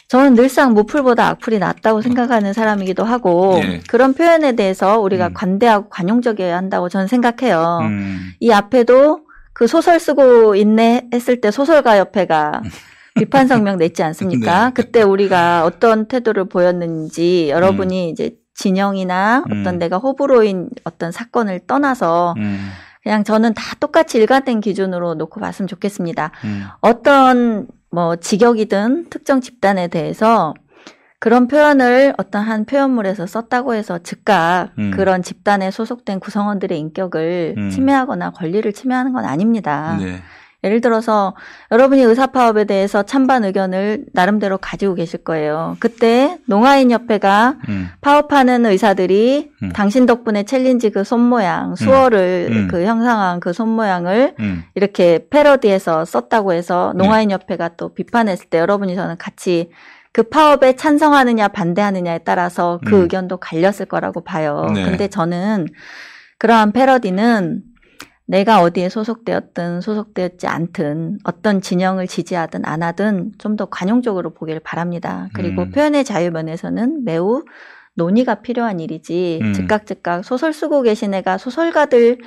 [0.08, 3.80] 저는 늘상 무풀보다 악플이 낫다고 생각하는 사람이기도 하고 예.
[3.88, 7.78] 그런 표현에 대해서 우리가 관대하고 관용적이어야 한다고 저는 생각해요.
[7.80, 8.32] 음.
[8.38, 9.20] 이 앞에도
[9.56, 12.60] 그 소설 쓰고 있네 했을 때 소설가 협회가
[13.14, 14.66] 비판 성명 냈지 않습니까?
[14.66, 14.72] 네.
[14.74, 19.78] 그때 우리가 어떤 태도를 보였는지 여러분이 이제 진영이나 어떤 음.
[19.78, 22.68] 내가 호불호인 어떤 사건을 떠나서 음.
[23.02, 26.32] 그냥 저는 다 똑같이 일관된 기준으로 놓고 봤으면 좋겠습니다.
[26.44, 26.64] 음.
[26.82, 30.52] 어떤 뭐 직역이든 특정 집단에 대해서
[31.18, 34.90] 그런 표현을 어떤 한 표현물에서 썼다고 해서 즉각 음.
[34.90, 37.70] 그런 집단에 소속된 구성원들의 인격을 음.
[37.70, 39.96] 침해하거나 권리를 침해하는 건 아닙니다.
[40.00, 40.20] 네.
[40.64, 41.34] 예를 들어서
[41.70, 45.76] 여러분이 의사파업에 대해서 찬반 의견을 나름대로 가지고 계실 거예요.
[45.78, 47.88] 그때 농아인협회가 음.
[48.00, 49.68] 파업하는 의사들이 음.
[49.72, 52.68] 당신 덕분에 챌린지 그 손모양, 수어를 음.
[52.68, 54.64] 그 형상한 그 손모양을 음.
[54.74, 59.70] 이렇게 패러디해서 썼다고 해서 농아인협회가 또 비판했을 때 여러분이 저는 같이
[60.16, 63.02] 그 파업에 찬성하느냐 반대하느냐에 따라서 그 음.
[63.02, 64.64] 의견도 갈렸을 거라고 봐요.
[64.74, 64.82] 네.
[64.82, 65.66] 근데 저는
[66.38, 67.60] 그러한 패러디는
[68.24, 75.28] 내가 어디에 소속되었든 소속되었지 않든 어떤 진영을 지지하든 안 하든 좀 더 관용적으로 보기를 바랍니다.
[75.34, 75.70] 그리고 음.
[75.70, 77.44] 표현의 자유 면에서는 매우
[77.92, 79.52] 논의가 필요한 일이지 음.
[79.52, 82.20] 즉각 즉각 소설 쓰고 계신 애가 소설가들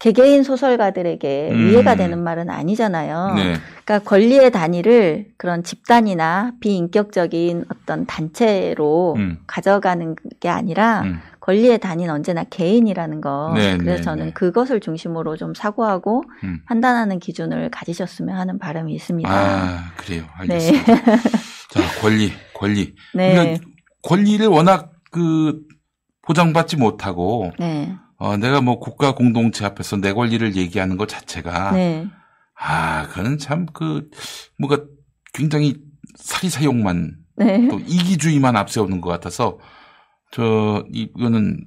[0.00, 1.68] 개개인 소설가들에게 음.
[1.68, 3.34] 위해가 되는 말은 아니잖아요.
[3.36, 3.54] 네.
[3.84, 9.38] 그러니까 권리의 단위를 그런 집단이나 비인격적인 어떤 단체로 음.
[9.46, 11.04] 가져가는 게 아니라
[11.40, 13.52] 권리의 단위는 언제나 개인이라는 거.
[13.54, 14.32] 네, 그래서 네, 저는 네.
[14.32, 16.60] 그것을 중심으로 좀 사고하고 음.
[16.66, 19.30] 판단하는 기준을 가지셨으면 하는 바람이 있습니다.
[19.30, 20.22] 아, 그래요.
[20.46, 20.54] 네.
[20.54, 21.16] 알겠습니다.
[21.70, 22.94] 자, 권리, 권리.
[23.14, 23.34] 네.
[23.34, 23.64] 그러니까
[24.02, 25.60] 권리를 워낙 그
[26.22, 27.94] 보장받지 못하고 네.
[28.20, 32.06] 어, 내가 뭐 국가 공동체 앞에서 내 권리를 얘기하는 것 자체가 네.
[32.54, 34.10] 아, 그는 참그
[34.58, 34.84] 뭐가
[35.32, 35.76] 굉장히
[36.16, 37.68] 사리사욕만 네.
[37.68, 39.58] 또 이기주의만 앞세우는 것 같아서
[40.30, 41.64] 저 이거는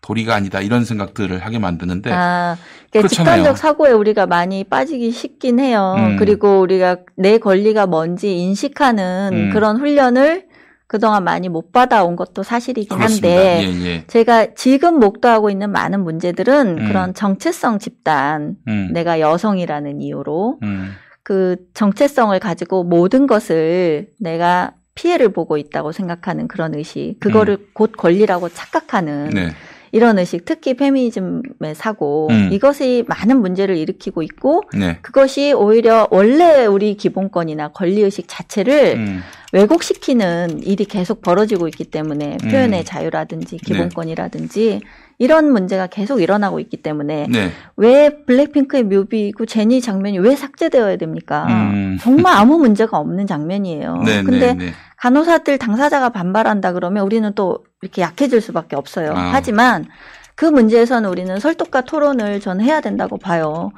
[0.00, 2.56] 도리가 아니다 이런 생각들을 하게 만드는데 아,
[2.90, 3.08] 그러니까.
[3.08, 5.94] 집단적 사고에 우리가 많이 빠지기 쉽긴 해요.
[5.96, 6.16] 음.
[6.16, 9.50] 그리고 우리가 내 권리가 뭔지 인식하는 음.
[9.52, 10.48] 그런 훈련을
[10.86, 13.28] 그동안 많이 못 받아온 것도 사실이긴 그렇습니다.
[13.28, 14.04] 한데 예, 예.
[14.06, 16.88] 제가 지금 목도하고 있는 많은 문제들은 음.
[16.88, 18.90] 그런 정체성 집단, 음.
[18.92, 20.92] 내가 여성이라는 이유로 음.
[21.22, 28.48] 그 정체성을 가지고 모든 것을 내가 피해를 보고 있다고 생각하는 그런 의식, 그거를 곧 권리라고
[28.50, 29.34] 착각하는 음.
[29.34, 29.50] 네.
[29.94, 32.48] 이런 의식, 특히 페미니즘의 사고, 음.
[32.50, 34.98] 이것이 많은 문제를 일으키고 있고, 네.
[35.02, 39.20] 그것이 오히려 원래 우리 기본권이나 권리 의식 자체를 음.
[39.52, 42.50] 왜곡시키는 일이 계속 벌어지고 있기 때문에 음.
[42.50, 44.80] 표현의 자유라든지 기본권이라든지
[45.18, 47.50] 이런 문제가 계속 일어나고 있기 때문에 네.
[47.76, 51.46] 왜 블랙핑크의 뮤비고 제니 장면이 왜 삭제되어야 됩니까?
[51.48, 51.98] 음.
[52.00, 54.02] 정말 아무 문제가 없는 장면이에요.
[54.04, 54.72] 네, 근데 네, 네.
[54.96, 59.12] 간호사들 당사자가 반발한다 그러면 우리는 또 이렇게 약해질 수밖에 없어요.
[59.14, 59.30] 아.
[59.32, 59.86] 하지만
[60.34, 63.70] 그 문제에서는 우리는 설득과 토론을 저는 해야 된다고 봐요.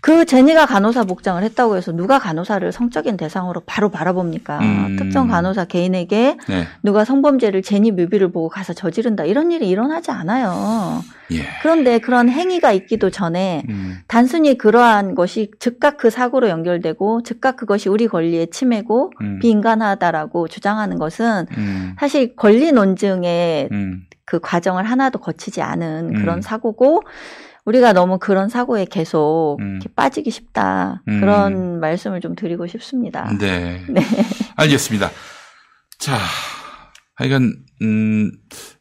[0.00, 4.58] 그 제니가 간호사 복장을 했다고 해서 누가 간호사를 성적인 대상으로 바로 바라봅니까?
[4.58, 4.96] 음.
[4.98, 6.66] 특정 간호사 개인에게 네.
[6.82, 11.02] 누가 성범죄를 제니 뮤비를 보고 가서 저지른다 이런 일이 일어나지 않아요.
[11.32, 11.42] 예.
[11.62, 13.98] 그런데 그런 행위가 있기도 전에 음.
[14.08, 19.38] 단순히 그러한 것이 즉각 그 사고로 연결되고 즉각 그것이 우리 권리의 침해고 음.
[19.40, 21.94] 비인간하다라고 주장하는 것은 음.
[21.98, 24.06] 사실 권리 논증의 음.
[24.24, 26.20] 그 과정을 하나도 거치지 않은 음.
[26.20, 27.02] 그런 사고고
[27.64, 29.80] 우리가 너무 그런 사고에 계속 음.
[29.94, 31.20] 빠지기 쉽다 음.
[31.20, 33.30] 그런 말씀을 좀 드리고 싶습니다.
[33.38, 33.84] 네.
[33.88, 34.02] 네.
[34.56, 35.10] 알겠습니다.
[35.98, 36.16] 자,
[37.14, 38.32] 하여간 음,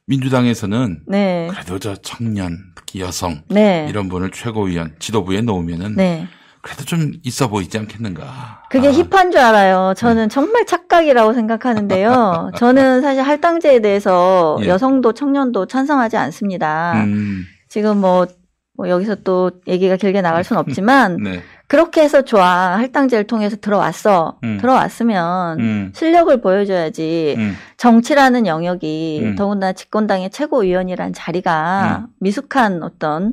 [0.07, 1.47] 민주당에서는 네.
[1.51, 3.85] 그래도 저 청년, 특히 여성 네.
[3.89, 6.27] 이런 분을 최고위원 지도부에 놓으면은 네.
[6.61, 8.64] 그래도 좀 있어 보이지 않겠는가.
[8.69, 9.93] 그게 힙한 줄 알아요.
[9.95, 10.30] 저는 음.
[10.30, 12.51] 정말 착각이라고 생각하는데요.
[12.57, 14.68] 저는 사실 할당제에 대해서 예.
[14.68, 17.01] 여성도 청년도 찬성하지 않습니다.
[17.03, 18.27] 음, 지금 뭐,
[18.80, 21.41] 뭐 여기서 또 얘기가 길게 나갈 수는 없지만 네.
[21.68, 22.77] 그렇게 해서 좋아.
[22.77, 24.39] 할당제를 통해서 들어왔어.
[24.45, 24.57] 음.
[24.61, 25.91] 들어왔으면 음.
[25.93, 27.35] 실력을 보여줘야지.
[27.38, 27.57] 음.
[27.76, 29.35] 정치라는 영역이 음.
[29.35, 33.31] 더군다나 집권당의 최고위원이란 자리가 미숙한 어떤 뭐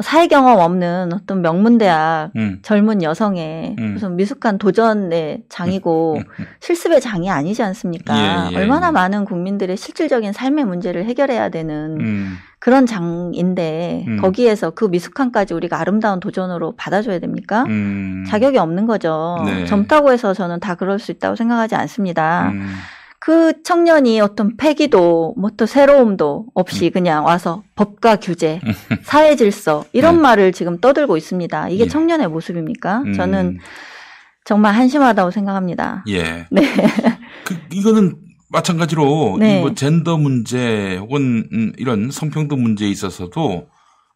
[0.00, 2.60] 사회 경험 없는 어떤 명문대학 음.
[2.62, 3.92] 젊은 여성의 음.
[3.92, 6.18] 무슨 미숙한 도전의 장이고
[6.60, 8.48] 실습의 장이 아니지 않습니까?
[8.50, 8.90] 예, 예, 얼마나 예.
[8.90, 12.36] 많은 국민들의 실질적인 삶의 문제를 해결해야 되는 음.
[12.58, 14.20] 그런 장인데 음.
[14.22, 17.64] 거기에서 그 미숙함까지 우리가 아름다운 도전으로 받아줘야 됩니까?
[17.64, 18.24] 음.
[18.26, 19.42] 자격이 없는 거죠.
[19.44, 19.66] 네.
[19.66, 22.50] 젊다고 해서 저는 다 그럴 수 있다고 생각하지 않습니다.
[23.22, 23.24] 음.
[23.24, 26.90] 그 청년이 어떤 패기도 뭐 또 새로움도 없이 음.
[26.90, 28.60] 그냥 와서 법과 규제,
[29.04, 31.68] 사회 질서 이런 말을 지금 떠들고 있습니다.
[31.68, 31.84] 이게 네.
[31.84, 31.88] 예.
[31.88, 33.02] 청년의 모습입니까?
[33.02, 33.12] 음.
[33.12, 33.58] 저는
[34.44, 36.04] 정말 한심하다고 생각합니다.
[36.08, 36.46] 예.
[36.50, 36.62] 네.
[37.44, 38.16] 그 이거는
[38.48, 39.60] 마찬가지로 네.
[39.60, 43.68] 이 뭐 젠더 문제 혹은 음, 이런 성평등 문제에 있어서도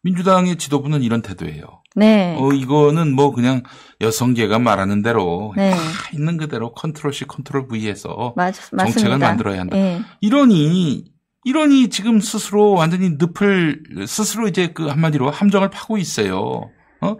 [0.03, 1.81] 민주당의 지도부는 이런 태도예요.
[1.97, 2.37] 네.
[2.39, 3.63] 어 이거는 뭐 그냥
[4.01, 5.71] 여성계가 말하는 대로 네.
[5.71, 5.77] 다
[6.13, 8.53] 있는 그대로 control C control V해서 맞.
[8.71, 9.75] 정책을 만들어야 한다.
[9.77, 10.01] 예.
[10.21, 11.05] 이러니
[11.43, 16.69] 이러니 지금 스스로 완전히 늪을 스스로 이제 그 한마디로 함정을 파고 있어요.
[17.01, 17.15] 어?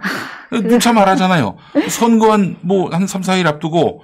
[0.52, 1.58] 누차 말하잖아요.
[1.90, 4.02] 선거한 뭐 한 3, 4일 앞두고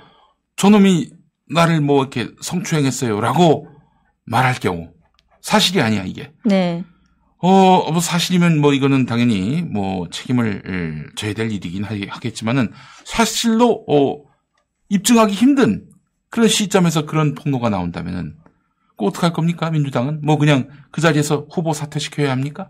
[0.56, 1.10] 저놈이
[1.54, 3.68] 나를 뭐 이렇게 성추행했어요라고
[4.26, 4.90] 말할 경우
[5.42, 6.32] 사실이 아니야 이게.
[6.46, 6.84] 네.
[7.46, 12.72] 어, 뭐 사실이면 뭐 이거는 당연히 뭐 책임을 을, 져야 될 일이긴 하- 하겠지만은
[13.04, 14.24] 사실로 어,
[14.88, 15.84] 입증하기 힘든
[16.30, 18.36] 그런 시점에서 그런 폭로가 나온다면은
[18.98, 22.70] 그 어떡할 겁니까 민주당은 뭐 그냥 그 자리에서 후보 사퇴시켜야 합니까?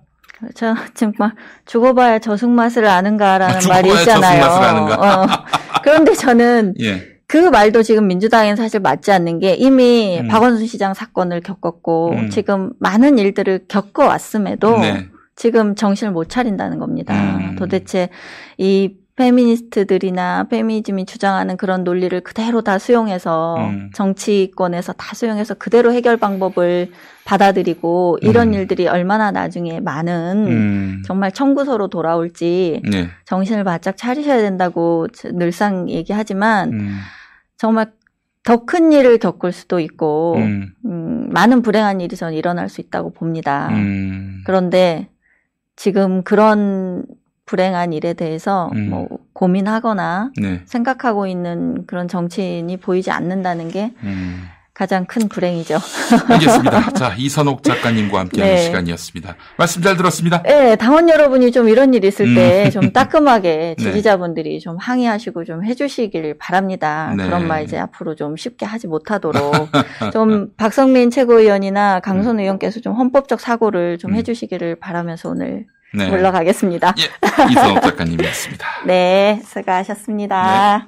[0.56, 1.34] 저 정말
[1.68, 4.44] 죽어봐야 저승 맛을 아는가라는 아, 말이 있잖아요.
[4.44, 5.22] 아는가.
[5.22, 5.28] 어.
[5.84, 7.13] 그런데 저는 예.
[7.34, 10.28] 그 말도 지금 민주당에는 사실 맞지 않는 게 이미 음.
[10.28, 12.30] 박원순 시장 사건을 겪었고 음.
[12.30, 15.08] 지금 많은 일들을 겪어왔음에도 네.
[15.36, 17.16] 지금 정신을 못 차린다는 겁니다.
[17.38, 17.56] 음.
[17.56, 18.10] 도대체
[18.60, 23.90] 이 페미니스트들이나 페미니즘이 주장하는 그런 논리를 그대로 다 수용해서 음.
[23.96, 26.92] 정치권에서 다 수용해서 그대로 해결 방법을
[27.26, 28.54] 받아들이고 이런 음.
[28.54, 31.04] 일들이 얼마나 나중에 많은 음.
[31.04, 33.10] 정말 청구서로 돌아올지 네.
[33.26, 37.00] 정신을 바짝 차리셔야 된다고 늘상 얘기하지만 음.
[37.58, 37.92] 정말
[38.44, 40.74] 더 큰 일을 겪을 수도 있고 음.
[40.86, 43.70] 음, 많은 불행한 일이 전 일어날 수 있다고 봅니다.
[43.70, 44.44] 음.
[44.46, 45.10] 그런데
[45.76, 47.06] 지금 그런
[47.46, 48.90] 불행한 일에 대해서 음.
[48.90, 50.62] 뭐 고민하거나 네.
[50.66, 54.44] 생각하고 있는 그런 정치인이 보이지 않는다는 게 음.
[54.74, 55.78] 가장 큰 불행이죠.
[56.30, 56.94] 알겠습니다.
[56.94, 58.62] 자, 이선옥 작가님과 함께하는 네.
[58.64, 59.36] 시간이었습니다.
[59.56, 60.42] 말씀 잘 들었습니다.
[60.42, 62.72] 네, 당원 여러분이 좀 이런 일 있을 때 음.
[62.72, 63.84] 좀 따끔하게 네.
[63.84, 67.14] 지지자분들이 좀 항의하시고 좀 해주시길 바랍니다.
[67.16, 67.26] 네.
[67.26, 69.70] 그런 말 이제 앞으로 좀 쉽게 하지 못하도록
[70.12, 76.00] 좀 박성민 최고위원이나 강선 의원께서 좀 헌법적 사고를 좀 해주시기를 바라면서 오늘 음.
[76.00, 76.10] 네.
[76.10, 76.96] 물러가겠습니다.
[77.52, 78.66] 이선옥 작가님이었습니다.
[78.88, 80.88] 네, 수고하셨습니다.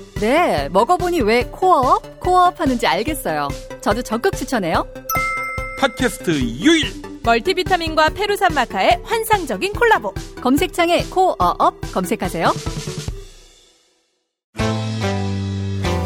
[0.21, 3.47] 네, 먹어보니 왜 코어업, 코어업 하는지 알겠어요.
[3.81, 4.85] 저도 적극 추천해요.
[5.79, 6.93] 팟캐스트 유일!
[7.23, 10.13] 멀티비타민과 페루산 마카의 환상적인 콜라보.
[10.39, 12.53] 검색창에 코어업 검색하세요.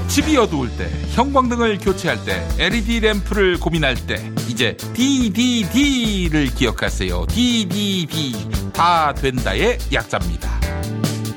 [0.07, 7.25] 집이 어두울 때, 형광등을 교체할 때, LED 램프를 고민할 때, 이제 DDD를 기억하세요.
[7.27, 8.71] DDD.
[8.71, 10.64] 다 된다의 약자입니다.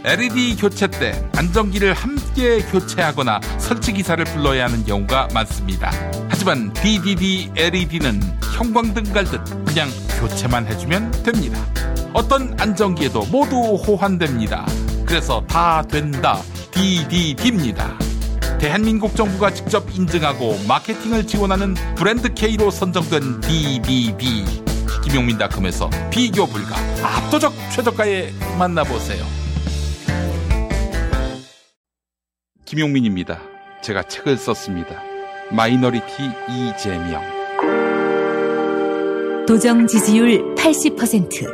[0.08, 5.90] LED 교체 때 안전기를 함께 교체하거나 설치 기사를 불러야 하는 경우가 많습니다.
[6.30, 8.22] 하지만 DDD LED는
[8.56, 11.60] 형광등 갈듯 그냥 교체만 해주면 됩니다.
[12.14, 14.64] 어떤 안전기에도 모두 호환됩니다.
[15.04, 16.40] 그래서 다 된다
[16.70, 17.98] DDD입니다.
[18.58, 24.44] 대한민국 정부가 직접 인증하고 마케팅을 지원하는 브랜드 K로 선정된 DDD.
[25.04, 29.47] 김용민닷컴에서 비교 불가 압도적 최저가에 만나보세요.
[32.68, 33.40] 김용민입니다.
[33.82, 35.02] 제가 책을 썼습니다.
[35.50, 36.04] 마이너리티
[36.50, 37.22] 이재명.
[39.46, 41.48] 도정 지지율 80%.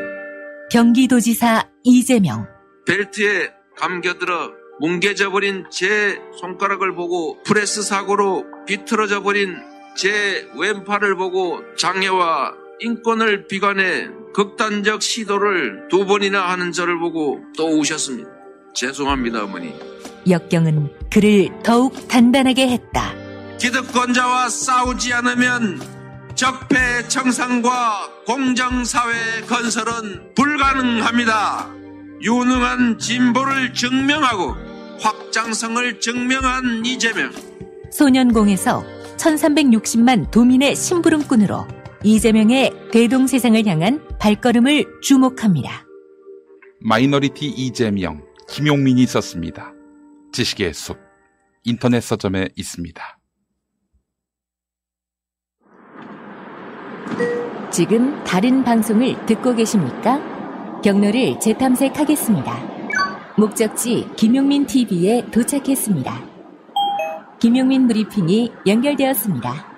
[0.73, 2.49] 경기도지사 이재명.
[2.85, 4.51] 벨트에 감겨들어
[4.81, 9.55] 뭉개져 버린 제 손가락을 보고 프레스 사고로 비틀어져 버린
[9.97, 18.29] 제 왼팔을 보고 장애와 인권을 비관해 극단적 시도를 두 번이나 하는 저를 보고 또 우셨습니다.
[18.75, 19.94] 죄송합니다, 어머니.
[20.29, 23.13] 역경은 그를 더욱 단단하게 했다.
[23.59, 25.81] 기득권자와 싸우지 않으면
[26.35, 31.71] 적폐 청산과 공정사회 건설은 불가능합니다.
[32.23, 34.55] 유능한 진보를 증명하고
[35.01, 37.31] 확장성을 증명한 이재명.
[37.93, 38.85] 소년공에서
[39.17, 41.67] 1360만 도민의 심부름꾼으로
[42.03, 45.87] 이재명의 대동세상을 향한 발걸음을 주목합니다.
[46.81, 48.23] 마이너리티 이재명.
[48.49, 49.73] 김용민이 썼습니다.
[50.35, 50.99] 지식의 숲.
[51.63, 53.19] 인터넷 서점에 있습니다.
[57.71, 60.21] 지금 다른 방송을 듣고 계십니까?
[60.83, 62.53] 경로를 재탐색하겠습니다.
[63.39, 66.27] 목적지 김용민 TV에 도착했습니다.
[67.39, 69.73] 김용민 브리핑이 연결되었습니다.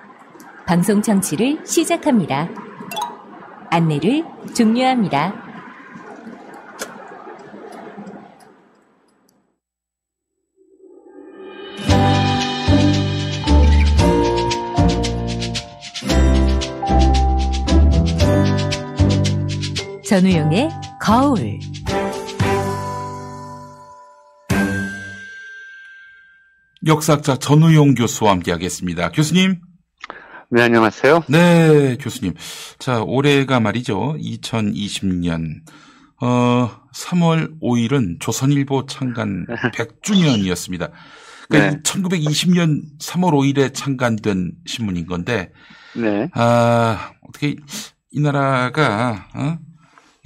[0.67, 2.49] 방송 청취를 시작합니다.
[3.71, 4.25] 안내를
[4.55, 5.46] 종료합니다.
[20.17, 21.59] 전우용의 거울.
[26.87, 29.11] 역사학자 전우용 교수와 함께하겠습니다.
[29.11, 29.61] 교수님.
[30.51, 31.25] 네, 안녕하세요.
[31.29, 32.33] 네, 교수님.
[32.79, 34.17] 자, 올해가 말이죠.
[34.19, 35.61] 2020년
[36.23, 39.45] 어, 3월 5일은 조선일보 창간
[39.75, 40.93] 100주년이었습니다.
[41.51, 41.83] 그러니까 네.
[41.83, 45.53] 1920년 3월 5일에 창간된 신문인 건데,
[45.95, 46.31] 네.
[46.33, 47.57] 아, 어떻게
[48.13, 49.59] 이 나라가, 어?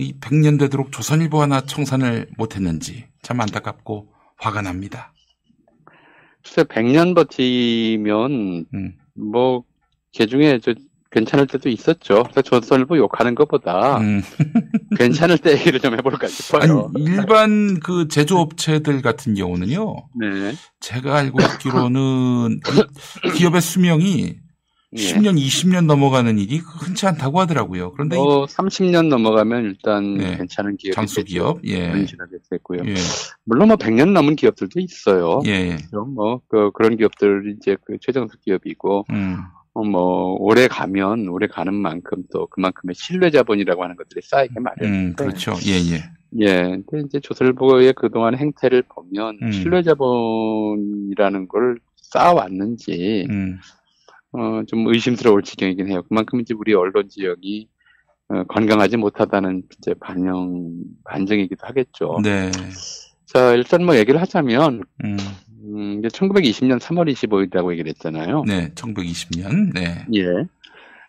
[0.00, 4.08] 이 100년 되도록 조선일보 하나 청산을 못했는지 참 안타깝고
[4.38, 5.12] 화가 납니다.
[6.42, 8.94] 글쎄, 100년 버티면, 음.
[9.14, 9.64] 뭐,
[10.12, 10.72] 개 중에 저,
[11.10, 12.22] 괜찮을 때도 있었죠.
[12.22, 14.22] 그래서 조선일보 욕하는 것보다, 음.
[14.96, 16.90] 괜찮을 때 얘기를 좀 해볼까 아니, 싶어요.
[16.96, 20.54] 일반 그 제조업체들 같은 경우는요, 네.
[20.80, 22.60] 제가 알고 있기로는
[23.26, 24.36] 이 기업의 수명이
[24.96, 25.02] 예.
[25.02, 27.92] 10년, 20년 넘어가는 일이 흔치 않다고 하더라고요.
[27.92, 30.36] 그런데 이 뭐, 30년 넘어가면 일단 네.
[30.36, 31.60] 괜찮은 기업이 장수 기업.
[31.64, 31.92] 예.
[32.50, 32.80] 됐고요.
[32.86, 32.94] 예.
[33.44, 35.42] 물론 뭐 100년 넘은 기업들도 있어요.
[35.46, 35.76] 예.
[35.90, 39.36] 그럼 뭐, 그, 그런 기업들 이제 그 최정수 기업이고, 음.
[39.74, 44.64] 어, 뭐, 오래 가면, 오래 가는 만큼 또 그만큼의 신뢰 자본이라고 하는 것들이 쌓이게 음,
[44.64, 45.24] 마련인데.
[45.24, 45.54] 그렇죠.
[45.66, 46.02] 예, 예.
[46.40, 46.82] 예.
[46.88, 49.52] 근데 이제 조선일보의 그동안 행태를 보면, 음.
[49.52, 53.60] 신뢰 자본이라는 걸 쌓아왔는지, 음.
[54.32, 56.02] 어, 좀 의심스러울 지경이긴 해요.
[56.08, 57.68] 그만큼 이제 우리 언론 지역이,
[58.28, 60.72] 어, 건강하지 못하다는 이제 반영,
[61.04, 62.20] 반증이기도 하겠죠.
[62.22, 62.50] 네.
[63.26, 65.16] 자, 일단 뭐 얘기를 하자면, 음.
[65.62, 68.44] 음, 이제 1920년 3월 25일이라고 얘기를 했잖아요.
[68.46, 69.72] 네, 1920년.
[69.74, 70.06] 네.
[70.14, 70.46] 예.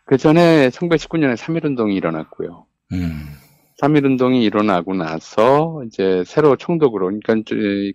[0.05, 2.65] 그 전에 1919년에 3.1운동이 일어났고요.
[2.93, 3.27] 음.
[3.81, 7.35] 3.1운동이 일어나고 나서 이제 새로 총독으로, 그러니까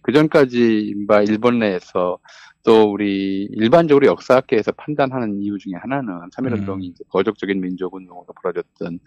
[0.03, 2.19] 그 전까지 바 일본 내에서
[2.67, 8.99] 또 우리 일반적으로 역사학계에서 판단하는 이유 중에 하나는 3.1운동이 이제 거적적인 민족운동으로 벌어졌던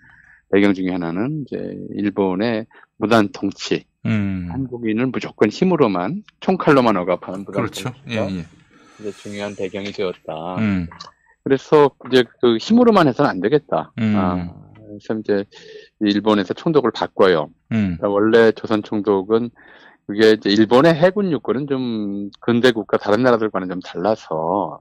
[0.50, 4.48] 배경 중에 하나는 이제 일본의 무단 통치, 음.
[4.50, 7.90] 한국인을 무조건 힘으로만 총칼로만 억압하는 무단 그렇죠.
[8.08, 8.46] 예, 통치가 예.
[9.02, 10.56] 이제 중요한 배경이 되었다.
[10.60, 10.88] 음.
[11.44, 13.92] 그래서 이제 그 힘으로만 해서는 안 되겠다.
[14.00, 14.14] 음.
[14.16, 14.54] 아,
[14.88, 15.44] 그래서 이제
[16.00, 17.50] 일본에서 총독을 바꿔요.
[17.74, 17.98] 음.
[17.98, 19.50] 그러니까 원래 조선 총독은
[20.10, 24.80] 그게 이제 일본의 해군 육군은 좀 근대 국가 다른 나라들과는 좀 달라서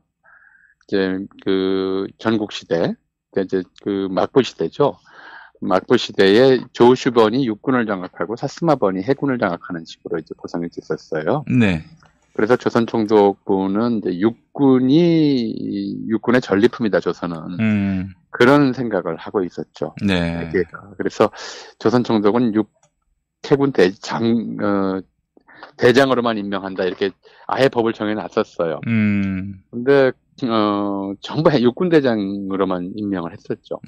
[0.85, 2.95] 이제 그 전국 시대,
[3.31, 4.97] 그러니까 이제 그 막부 시대죠.
[5.61, 11.45] 막부 시대에 조슈번이 육군을 장악하고 사스마번이 해군을 장악하는 식으로 이제 구성이 됐었어요.
[11.47, 11.85] 네.
[12.33, 18.15] 그래서 조선 총독부는 이제 육군이 육군의 전리품이다 조선은 음.
[18.31, 19.95] 그런 생각을 하고 있었죠.
[20.01, 20.51] 네.
[20.97, 21.31] 그래서
[21.79, 22.71] 조선 총독은 육
[23.51, 25.01] 해군 대장 어,
[25.77, 27.11] 대장으로만 임명한다 이렇게
[27.47, 28.81] 아예 법을 정해놨었어요.
[28.87, 29.61] 음.
[29.71, 30.13] 근데
[30.45, 33.81] 어 전부 해- 육군 대장으로만 임명을 했었죠.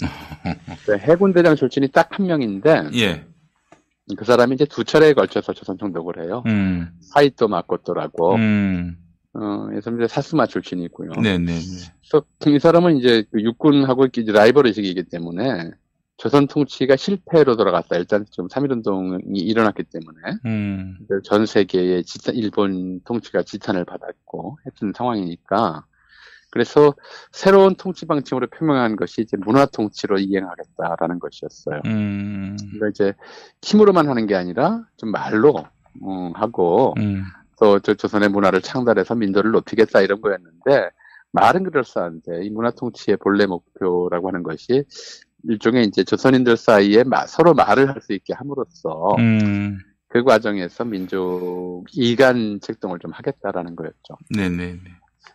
[0.85, 3.25] 그 해군 대장 출신이 딱 한 명인데 예.
[4.17, 6.43] 그 사람이 이제 두 차례에 걸쳐서 조선 총독을 해요.
[6.47, 6.89] 음.
[7.01, 8.35] 사이토 마코토라고.
[8.35, 8.97] 음.
[9.33, 11.11] 어, 그래서 이제 사스마 출신이고요.
[11.21, 11.59] 네, 네, 네.
[12.01, 15.71] 그래서 이 사람은 이제 그 육군하고 이제 라이벌 의식이기 때문에
[16.21, 17.95] 조선 통치가 실패로 돌아갔다.
[17.95, 20.99] 일단 지금 3.1운동이 일어났기 때문에 음.
[21.23, 25.83] 전 세계의 지탄, 일본 통치가 지탄을 받았고 했던 상황이니까
[26.51, 26.93] 그래서
[27.31, 31.81] 새로운 통치 방침으로 표명한 것이 이제 문화 통치로 이행하겠다라는 것이었어요.
[31.85, 32.55] 음.
[32.59, 33.13] 그러니까 이제
[33.63, 35.55] 힘으로만 하는 게 아니라 좀 말로
[36.03, 37.23] 어, 하고 음.
[37.59, 40.91] 또저 조선의 문화를 창달해서 민도를 높이겠다 이런 거였는데
[41.31, 44.83] 말은 그럴싸한데 이 문화 통치의 본래 목표라고 하는 것이
[45.43, 49.77] 일종의 이제 조선인들 사이에 마- 서로 말을 할 수 있게 함으로써 음.
[50.07, 54.15] 그 과정에서 민족 이간 책동을 좀 하겠다라는 거였죠.
[54.29, 54.79] 네, 네, 네.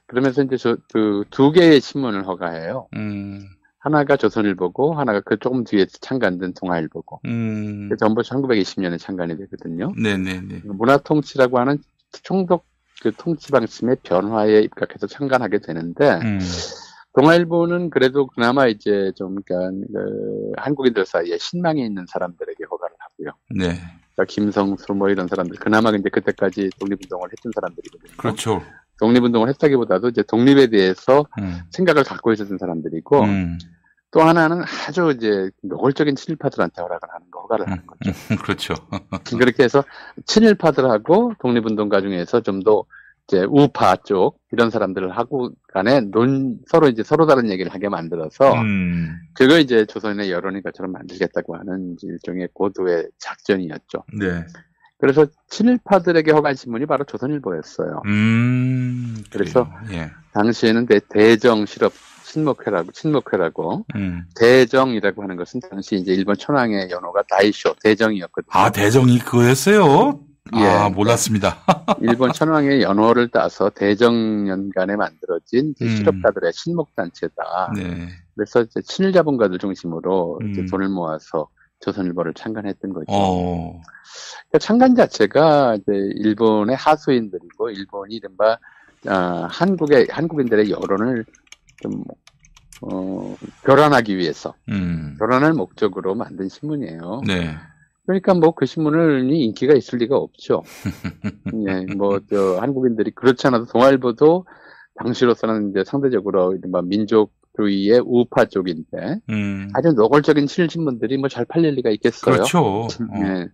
[0.06, 2.88] 그러면서 이제 저그두 개의 신문을 허가해요.
[2.94, 3.46] 음.
[3.78, 7.20] 하나가 조선일보고 하나가 그 조금 뒤에 창간된 동아일보고.
[7.24, 7.88] 음.
[7.88, 9.92] 그 전부 1920년에 창간이 되거든요.
[9.96, 10.60] 네, 네, 네.
[10.64, 11.78] 문화 통치라고 하는
[12.22, 12.66] 총독
[13.02, 16.40] 그 통치 방침의 변화에 입각해서 창간하게 되는데 음.
[17.16, 23.30] 동아일보는 그래도 그나마 이제 좀 그러니까 그 한국인들 사이에 신망이 있는 사람들에게 허가를 하고요.
[23.56, 23.80] 네.
[24.14, 28.16] 그러니까 김성수 뭐 이런 사람들 그나마 이제 그때까지 독립운동을 했던 사람들이거든요.
[28.18, 28.62] 그렇죠.
[29.00, 31.60] 독립운동을 했다기보다도 이제 독립에 대해서 음.
[31.70, 33.58] 생각을 갖고 있었던 사람들이고 음.
[34.10, 38.12] 또 하나는 아주 이제 노골적인 친일파들한테 허락을 하는 거 허가를 하는 거죠.
[38.42, 38.74] 그렇죠.
[39.38, 39.82] 그렇게 해서
[40.26, 42.84] 친일파들하고 독립운동가 중에서 좀 더
[43.28, 49.18] 이제 우파 쪽 이런 사람들하고 간에 논 서로 이제 서로 다른 얘기를 하게 만들어서 음.
[49.34, 54.04] 그걸 이제 조선의 여론이 것처럼 만들겠다고 하는 일종의 고도의 작전이었죠.
[54.18, 54.44] 네.
[54.98, 58.02] 그래서 친일파들에게 허가한 신문이 바로 조선일보였어요.
[58.06, 59.22] 음.
[59.30, 60.10] 그래서 예.
[60.32, 61.92] 당시에는 대, 대정 실업
[62.24, 63.86] 친목회라고, 친목회라고.
[63.94, 64.24] 음.
[64.36, 68.50] 대정이라고 하는 것은 당시 이제 일본 천황의 연호가 다이쇼, 대정이었거든요.
[68.50, 70.20] 아, 대정이 그거였어요?
[70.54, 70.64] 예.
[70.64, 71.58] 아, 몰랐습니다.
[72.00, 75.96] 일본 천황의 연호를 따서 대정년간에 만들어진 이제 음.
[75.96, 77.72] 실업가들의 친목단체다.
[77.74, 78.08] 네.
[78.34, 80.66] 그래서 이제 친일 자본가들 중심으로 이제 음.
[80.68, 81.48] 돈을 모아서
[81.80, 83.06] 조선일보를 창간했던 거죠.
[83.08, 83.80] 어.
[84.48, 88.58] 그러니까 창간 자체가 이제 일본의 하수인들이고 일본이 이른바
[89.06, 91.24] 어, 한국의 한국인들의 여론을
[91.82, 92.02] 좀
[92.82, 95.16] 어, 교란하기 위해서 음.
[95.18, 97.22] 교란할 목적으로 만든 신문이에요.
[97.26, 97.56] 네.
[98.06, 100.62] 그러니까 뭐 그 신문이 인기가 있을 리가 없죠.
[101.68, 104.46] 예, 뭐 저 한국인들이 그렇지 않아도 동아일보도
[104.96, 109.68] 당시로서는 이제 상대적으로 이른바 민족주의의 우파 쪽인데 음.
[109.74, 112.34] 아주 노골적인 친일 신문들이 뭐 잘 팔릴 리가 있겠어요.
[112.36, 112.60] 그렇죠.
[112.86, 112.88] 어.
[113.16, 113.48] 예.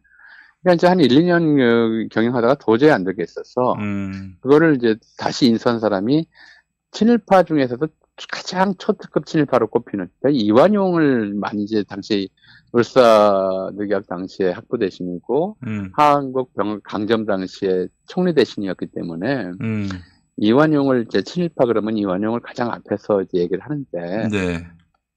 [0.63, 4.37] 그러니까 이제 한 1, 2년 어, 경영하다가 도저히 안 되겠어서 음.
[4.41, 6.27] 그거를 이제 다시 인수한 사람이
[6.93, 7.85] 친일파 중에서도
[8.31, 12.29] 가장 초특급 친일파로 꼽히는 그러니까 이완용을 많이 이제 당시
[12.73, 15.91] 울사늑약 당시에 학부 대신이고 음.
[15.95, 19.89] 한국 병 강점 당시에 총리 대신이었기 때문에 음.
[20.39, 24.67] 이완용을 이제 친일파 그러면 이완용을 가장 앞에서 이제 얘기를 하는데 네.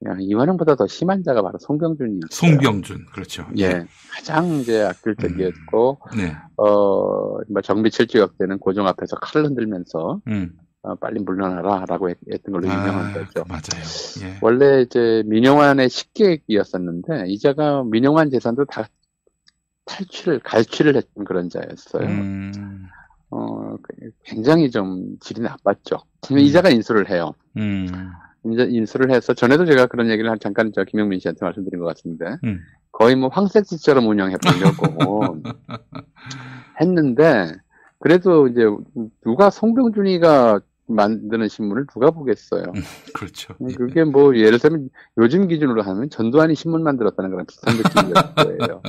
[0.07, 2.27] 야, 이완용보다 더 심한 자가 바로 송병준이었어요.
[2.30, 3.06] 송병준.
[3.14, 3.48] 그렇죠.
[3.57, 6.36] 예, 가장 이제 악질적이었고 네.
[6.57, 10.52] 어, 뭐 정비칠주역 때는 고종 앞에서 칼을 흔들면서 음.
[10.86, 13.44] 어, 빨리 물러나라라고 했- 했던 걸로 유명한 거죠.
[13.48, 13.62] 맞아요.
[14.22, 14.38] 예.
[14.41, 18.88] 원래 이제 민영환의 식객이었었는데 이자가 민영환 재산도 다
[19.86, 22.07] 탈취를 갈취를 했던 그런 자였어요.
[22.07, 22.86] 음.
[23.32, 25.98] 어, 그- 굉장히 좀 질이 나빴죠.
[26.28, 27.34] 근데 이자가 인수를 해요.
[27.57, 27.88] 음.
[28.52, 32.38] 이제 인수를 해서 전에도 제가 그런 얘기를 한 잠깐 저 김영민 씨한테 말씀드린 것 같은데
[32.44, 32.62] 음.
[32.91, 35.41] 거의 뭐 황새치처럼 운영해 보려고
[36.80, 37.52] 했는데
[37.99, 38.66] 그래도 이제
[39.24, 42.64] 누가 송병준이가 만드는 신문을 누가 보겠어요.
[43.14, 43.56] 그렇죠.
[43.78, 48.82] 그게 뭐 예를 들면 요즘 기준으로 하면 전두환이 신문 만들었다는 거랑 비슷한 느낌일 거예요.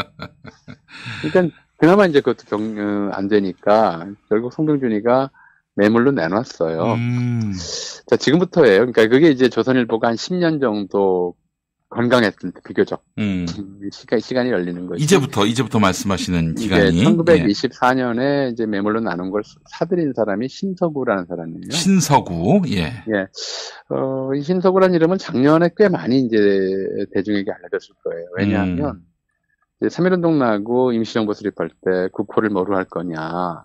[1.23, 5.31] 그러니까 그나마 이제 그것도 경, 어, 안 되니까 결국 송병준이가
[5.77, 6.95] 매물로 내놨어요.
[6.95, 7.53] 음.
[8.07, 8.79] 자, 지금부터예요.
[8.79, 11.35] 그러니까 그게 이제 조선일보가 한 10년 정도
[11.89, 13.47] 건강했을 때 비교적 음.
[13.93, 15.03] 시간 시간이 열리는 거죠.
[15.03, 17.05] 이제부터 이제부터 말씀하시는 기간이 예.
[17.05, 21.71] 1924년에 이제 매물로 나눈 걸 사들인 사람이 신서구라는 사람이에요.
[21.71, 22.83] 신서구 예.
[22.83, 23.27] 예.
[23.89, 26.39] 어, 이 신서구라는 이름은 작년에 꽤 많이 이제
[27.15, 28.27] 대중에게 알려졌을 거예요.
[28.37, 29.07] 왜냐하면 음.
[29.81, 33.65] 이제 3.1운동 나고 임시정부 수립할 때 국호를 뭐로 할 거냐.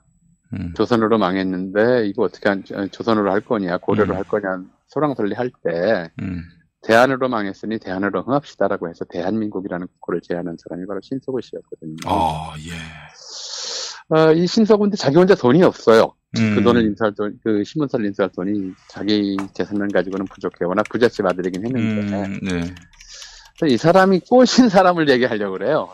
[0.54, 0.74] 음.
[0.76, 4.18] 조선으로 망했는데 이거 어떻게 한, 어, 조선으로 할 거냐, 고려로 음.
[4.18, 6.44] 할 거냐, 소랑설리 할때 음.
[6.82, 11.96] 대안으로 망했으니 대안으로 흥합시다라고 해서 대한민국이라는 국호를 제안한 사람이 바로 신서구 씨였거든요.
[12.08, 14.16] 어, 예.
[14.16, 16.14] 어, 이 신서구인데 자기 혼자 돈이 없어요.
[16.38, 16.56] 음.
[16.56, 20.66] 그 돈을 인수할 돈, 그 신문사를 인수할 돈이 자기 재산만 가지고는 부족해.
[20.66, 22.24] 워낙 부잣집 아들이긴 했는데.
[22.26, 23.68] 음, 네.
[23.68, 25.90] 이 사람이 꼬신 사람을 얘기하려고 그래요.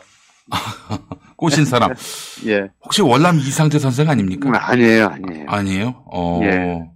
[1.36, 1.92] 꼬신 사람.
[2.46, 2.70] 예.
[2.82, 4.50] 혹시 월남 이상재 선생 아닙니까?
[4.52, 5.44] 아니에요, 아니에요.
[5.46, 6.04] 아니에요?
[6.06, 6.40] 어.
[6.44, 6.90] 예.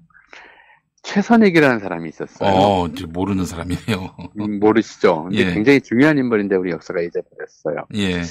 [1.02, 2.50] 최선익이라는 사람이 있었어요.
[2.50, 4.16] 어, 이제 모르는 사람이네요.
[4.38, 5.24] 음, 모르시죠?
[5.24, 5.52] 근데 예.
[5.52, 7.86] 굉장히 중요한 인물인데 우리 역사가 잊어버렸어요.
[7.94, 8.22] 예.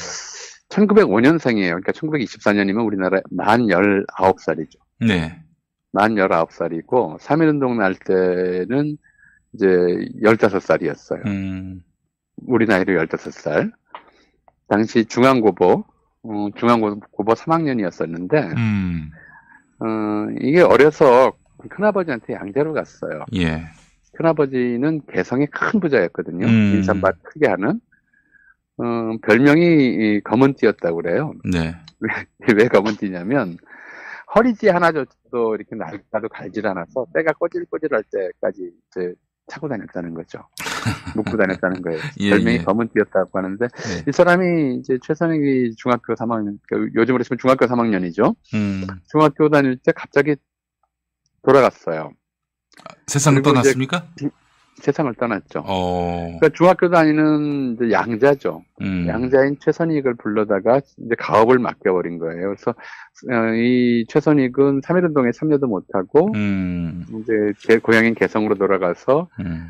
[0.70, 1.82] 1905년생이에요.
[1.82, 4.78] 그러니까 1924년이면 우리나라 만 19살이죠.
[5.02, 5.38] 네.
[5.92, 8.98] 만 19살이고, 3.1운동 날 때는
[9.54, 9.68] 이제
[10.24, 11.26] 15살이었어요.
[11.26, 11.84] 음.
[12.48, 13.72] 우리 나이로 15살.
[14.70, 15.84] 당시 중앙고보,
[16.24, 19.12] 어, 중앙고보 3학년이었었는데, 음.
[19.80, 21.34] 어, 이게 어려서
[21.70, 23.26] 큰아버지한테 양자로 갔어요.
[23.36, 23.64] 예.
[24.14, 26.46] 큰아버지는 개성의 큰 부자였거든요.
[26.46, 26.76] 음.
[26.76, 27.80] 인삼밭 크게 하는.
[28.78, 31.34] 어, 별명이 이 검은띠였다고 그래요.
[31.44, 31.76] 네.
[32.00, 33.58] 왜, 왜 검은띠냐면,
[34.36, 39.14] 허리띠 하나 정도 이렇게 날까도 갈질 않아서 때가 꼬질꼬질할 때까지 이제
[39.48, 40.40] 차고 다녔다는 거죠.
[41.16, 42.00] 묶고 다녔다는 거예요.
[42.22, 42.64] 예, 별명이 예.
[42.64, 44.04] 검은띠였다고 하는데, 네.
[44.08, 48.36] 이 사람이 이제 최선익이 중학교 3학년, 그러니까 요즘으로 치면 중학교 3학년이죠.
[48.56, 48.88] 음.
[49.10, 50.36] 중학교 다닐 때 갑자기
[51.44, 52.12] 돌아갔어요.
[53.08, 54.08] 세상을 그리고 이제 떠났습니까?
[54.82, 55.64] 세상을 떠났죠.
[55.66, 56.38] 어.
[56.40, 58.64] 그러니까 중학교 다니는 양자죠.
[58.82, 59.06] 음.
[59.08, 62.48] 양자인 최선익을 불러다가 이제 가업을 맡겨버린 거예요.
[62.50, 67.06] 그래서 어, 이 최선익은 3.1운동에 참여도 못하고 음.
[67.10, 69.68] 이제 제 고향인 개성으로 돌아가서 음.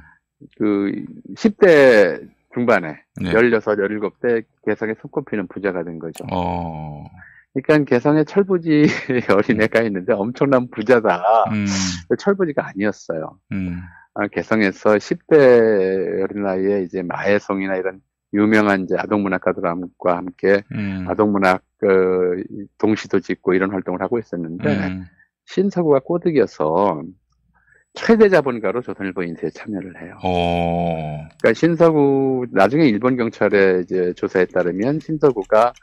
[0.57, 0.91] 그
[1.35, 3.31] 10대 중반에 네.
[3.31, 6.25] 16, 17대 개성에 손꼽히는 부자가 된 거죠.
[6.31, 7.05] 어.
[7.53, 8.85] 그러니까 개성에 철부지
[9.35, 11.45] 어린애가 있는데 엄청난 부자다.
[11.51, 11.65] 음.
[12.17, 13.37] 철부지가 아니었어요.
[13.51, 13.81] 음.
[14.13, 18.01] 아, 개성에서 10대 어린 나이에 이제 마해송이나 이런
[18.33, 21.05] 유명한 이제 아동문학가들과 함께 음.
[21.09, 22.43] 아동문학 그
[22.77, 25.05] 동시도 짓고 이런 활동을 하고 있었는데 음.
[25.45, 27.01] 신서구가 꼬드겨서
[27.93, 30.17] 최대 자본가로 조선일보 인쇄에 참여를 해요.
[30.23, 31.27] 어.
[31.39, 35.73] 그러니까 신서구 나중에 일본 경찰의 이제 조사에 따르면 신서구가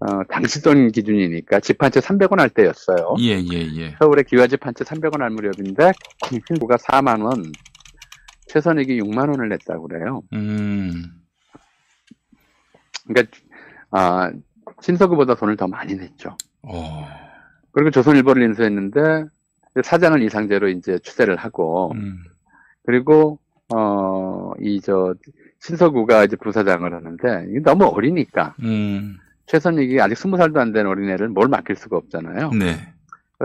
[0.00, 3.16] 어, 당시 돈 기준이니까 집 한 채 300원 할 때였어요.
[3.20, 3.96] 예, 예, 예.
[3.98, 5.92] 서울에 기와집 한 채 300원 할 무렵인데
[6.46, 7.52] 신구가 4만 원,
[8.46, 10.22] 최선익이 6만 원을 냈다고 그래요.
[10.32, 11.04] 음.
[13.06, 13.36] 그러니까
[13.90, 14.30] 아,
[14.80, 16.36] 신서구보다 돈을 더 많이 냈죠.
[16.62, 17.08] 어.
[17.72, 19.24] 그리고 조선일보를 인수했는데
[19.82, 22.18] 사장을 이상제로 이제 추대를 하고 음.
[22.84, 23.38] 그리고
[23.72, 25.14] 어 이 저
[25.60, 29.16] 신서구가 이제 부사장을 하는데 너무 어리니까 음.
[29.48, 32.50] 최선익이 아직 스무 살도 안 된 어린애를 뭘 맡길 수가 없잖아요.
[32.50, 32.76] 네.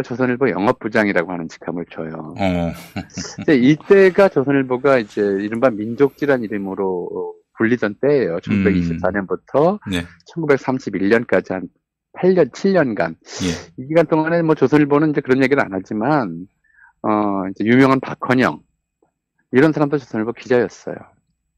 [0.04, 2.34] 조선일보 영업부장이라고 하는 직함을 줘요.
[2.40, 2.72] 어.
[3.38, 8.38] 근데 이때가 조선일보가 이제 이른바 민족지란 이름으로 어, 불리던 때예요.
[8.38, 10.04] 1924년부터 네.
[10.34, 11.68] 1931년까지 한
[12.20, 13.16] 8년, 7년간.
[13.44, 13.84] 예.
[13.84, 16.48] 이 기간 동안에 뭐 조선일보는 이제 그런 얘기를 안 하지만,
[17.02, 18.60] 어, 이제 유명한 박헌영.
[19.52, 20.96] 이런 사람도 조선일보 기자였어요.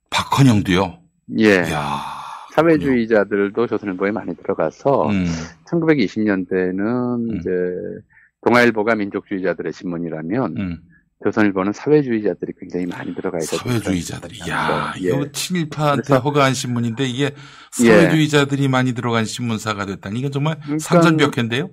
[0.09, 0.99] 박헌영도요?
[1.39, 1.63] 예.
[2.56, 5.26] 사회주의자들도 조선일보에 많이 들어가서, 음.
[5.68, 7.49] 1920년대는 이제
[8.45, 10.77] 동아일보가 민족주의자들의 신문이라면, 음.
[11.23, 13.68] 조선일보는 사회주의자들이 굉장히 많이 들어가 있었죠.
[13.69, 14.40] 사회주의자들이.
[14.49, 15.07] 야, 예.
[15.07, 17.32] 이거 친일파한테 그래서- 허가한 신문인데 이게
[17.84, 17.86] 예.
[17.86, 21.69] 사회주의자들이 많이 들어간 신문사가 됐다니 이건 정말 그러니까 상전벽해인데요?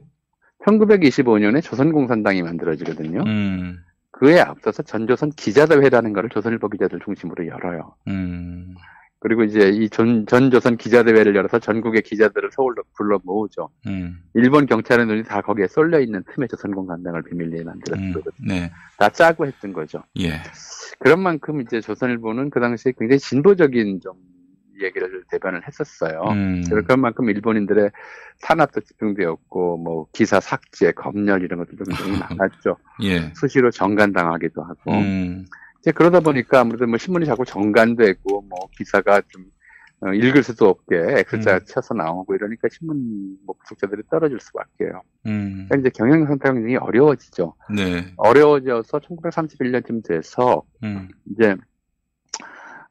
[0.65, 3.25] 1925년에 조선공산당이 만들어지거든요.
[3.27, 3.79] 음.
[4.13, 7.95] 그에 앞서서 전조선 기자대회라는 것을 조선일보 기자들 중심으로 열어요.
[8.09, 8.75] 음.
[9.23, 13.71] 그리고 이제 이 전, 전 조선 기자대회를 열어서 전국의 기자들을 서울로 불러 모으죠.
[13.87, 14.19] 음.
[14.35, 18.49] 일본 경찰의 눈이 다 거기에 쏠려 있는 틈에 조선공산당을 비밀리에 만들었던 거거든요.
[18.49, 18.73] 네.
[18.99, 20.03] 다 짜고 했던 거죠.
[20.19, 20.41] 예.
[20.99, 24.15] 그런 만큼 이제 조선일보는 그 당시에 굉장히 진보적인 좀
[24.83, 26.21] 얘기를 대변을 했었어요.
[26.31, 26.65] 음.
[26.69, 27.93] 그런 만큼 일본인들의
[28.43, 32.19] 탄압도 집중되었고, 뭐, 기사 삭제, 검열 이런 것들도 굉장히
[32.51, 32.77] 많았죠.
[33.05, 33.33] 예.
[33.37, 34.93] 수시로 정간당하기도 하고.
[34.93, 35.47] 음.
[35.83, 39.45] 이제 그러다 보니까 아무래도 뭐 신문이 자꾸 정간되고, 뭐, 기사가 좀,
[40.01, 45.03] 어, 읽을 수도 없게 X자 쳐서 나오고 이러니까 신문 뭐 구독자들이 떨어질 수밖에요.
[45.27, 45.67] 음.
[45.69, 47.55] 그러니까 이제 경영 상태가 굉장히 어려워지죠.
[47.77, 48.13] 네.
[48.17, 51.09] 어려워져서 1931년쯤 돼서 음.
[51.31, 51.55] 이제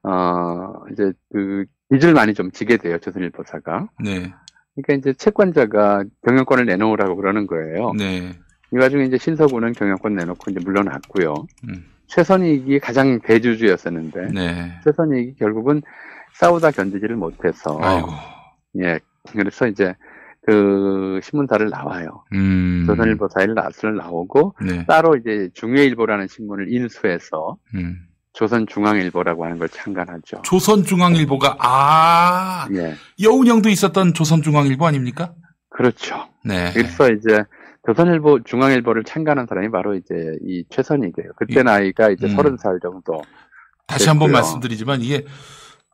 [0.03, 3.89] 어 이제 그 빚을 많이 좀 지게 돼요 조선일보사가.
[4.05, 4.33] 네.
[4.75, 7.91] 그러니까 이제 채권자가 경영권을 내놓으라고 그러는 거예요.
[7.91, 8.31] 네.
[8.73, 11.33] 이 와중에 이제 신서구는 경영권 내놓고 이제 물러났고요.
[11.67, 11.90] 음.
[12.11, 14.79] 최선익이 가장 대주주였었는데 네.
[14.83, 15.81] 최선익이 결국은
[16.33, 18.09] 싸우다 견디지를 못해서 아이고.
[18.79, 18.99] 예
[19.31, 19.95] 그래서 이제
[20.45, 22.23] 그 신문사를 나와요.
[22.33, 22.83] 음.
[22.85, 24.85] 조선일보사를 나스를 나오고 네.
[24.87, 27.97] 따로 이제 중외일보라는 신문을 인수해서 음.
[28.33, 30.41] 조선중앙일보라고 하는 걸 창간하죠.
[30.43, 32.95] 조선중앙일보가 아 예.
[33.21, 35.33] 여운형도 있었던 조선중앙일보 아닙니까?
[35.69, 36.27] 그렇죠.
[36.43, 36.71] 네.
[36.73, 37.43] 그래서 이제
[37.85, 41.31] 조선일보 중앙일보를 창간한 사람이 바로 이제 이 최선익이에요.
[41.35, 42.35] 그때 이- 나이가 이제 음.
[42.35, 43.21] 서른 살 정도.
[43.87, 44.31] 다시 한번.
[44.31, 45.25] 말씀드리지만 이게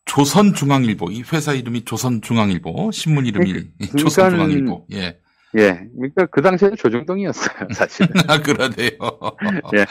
[0.06, 3.46] 조선중앙일보 이 회사 이름이 조선중앙일보 신문 이름이
[3.80, 5.20] 그러니까- 조선중앙일보 예.
[5.58, 5.88] 예.
[5.96, 8.10] 그러니까 그 당시에는 조중동이었어요, 사실은.
[8.28, 8.90] 아 그러네요.
[9.76, 9.86] 예.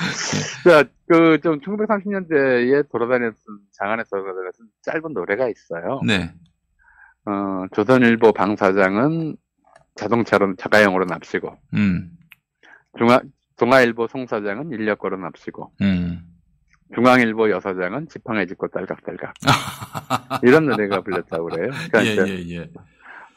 [0.68, 3.34] 자, 그, 좀, 1930년대에 돌아다녔던
[3.72, 4.10] 장안에서
[4.54, 6.00] 쓴 짧은 노래가 있어요.
[6.06, 6.30] 네.
[7.24, 9.36] 어, 조선일보 방사장은
[9.96, 12.10] 자동차로, 자가용으로 납치고, 음.
[12.98, 13.20] 중앙,
[13.56, 16.22] 동아일보 송 사장은 인력거로 납치고, 음.
[16.94, 19.34] 중앙일보 여사장은 지팡이 짚고 딸깍딸깍.
[20.44, 21.70] 이런 노래가 불렸다고 그래요.
[21.90, 22.70] 그러니까 예, 예, 예.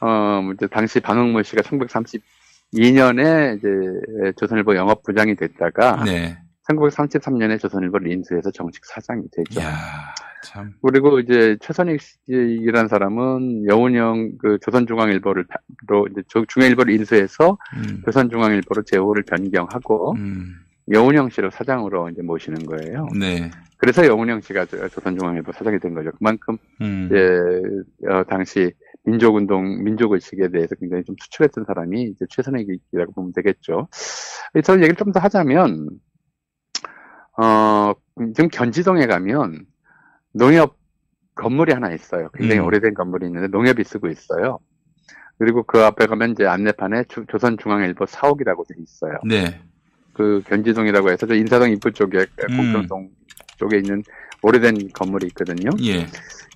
[0.00, 6.38] 어, 이제 당시 방흥문 씨가 1932년에 이제 조선일보 영업부장이 됐다가, 네.
[6.68, 9.60] 1933년에 조선일보를 인수해서 정식 사장이 되죠.
[10.44, 10.72] 참.
[10.82, 15.44] 그리고 이제 최선익 씨라는 사람은 여운형 그 조선중앙일보를
[15.88, 18.02] 로 이제 조- 중앙일보를 인수해서 음.
[18.04, 20.54] 조선중앙일보로 제호를 변경하고 음.
[20.90, 23.06] 여운형 씨를 사장으로 이제 모시는 거예요.
[23.18, 23.50] 네.
[23.76, 26.10] 그래서 여운형 씨가 저- 조선중앙일보 사장이 된 거죠.
[26.18, 27.06] 그만큼 음.
[27.06, 28.72] 이제 어, 당시
[29.04, 33.88] 민족운동, 민족의식에 대해서 굉장히 좀 수출했던 사람이 이제 최선익이라고 보면 되겠죠.
[34.64, 35.88] 저 얘기를 좀 더 하자면,
[37.38, 37.92] 어,
[38.34, 39.64] 지금 견지동에 가면
[40.32, 40.76] 농협
[41.34, 42.28] 건물이 하나 있어요.
[42.34, 42.66] 굉장히 음.
[42.66, 44.58] 오래된 건물이 있는데 농협이 쓰고 있어요.
[45.38, 49.14] 그리고 그 앞에 가면 이제 안내판에 주- 조선중앙일보 사옥이라고 돼 있어요.
[49.26, 49.60] 네.
[50.12, 52.56] 그 견지동이라고 해서 저 인사동 입구 쪽에 음.
[52.56, 53.08] 공평동
[53.56, 54.02] 쪽에 있는
[54.42, 55.70] 오래된 건물이 있거든요.
[55.82, 56.06] 예.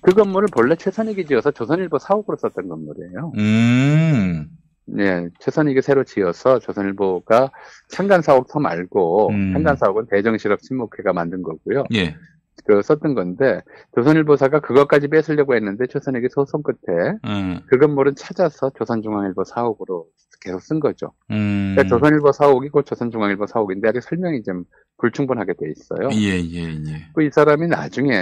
[0.01, 3.31] 그 건물을 본래 최선익이 지어서 조선일보 사옥으로 썼던 건물이에요.
[3.37, 4.47] 음.
[4.87, 7.49] 네, 최선익이 새로 지어서 조선일보가
[7.89, 9.53] 창간 사옥터 말고 음.
[9.53, 11.85] 창간 사옥은 대정실업 친목회가 만든 거고요.
[11.95, 12.15] 예.
[12.63, 13.61] 그 썼던 건데
[13.95, 17.59] 조선일보사가 그것까지 뺏으려고 했는데 조선에게 소송 끝에 음.
[17.67, 20.07] 그 건물은 찾아서 조선중앙일보 사옥으로
[20.41, 21.11] 계속 쓴 거죠.
[21.31, 21.73] 음.
[21.75, 24.63] 그러니까 조선일보 사옥이 곧 조선중앙일보 사옥인데 아직 설명이 좀
[24.97, 26.09] 불충분하게 돼 있어요.
[26.13, 27.07] 예, 예, 예.
[27.13, 28.13] 그이 사람이 나중에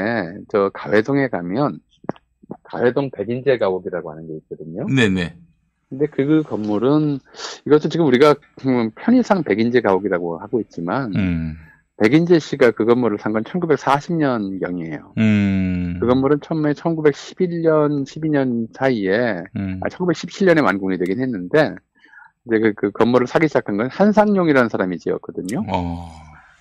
[0.49, 1.80] 저 가회동에 가면
[2.64, 4.88] 가회동 백인제 가옥이라고 하는 게 있거든요.
[4.88, 5.35] 네네.
[5.89, 7.19] 근데 그 건물은
[7.68, 8.35] 이것도 지금 우리가
[8.65, 11.55] 음, 편의상 백인제 가옥이라고 하고 있지만 음.
[12.02, 15.18] 백인재 씨가 그 건물을 산 건 1940년경이에요.
[15.18, 15.98] 음.
[15.99, 19.80] 그 건물은 처음에 1911년, 12년 사이에, 음.
[19.84, 21.76] 아, 1917년에 완공이 되긴 했는데,
[22.45, 25.64] 이제 그, 그 건물을 사기 시작한 건 한상용이라는 사람이 지었거든요.
[25.72, 26.10] 어.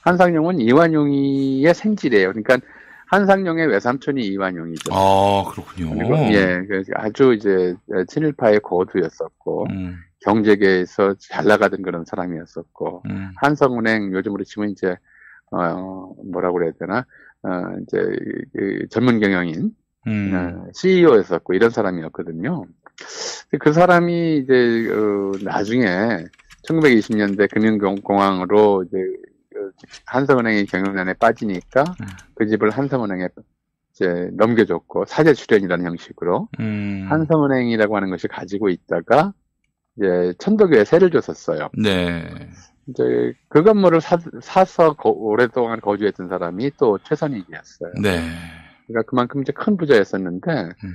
[0.03, 2.29] 한상용은 이완용이의 생지래요.
[2.33, 2.59] 그러니까
[3.07, 4.93] 한상용의 외삼촌이 이완용이죠.
[4.95, 5.95] 아, 그렇군요.
[5.95, 7.75] 그리고 예, 그 아주 이제
[8.09, 9.97] 친일파의 고두였었고, 음.
[10.21, 13.33] 경제계에서 잘 나가던 그런 사람이었었고, 음.
[13.37, 14.97] 한성은행 요즘으로 치면 이제
[15.53, 17.07] 어 뭐라고 그래야 되나
[17.43, 17.99] 어 이제
[18.53, 19.75] 그 전문 경영인
[20.07, 20.33] 음.
[20.35, 22.65] 어, CEO였었고 이런 사람이었거든요.
[23.61, 26.25] 그 사람이 이제 어, 나중에
[26.69, 28.99] 1920년대 금융공황으로 이제
[29.51, 29.73] 그
[30.07, 32.07] 한성은행이 경영난에 빠지니까 음.
[32.35, 33.29] 그 집을 한성은행에
[33.93, 37.07] 이제 넘겨줬고 사제 출연이라는 형식으로 음.
[37.09, 39.35] 한성은행이라고 하는 것이 가지고 있다가
[39.97, 41.69] 이제 천도교에 세를 줬었어요.
[41.77, 42.25] 네.
[42.93, 44.17] 이제 그 건물을 사,
[44.95, 47.93] 거- 오랫동안 거주했던 사람이 또 최선익이었어요.
[48.03, 48.21] 네.
[48.87, 50.51] 그러니까 그만큼 이제 큰 부자였었는데,
[50.85, 50.95] 음.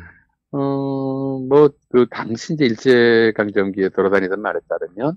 [0.51, 5.15] 어, 뭐, 그 당시 이제 일제강점기에 돌아다니던 말에 따르면,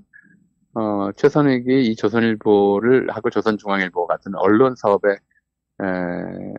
[0.74, 6.54] 어, 최선익이 이 조선일보를 하고 조선중앙일보 같은 언론 사업에, 에,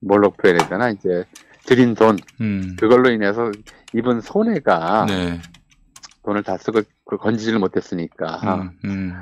[0.00, 1.24] 뭘로 표현해야 되나, 이제,
[1.66, 2.76] 들인 돈, 음.
[2.78, 3.50] 그걸로 인해서
[3.94, 5.38] 입은 손해가 네.
[6.24, 9.12] 돈을 다 쓰고 그 건지지를 못했으니까, 음, 음.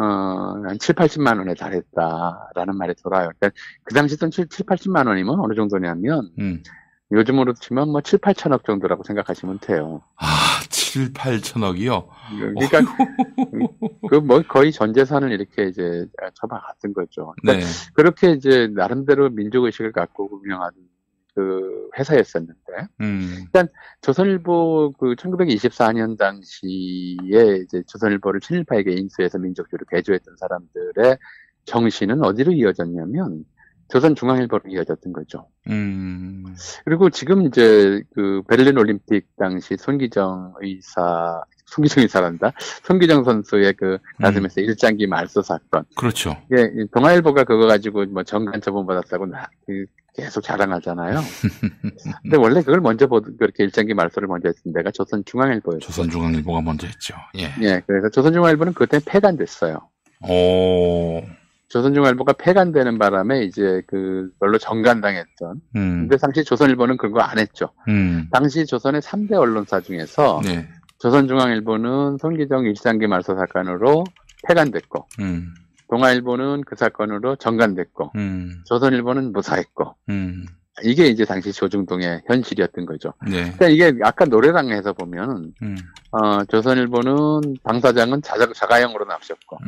[0.00, 3.30] 어, 한 7, 80만 원에 달했다라는 말이 돌아요.
[3.38, 3.50] 그러니까
[3.84, 6.62] 그 당시 돈 7, 7, 80만 원이면 어느 정도냐면 음.
[7.12, 10.02] 요즘으로 치면 뭐 7, 8천억 정도라고 생각하시면 돼요.
[10.16, 10.26] 아,
[10.70, 12.06] 7, 8천억이요?
[12.54, 12.80] 그러니까
[14.08, 17.34] 그 뭐 거의 전 재산을 이렇게 이제 처박았던 거죠.
[17.42, 17.72] 그러니까 네.
[17.94, 20.89] 그렇게 이제 나름대로 민족 의식을 갖고 운영하는
[21.34, 22.54] 그 회사였었는데
[23.00, 23.36] 음.
[23.42, 23.68] 일단
[24.00, 31.18] 조선일보 그 1924년 당시에 이제 조선일보를 친일파에게 인수해서 민족주의를 개조했던 사람들의
[31.64, 33.44] 정신은 어디로 이어졌냐면
[33.90, 35.48] 조선중앙일보로 이어졌던 거죠.
[35.68, 36.44] 음.
[36.84, 42.52] 그리고 지금 이제 그 베를린 올림픽 당시 손기정 의사, 손기정 의사란다.
[42.84, 45.84] 손기정 선수의 그 가슴에서 일장기 말소 사건.
[45.96, 46.36] 그렇죠.
[46.56, 49.84] 예, 이 동아일보가 그거 가지고 뭐 정관 처분 받았다고 나, 그
[50.14, 51.20] 계속 자랑하잖아요.
[52.22, 55.86] 근데 원래 그걸 먼저 보, 그렇게 일장기 말소를 먼저 했던 데가 조선중앙일보였죠.
[55.86, 57.14] 조선중앙일보가 먼저 했죠.
[57.38, 57.52] 예.
[57.62, 59.78] 예, 그래서 조선중앙일보는 그때 폐간됐어요.
[60.28, 61.22] 오.
[61.68, 65.60] 조선중앙일보가 폐간되는 바람에 이제 그걸로 정간당했던.
[65.76, 66.00] 음.
[66.00, 67.70] 근데 당시 조선일보는 그거 안 했죠.
[67.88, 68.26] 음.
[68.32, 70.68] 당시 조선의 3대 언론사 중에서 네.
[70.98, 74.04] 조선중앙일보는 손기정 일장기 말소 사건으로
[74.48, 75.54] 폐간됐고, 음.
[75.90, 78.62] 동아일보는 그 사건으로 정간됐고, 음.
[78.66, 80.46] 조선일보는 무사했고, 음.
[80.82, 83.12] 이게 이제 당시 조중동의 현실이었던 거죠.
[83.26, 83.52] 네.
[83.52, 85.76] 그러니까 이게 아까 노래방에서 보면, 음.
[86.12, 89.58] 어, 조선일보는 당사장은 자가, 자가용으로 납셨고,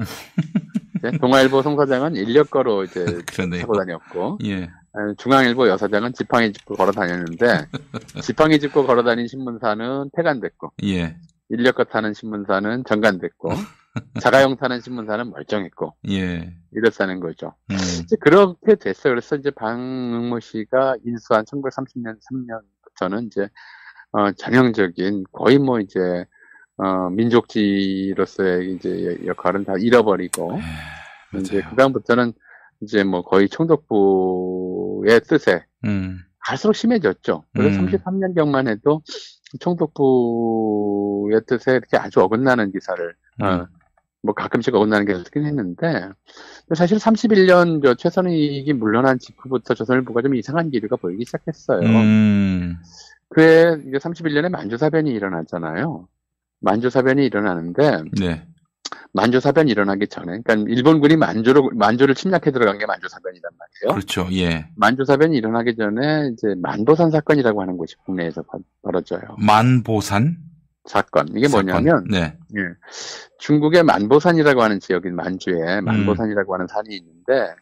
[1.02, 3.04] 네, 동아일보 송사장은 인력거로 이제.
[3.60, 4.70] 타고 다녔고, 예.
[4.94, 7.66] 어, 중앙일보 여사장은 지팡이 짚고 걸어 다녔는데,
[8.22, 11.16] 지팡이 짚고 걸어 다닌 신문사는 폐간됐고, 예.
[11.48, 13.48] 인력거 타는 신문사는 정간됐고,
[14.20, 16.54] 자가용 타는 신문사는 멀쩡했고, 예.
[16.72, 17.54] 이랬다는 거죠.
[17.70, 17.76] 음.
[18.02, 19.12] 이제 그렇게 됐어요.
[19.12, 23.48] 그래서 이제 방응모 씨가 인수한 1930년 3년부터는 이제
[24.12, 25.98] 어, 전형적인 거의 뭐 이제
[26.76, 30.58] 어, 민족지로서의 이제 역할은 다 잃어버리고
[31.38, 32.32] 이제 그 다음부터는
[32.80, 36.18] 이제 뭐 거의 총독부의 뜻에 음.
[36.38, 37.44] 갈수록 심해졌죠.
[37.52, 37.86] 그래서 음.
[37.86, 39.02] 33년경만 해도
[39.60, 43.44] 총독부의 뜻에 이렇게 아주 어긋나는 기사를 음.
[43.44, 43.66] 어,
[44.22, 46.08] 뭐 가끔씩 어긋나는 게 있긴 했는데
[46.76, 51.80] 사실 31년 저 최선익이 물러난 직후부터 조선일보가 좀 이상한 기류가 보이기 시작했어요.
[51.80, 52.76] 음.
[53.28, 56.06] 그해 이제 31년에 만주사변이 일어났잖아요.
[56.60, 58.46] 만주사변이 일어나는데 네.
[59.14, 63.94] 만주사변이 일어나기 전에 그러니까 일본군이 만주로 만주를 침략해 들어간 게 만주사변이란 말이에요.
[63.94, 64.28] 그렇죠.
[64.34, 64.66] 예.
[64.76, 69.20] 만주사변이 일어나기 전에 이제 만보산 사건이라고 하는 것이 국내에서 바- 벌어져요.
[69.38, 70.36] 만보산?
[70.84, 71.28] 사건.
[71.28, 71.66] 이게 사건.
[71.66, 72.36] 뭐냐면 네.
[72.56, 72.60] 예.
[73.38, 77.54] 중국의 만보산이라고 하는 지역인 만주에 만보산이라고 하는 산이 있는데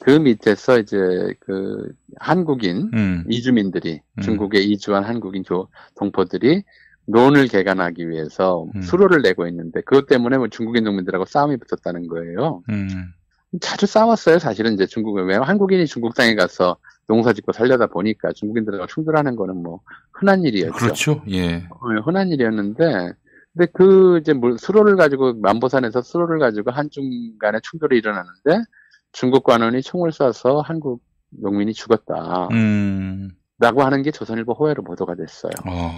[0.00, 0.96] 그 밑에서 이제
[1.40, 3.24] 그 한국인 음.
[3.28, 4.22] 이주민들이 음.
[4.22, 6.64] 중국에 이주한 한국인 조, 동포들이
[7.06, 8.82] 논을 개간하기 위해서 음.
[8.82, 12.62] 수로를 내고 있는데 그것 때문에 뭐 중국인 농민들하고 싸움이 붙었다는 거예요.
[12.70, 13.12] 음.
[13.60, 14.38] 자주 싸웠어요.
[14.38, 16.76] 사실은 이제 중국은 왜 한국인이 중국 땅에 가서
[17.10, 19.80] 농사 짓고 살려다 보니까 중국인들과 충돌하는 거는 뭐
[20.12, 20.72] 흔한 일이었죠.
[20.72, 21.22] 그렇죠.
[21.28, 21.66] 예.
[21.68, 23.12] 어, 흔한 일이었는데
[23.52, 27.02] 근데 그 이제 뭐 수로를 가지고 만보산에서 수로를 가지고 한중
[27.40, 28.62] 간에 충돌이 일어나는데
[29.10, 32.48] 중국 관원이 총을 쏴서 한국 농민이 죽었다.
[32.52, 33.30] 음.
[33.58, 35.52] 라고 하는 게 조선일보 호외로 보도가 됐어요.
[35.66, 35.92] 어.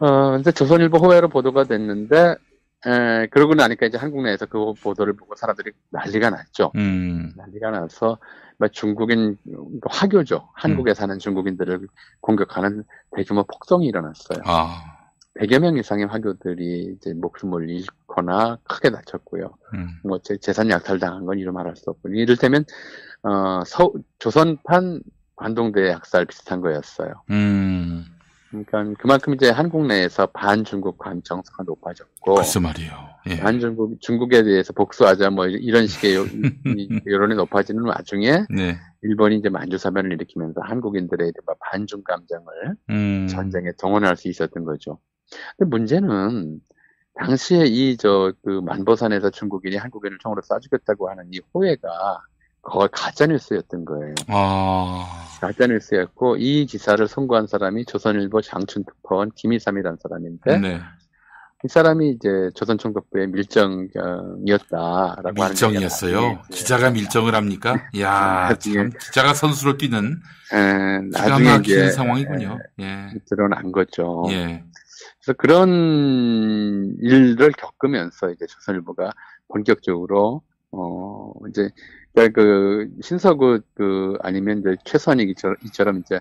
[0.00, 2.36] 어, 근데 조선일보 호외로 보도가 됐는데,
[2.86, 6.70] 에, 그러고 나니까 이제 한국 내에서 그 보도를 보고 사람들이 난리가 났죠.
[6.76, 7.32] 음.
[7.36, 8.18] 난리가 나서,
[8.58, 9.36] 막 중국인,
[9.88, 10.48] 화교죠.
[10.54, 11.88] 한국에 사는 중국인들을
[12.20, 12.84] 공격하는
[13.14, 14.38] 대규모 폭동이 일어났어요.
[14.44, 14.92] 아.
[15.38, 19.52] 100여 명 이상의 화교들이 이제 목숨을 잃거나 크게 다쳤고요.
[19.74, 19.88] 음.
[20.02, 22.64] 뭐 재- 재산 약탈당한 건 이루 말할 수 없고 이를테면
[23.22, 25.02] 어 서, 조선판
[25.34, 27.22] 관동대 약살 비슷한 거였어요.
[27.30, 28.06] 음.
[28.64, 32.92] 그러니까 그만큼 이제 한국 내에서 반중국한 정서가 높아졌고 글쎄 말이에요.
[33.28, 33.36] 예.
[33.38, 36.14] 반중국 중국에 대해서 복수하자 뭐 이런 식의
[37.06, 38.78] 여론이 높아지는 와중에 네.
[39.02, 43.26] 일본이 이제 만주사변을 일으키면서 한국인들의 반중 감정을 음.
[43.28, 44.98] 전쟁에 동원할 수 있었던 거죠.
[45.58, 46.60] 근데 문제는
[47.14, 52.20] 당시에 이 저 그 만보산에서 중국인이 한국인을 총으로 쏴 죽였다고 하는 이 호해가
[52.66, 54.14] 거의 가짜뉴스였던 거예요.
[54.28, 55.26] 아.
[55.40, 60.80] 가짜뉴스였고 이 기사를 선고한 사람이 조선일보 장춘특파원 김희삼이라는 사람인데 네.
[61.64, 66.16] 이 사람이 이제 조선총독부의 밀정이었다라고 하는 밀정이었어요.
[66.16, 67.88] 얘기가 기자가 밀정을 합니까?
[67.98, 70.20] 야, 참 기자가 선수로 뛰는
[70.52, 72.58] 에, 기가 나중에 막히는 이제 상황이군요.
[72.80, 73.08] 예.
[73.28, 74.24] 드러난 거죠.
[74.30, 74.64] 예.
[75.20, 79.12] 그래서 그런 일을 겪으면서 이제 조선일보가
[79.48, 81.70] 본격적으로 어 이제
[82.16, 86.18] 그러니까 그 신서구 그 아니면 이제 최선익 이처럼, 이처럼 이제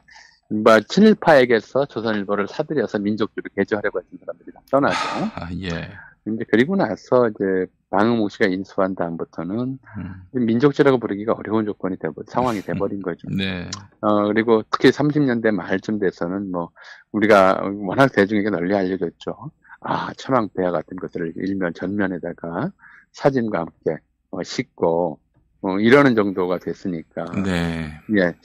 [0.49, 4.97] 뭐 친일파에게서 조선일보를 사들여서 민족주를 개조하려고 했던 사람들이 다 떠나죠.
[5.35, 5.89] 아, 예.
[6.27, 10.45] 이제 그리고 나서 이제 방흥옥 씨가 인수한 다음부터는 음.
[10.45, 13.30] 민족주라고 부르기가 어려운 조건이 되버 상황이 돼버린 거죠.
[13.30, 13.69] 네.
[14.01, 16.72] 어, 그리고 특히 30년대 말쯤 돼서는 뭐,
[17.13, 19.51] 우리가 워낙 대중에게 널리 알려졌죠.
[19.80, 22.72] 아, 천황폐하 같은 것들을 일면, 전면에다가
[23.13, 23.97] 사진과 함께
[24.31, 25.19] 어, 싣고,
[25.61, 27.26] 어, 이러는 정도가 됐으니까.
[27.44, 27.91] 네.
[28.18, 28.36] 예.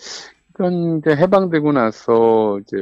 [0.52, 2.76] 그건 이제 해방되고 나서 이제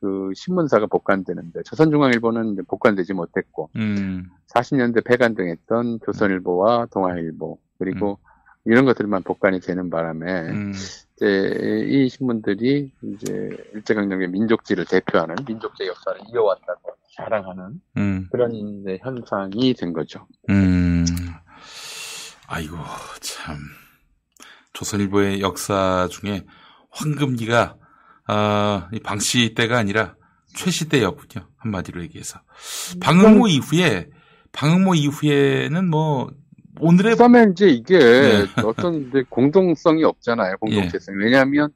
[0.00, 4.26] 그 신문사가 복간되는데, 조선중앙일보는 이제 복간되지 못했고, 음.
[4.48, 8.18] 40년대 폐간등했던 조선일보와 동아일보, 그리고
[8.64, 10.72] 이런 것들만 복간이 되는 바람에, 음.
[11.16, 18.28] 이제 이 신문들이 이제 일제강점기 민족지를 대표하는 민족제 역사를 이어왔다고 자랑하는 음.
[18.30, 20.26] 그런 이제 현상이 된 거죠.
[20.50, 20.93] 음.
[22.46, 22.76] 아이고,
[23.20, 23.56] 참.
[24.72, 26.44] 조선일보의 역사 중에
[26.90, 27.76] 황금기가,
[28.26, 30.14] 아, 이 방씨 때가 아니라
[30.54, 31.48] 최씨 때였군요.
[31.58, 32.40] 한마디로 얘기해서.
[33.00, 34.08] 방응모 이후에,
[34.52, 36.30] 방응모 이후에는 뭐,
[36.80, 37.12] 오늘의.
[37.12, 38.46] 그다음에 이제 이게 네.
[38.62, 40.56] 어떤 이제 공동성이 없잖아요.
[40.98, 41.16] 공동체성.
[41.18, 41.70] 왜냐하면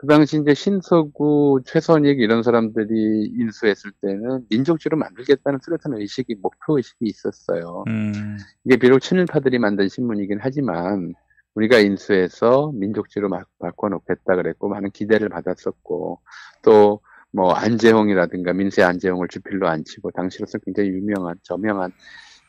[0.00, 7.04] 그 당시 이제 신서구, 최선익 이런 사람들이 인수했을 때는 민족주를 만들겠다는 뚜렷한 의식이, 목표 의식이
[7.04, 7.84] 있었어요.
[7.88, 8.38] 음.
[8.64, 11.12] 이게 비록 친일파들이 만든 신문이긴 하지만
[11.54, 16.20] 우리가 인수해서 민족주로 막 바꿔놓겠다 그랬고 많은 기대를 받았었고
[16.62, 17.00] 또
[17.32, 21.92] 뭐 안재홍이라든가 민세 안재홍을 주필로 앉히고 당시로서 굉장히 유명한 저명한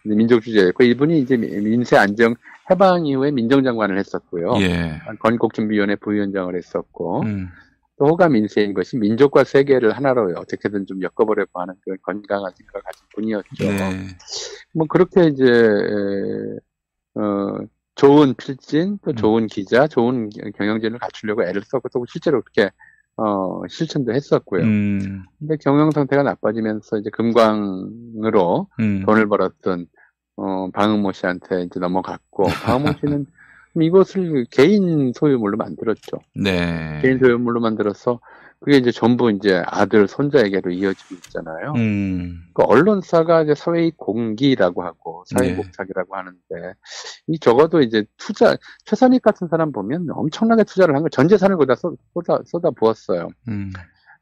[0.04, 2.36] 민족주의자였고 이분이 이제 민세 안재홍
[2.70, 4.54] 해방 이후에 민정장관을 했었고요.
[4.62, 5.02] 예.
[5.20, 7.50] 건국준비위원회 부위원장을 했었고 음.
[7.98, 13.06] 또 호감 인세인 것이 민족과 세계를 하나로 어떻게든 좀 엮어보려고 하는 그런 건강한 생각을 가진
[13.14, 13.64] 분이었죠.
[13.64, 14.08] 네.
[14.74, 17.60] 뭐 그렇게 이제 에, 어
[17.94, 22.72] 좋은 필진 또 좋은 기자 좋은 경영진을 갖추려고 애를 썼고 또 실제로 그렇게
[23.24, 24.64] 어 실천도 했었고요.
[24.64, 25.24] 음.
[25.38, 29.04] 근데 경영 상태가 나빠지면서 이제 금광으로 음.
[29.06, 29.86] 돈을 벌었던
[30.38, 33.26] 어 방흥모 씨한테 이제 넘어갔고 방흥모 씨는
[33.80, 36.18] 이것을 개인 소유물로 만들었죠.
[36.36, 37.00] 네.
[37.04, 38.20] 개인 소유물로 만들어서
[38.64, 41.74] 그게 이제 전부 이제 아들 손자에게로 이어지고 있잖아요.
[41.78, 42.44] 음.
[42.54, 46.74] 그 언론사가 이제 사회의 공기라고 하고 사회복착이라고 하는데
[47.28, 48.56] 이 적어도 이제 투자
[48.86, 53.30] 최선익 같은 사람 보면 엄청나게 투자를 한 거 전 재산을 거기다 쏟- 쏟아 쏟아 부었어요.
[53.48, 53.74] 음.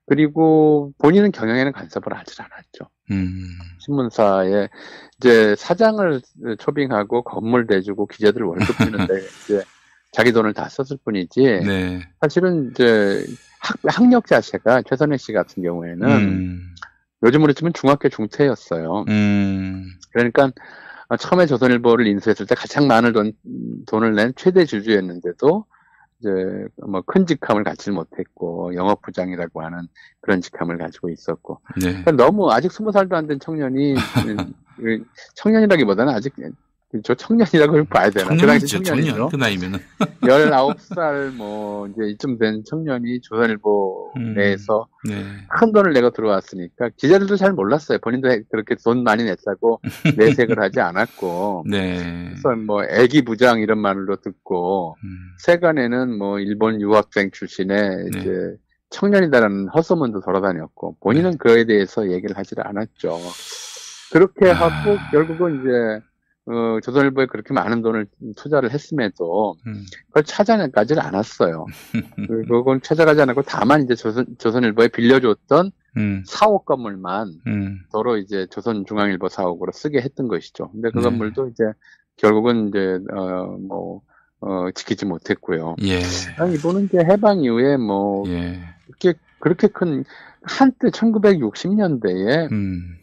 [0.05, 2.89] 그리고 본인은 경영에는 간섭을 하질 않았죠.
[3.11, 3.35] 음.
[3.79, 4.69] 신문사에
[5.17, 6.21] 이제 사장을
[6.59, 9.13] 초빙하고 건물 대주고 기자들 월급 주는데
[9.43, 9.63] 이제
[10.13, 12.01] 자기 돈을 다 썼을 뿐이지 네.
[12.21, 13.23] 사실은 이제
[13.59, 16.75] 학, 학력 자체가 최선혜 씨 같은 경우에는 음.
[17.23, 19.05] 요즘으로 치면 중학교 중퇴였어요.
[19.09, 19.85] 음.
[20.11, 20.51] 그러니까
[21.09, 23.33] 어, 처음에 조선일보를 인수했을 때 가장 많은 돈,
[23.87, 25.65] 돈을 낸 최대 주주였는데도
[26.19, 26.29] 이제
[26.85, 29.87] 뭐 큰 직함을 갖지 못했고 영업부장이라고 하는
[30.21, 31.89] 그런 직함을 가지고 있었고 네.
[32.03, 33.93] 그러니까 너무 아직 스무 살도 안 된 청년이
[34.27, 35.03] 음, 그
[35.35, 36.33] 청년이라기보다는 아직
[37.03, 38.29] 저 청년이라고 봐야 되나?
[38.29, 39.11] 그 당시 청년이죠, 청년이죠.
[39.11, 39.29] 청년.
[39.29, 39.79] 그 나이면은.
[40.21, 44.33] 19살 뭐 이제 이쯤 된 청년이 조선일보 음.
[44.33, 45.23] 내에서 네.
[45.49, 47.99] 큰 돈을 내고 들어왔으니까 기자들도 잘 몰랐어요.
[47.99, 49.81] 본인도 그렇게 돈 많이 냈다고
[50.17, 52.29] 내색을 하지 않았고 네.
[52.29, 55.17] 그래서 뭐 애기 부장 이런 말로 듣고 음.
[55.39, 58.19] 세간에는 뭐 일본 유학생 출신의 네.
[58.19, 58.55] 이제
[58.89, 61.37] 청년이다라는 헛소문도 돌아다녔고 본인은 네.
[61.37, 63.19] 그거에 대해서 얘기를 하지를 않았죠.
[64.11, 64.53] 그렇게 아.
[64.53, 66.08] 하고 결국은 이제
[66.51, 69.85] 어, 조선일보에 그렇게 많은 돈을 투자를 했음에도 음.
[70.07, 71.65] 그걸 찾아내까지는 않았어요.
[72.27, 76.23] 그- 그건 찾아가지 않았고 다만 이제 조선, 조선일보에 빌려줬던 음.
[76.25, 77.79] 사옥 건물만 음.
[77.91, 80.71] 도로 이제 조선중앙일보 사옥으로 쓰게 했던 것이죠.
[80.71, 81.03] 근데 그 네.
[81.03, 81.63] 건물도 이제
[82.17, 84.01] 결국은 이제 어뭐
[84.41, 85.75] 어, 지키지 못했고요.
[85.83, 85.99] 예.
[86.37, 88.59] 아니, 이분은 이제 해방 이후에 뭐 예.
[88.87, 90.03] 이렇게 그렇게 큰
[90.41, 92.95] 한때 1960년대에 음.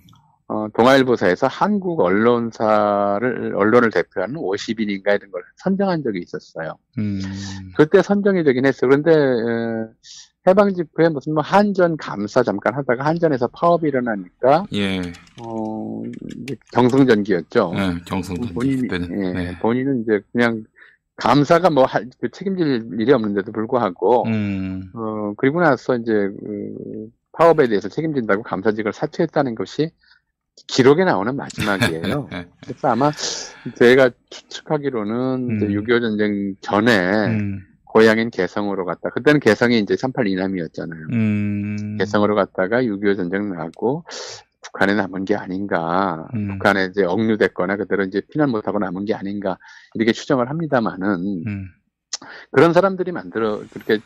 [0.49, 6.77] 어, 동아일보사에서 한국 언론사를 언론을 대표하는 50인인가 이런 걸 선정한 적이 있었어요.
[6.99, 7.21] 음.
[7.77, 8.89] 그때 선정이 되긴 했어요.
[8.89, 9.87] 그런데 에,
[10.47, 15.01] 해방 직후에 무슨 뭐 한전 감사 잠깐 하다가 한전에서 파업이 일어나니까 예.
[15.43, 16.03] 어,
[16.73, 17.73] 경성전기였죠.
[17.75, 18.89] 네, 경성전기 본인이.
[18.93, 19.59] 예, 네.
[19.59, 20.63] 본인은 이제 그냥
[21.17, 24.91] 감사가 뭐 할- 그 책임질 일이 없는데도 불구하고 음.
[24.95, 29.91] 어 그리고 나서 이제 그 파업에 대해서 책임진다고 감사직을 사퇴했다는 것이
[30.67, 32.29] 기록에 나오는 마지막이에요.
[32.31, 32.49] 네.
[32.65, 33.11] 그래서 아마
[33.77, 35.59] 제가 추측하기로는 음.
[35.59, 37.63] 6.25 전쟁 전에 음.
[37.85, 39.11] 고향인 개성으로 갔다.
[39.11, 41.07] 그때는 개성이 이제 38 이남이었잖아요.
[41.13, 41.97] 음.
[41.99, 44.05] 개성으로 갔다가 6.25 전쟁 나고
[44.63, 46.29] 북한에 남은 게 아닌가.
[46.35, 46.49] 음.
[46.49, 49.59] 북한에 이제 억류됐거나 그대로 이제 피난 못하고 남은 게 아닌가.
[49.95, 51.69] 이렇게 추정을 합니다만은 음.
[52.51, 53.99] 그런 사람들이 만들어 그렇게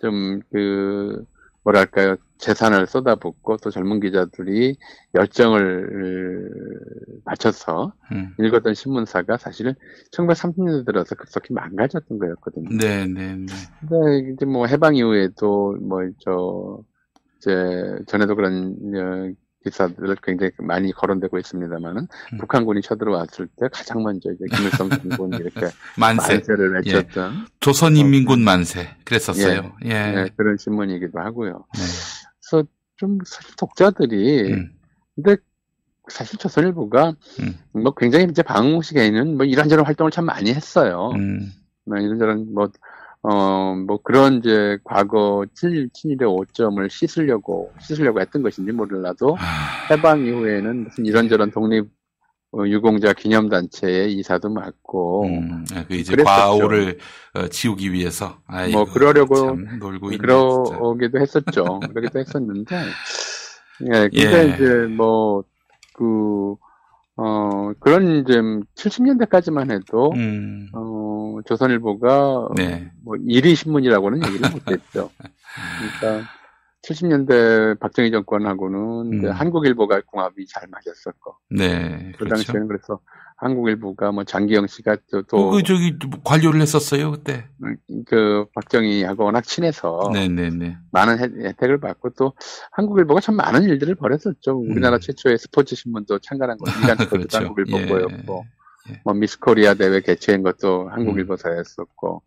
[0.00, 1.24] 좀 그
[1.64, 4.76] 뭐랄까요 재산을 쏟아붓고 또 젊은 기자들이
[5.14, 6.50] 열정을
[7.24, 8.34] 바쳐서 음.
[8.38, 9.74] 읽었던 신문사가 사실은
[10.12, 12.68] 1930년대 들어서 급속히 망가졌던 거였거든요.
[12.78, 13.46] 네, 네, 네.
[13.80, 16.82] 근데 이제 뭐 해방 이후에도 뭐저
[17.38, 19.32] 이제 전에도 그런 어,
[19.64, 22.38] 기사들을 굉장히 많이 거론되고 있습니다만은 음.
[22.38, 25.66] 북한군이 쳐들어왔을 때 가장 먼저 이제 김일성 군군 이렇게
[25.98, 26.34] 만세.
[26.34, 26.94] 만세를 예.
[26.94, 28.88] 외쳤던 조선인민군 만세.
[29.04, 29.72] 그랬었어요.
[29.84, 29.90] 예.
[29.90, 31.64] 예, 그런 신문이기도 하고요.
[31.74, 31.80] 네.
[32.48, 32.66] 그래서
[32.96, 34.72] 좀 사실 독자들이 음.
[35.14, 35.36] 근데
[36.08, 37.58] 사실 조선일보가 음.
[37.72, 41.10] 뭐 굉장히 이제 방송시계에는 뭐 이런저런 활동을 참 많이 했어요.
[41.14, 41.52] 음.
[41.84, 42.68] 뭐 이런저런 뭐
[43.22, 49.86] 어, 뭐 그런 이제 과거 친일, 친일의 오점을 씻으려고, 씻으려고 했던 것인지 몰라도 아.
[49.90, 51.88] 해방 이후에는 무슨 이런저런 독립 어,
[52.56, 56.24] 유공자 기념단체의 이사도 맡고, 음, 아, 그 이제 그랬었죠.
[56.24, 56.98] 과오를
[57.34, 60.08] 어, 지우기 위해서 아이고, 뭐 그러려고 참 놀고.
[60.18, 61.80] 그러기도 했었죠.
[61.80, 62.76] 그러기도 했었는데,
[63.92, 64.54] 예, 근데 예.
[64.54, 65.44] 이제 뭐,
[65.94, 66.54] 그,
[67.16, 68.40] 어, 그런 이제
[68.76, 70.68] 70년대까지만 해도, 음.
[70.72, 72.90] 어, 조선일보가 네.
[73.04, 75.10] 뭐 1위 신문이라고는 얘기를 못했죠.
[76.00, 76.37] 그러니까
[76.82, 79.30] 70년대 박정희 정권하고는 음.
[79.30, 82.34] 한국일보가 궁합이 잘 맞았었고, 네, 그 그렇죠.
[82.36, 83.00] 당시에는 그래서
[83.36, 87.46] 한국일보가 뭐 장기영 씨가 또, 또 어, 그 저기 관료를 했었어요 그때.
[88.06, 90.76] 그 박정희하고 워낙 친해서 네, 네, 네.
[90.90, 92.32] 많은 혜- 혜택을 받고 또
[92.72, 94.58] 한국일보가 참 많은 일들을 벌였었죠.
[94.58, 97.08] 우리나라 최초의 스포츠 신문도 참가한 거 스포츠도 음.
[97.08, 97.38] 그렇죠.
[97.38, 97.86] 한국일보 예.
[97.86, 98.44] 거였고
[99.04, 102.22] 뭐 미스 코리아 대회 개최한 것도 한국일보사였었고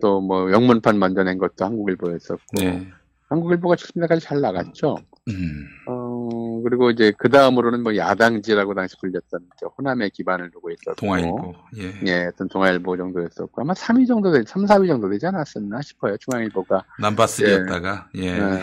[0.00, 2.64] 또뭐 영문판 만들어낸 것도 한국일보였었고 음.
[2.64, 2.88] 네.
[3.28, 4.96] 한국일보가 70년대까지 잘 나갔죠.
[5.28, 5.66] 음.
[5.88, 11.54] 어 그리고 이제 그 다음으로는 뭐 야당지라고 당시 불렸던 저 호남에 기반을 두고 있었고 동아일보.
[11.78, 11.92] 예.
[12.06, 16.16] 예, 어떤 동아일보 정도였었고 아마 3위 정도 되, 3, 4위 정도 되지 않았었나 싶어요.
[16.18, 18.38] 중앙일보가 남바스였다가 예.
[18.38, 18.62] 네.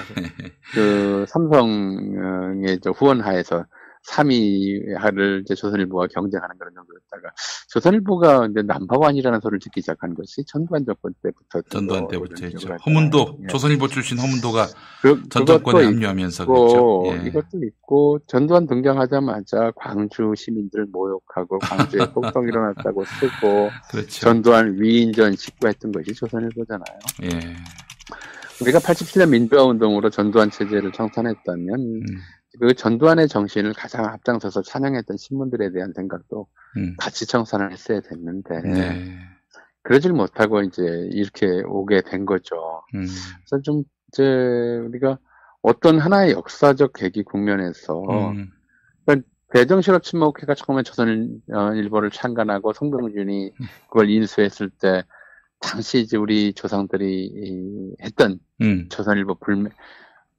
[0.73, 3.65] 그 삼성의 저 후원하에서
[4.07, 7.33] 3위를 이제 조선일보와 경쟁하는 그런 정도였다가
[7.69, 12.75] 조선일보가 이제 넘버원이라는 소리를 듣기 시작한 것이 전두환 정권 때부터 전두환 때부터 했죠.
[12.85, 14.67] 허문도 조선일보 출신 허문도가
[15.01, 17.03] 그, 전 정권에 합류하면서 그랬죠.
[17.07, 17.27] 예.
[17.27, 24.21] 이것도 있고 전두환 등장하자마자 광주 시민들 모욕하고 광주에 폭동 일어났다고 쓰고 그렇죠.
[24.21, 26.99] 전두환 위인전 식구했던 것이 조선일보잖아요.
[27.23, 27.55] 예.
[28.61, 32.01] 우리가 87년 민주화 운동으로 전두환 체제를 청산했다면 음.
[32.59, 36.47] 그 전두환의 정신을 가장 앞장서서 찬양했던 신문들에 대한 생각도
[36.77, 36.95] 음.
[36.99, 39.17] 같이 청산을 했어야 됐는데 네.
[39.81, 40.81] 그러질 못하고 이제
[41.11, 42.55] 이렇게 오게 된 거죠.
[42.95, 43.05] 음.
[43.47, 44.23] 그래서 좀 이제
[44.87, 45.17] 우리가
[45.61, 48.01] 어떤 하나의 역사적 계기 국면에서
[48.31, 48.49] 음.
[49.05, 53.51] 그러니까 대정실업 침묵회가 처음에 조선일보를 창간하고 송병준이
[53.89, 55.03] 그걸 인수했을 때
[55.59, 58.87] 당시 이제 우리 조상들이 이- 했던 음.
[58.89, 59.69] 조선일보 불매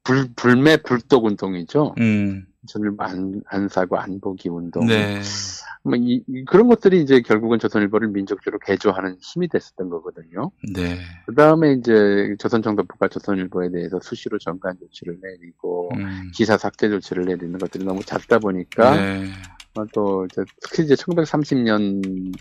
[0.05, 1.95] 불 불매 불독 운동이죠.
[1.99, 2.45] 음.
[2.67, 4.85] 조선일보 안, 안 사고 안 보기 운동.
[4.87, 5.21] 네.
[5.83, 10.49] 뭐 이, 이- 그런 것들이 이제 결국은 조선일보를 민족주로 개조하는 힘이 됐었던 거거든요.
[10.73, 10.97] 네.
[11.27, 16.31] 그 다음에 이제 조선정보부가 조선일보에 대해서 수시로 정관 조치를 내리고 음.
[16.33, 19.25] 기사 삭제 조치를 내리는 것들이 너무 잦다 보니까 네.
[19.77, 22.33] 어, 또 이제 특히 이제 1930년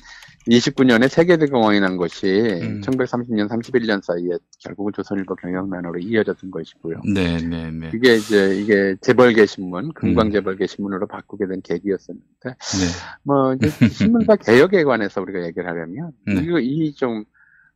[0.48, 2.81] 29년에 세계대공황이 난 것이 음.
[2.82, 7.01] 1930년 31년 사이에 결국은 조선일보 경영난으로 이어졌던 것이고요.
[7.15, 7.90] 네, 네, 네.
[7.94, 9.93] 이게 이제 이게 재벌계 신문, 음.
[9.94, 12.86] 금광 재벌계 신문으로 바꾸게 된 계기였었는데, 네.
[13.23, 16.35] 뭐 이제 신문사 개혁에 관해서 우리가 얘기를 하려면 네.
[16.43, 17.24] 이거 이좀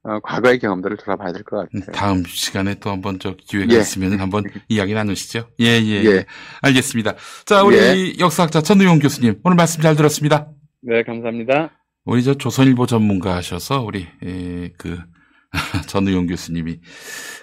[0.05, 1.93] 어, 과거의 경험들을 돌아봐야 될 것 같아요.
[1.93, 3.79] 다음 시간에 또 한번 저 기회가 예.
[3.81, 5.49] 있으면 한번 이야기 나누시죠.
[5.61, 6.05] 예, 예.
[6.05, 6.27] 예.
[6.63, 7.15] 알겠습니다.
[7.45, 10.49] 자, 우리 역사학자 전우용 교수님 오늘 말씀 잘 들었습니다.
[10.83, 11.71] 네, 감사합니다.
[12.05, 14.99] 우리 저 조선일보 전문가셔서 우리 에, 그
[15.89, 16.81] 전우용 교수님이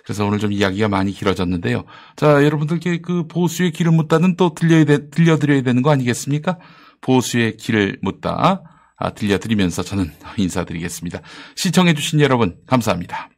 [0.04, 1.84] 그래서 오늘 좀 이야기가 많이 길어졌는데요.
[2.16, 6.58] 자, 여러분들께 그 보수의 길을 묻다는 또 들려야 돼, 들려드려야 되는 거 아니겠습니까?
[7.02, 8.64] 보수의 길을 묻다
[8.98, 11.22] 아, 들려드리면서 저는 인사드리겠습니다.
[11.56, 13.30] 시청해주신 여러분 감사합니다.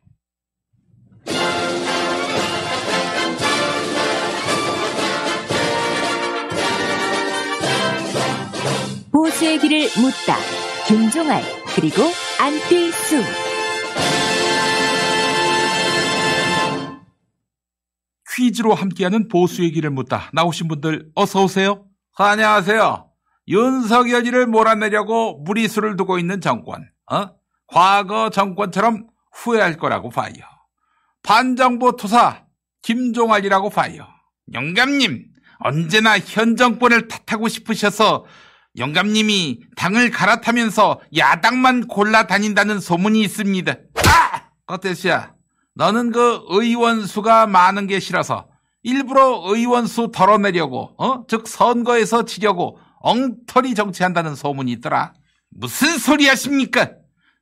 [9.12, 10.38] 보수의 길을 묻다.
[10.88, 11.42] 김종알
[11.76, 12.02] 그리고
[12.40, 13.22] 안필수.
[18.36, 20.30] 퀴즈로 함께하는 보수의 길을 묻다.
[20.34, 21.86] 나오신 분들 어서 오세요.
[22.16, 23.07] 안녕하세요.
[23.48, 26.90] 윤석열이를 몰아내려고 무리수를 두고 있는 정권.
[27.12, 27.30] 어?
[27.68, 30.34] 과거 정권처럼 후회할 거라고 봐요.
[31.24, 32.46] 반정부 투사
[32.82, 34.08] 김종환이라고 봐요.
[34.54, 35.26] 영감님
[35.60, 38.26] 언제나 현 정권을 탓하고 싶으셔서
[38.78, 43.72] 영감님이 당을 갈아타면서 야당만 골라 다닌다는 소문이 있습니다.
[43.72, 44.42] 아!
[44.68, 45.34] 어때시야?
[45.74, 48.48] 너는 그 의원 수가 많은 게 싫어서
[48.84, 51.26] 일부러 의원 수 덜어내려고, 어?
[51.28, 55.14] 즉 선거에서 지려고 엉터리 정치한다는 소문이 있더라.
[55.50, 56.92] 무슨 소리 하십니까?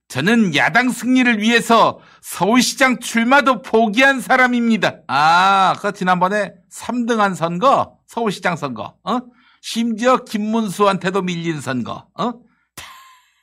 [0.08, 4.98] 저는 야당 승리를 위해서 서울시장 출마도 포기한 사람입니다.
[5.08, 9.20] 아, 그 지난번에 3등한 선거, 서울시장 선거, 어?
[9.62, 12.34] 심지어 김문수한테도 밀린 선거, 어?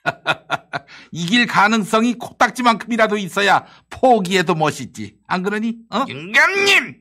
[1.11, 5.17] 이길 가능성이 코딱지만큼이라도 있어야 포기해도 멋있지.
[5.27, 5.77] 안 그러니?
[5.91, 6.05] 어?
[6.09, 6.97] 영감님!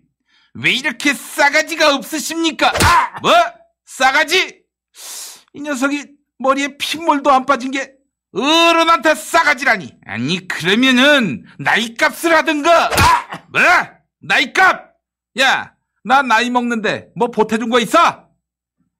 [0.55, 2.69] 왜 이렇게 싸가지가 없으십니까?
[2.69, 3.19] 아!
[3.21, 3.31] 뭐?
[3.85, 4.60] 싸가지?
[5.53, 6.07] 이 녀석이
[6.39, 7.93] 머리에 핏물도 안 빠진 게
[8.33, 9.97] 어른한테 싸가지라니.
[10.05, 12.85] 아니, 그러면은 나이값을 하든가.
[12.87, 13.43] 아!
[13.49, 13.61] 뭐?
[14.21, 14.91] 나이값?
[15.39, 15.73] 야,
[16.03, 18.29] 나 나이 먹는데 뭐 보태준 거 있어?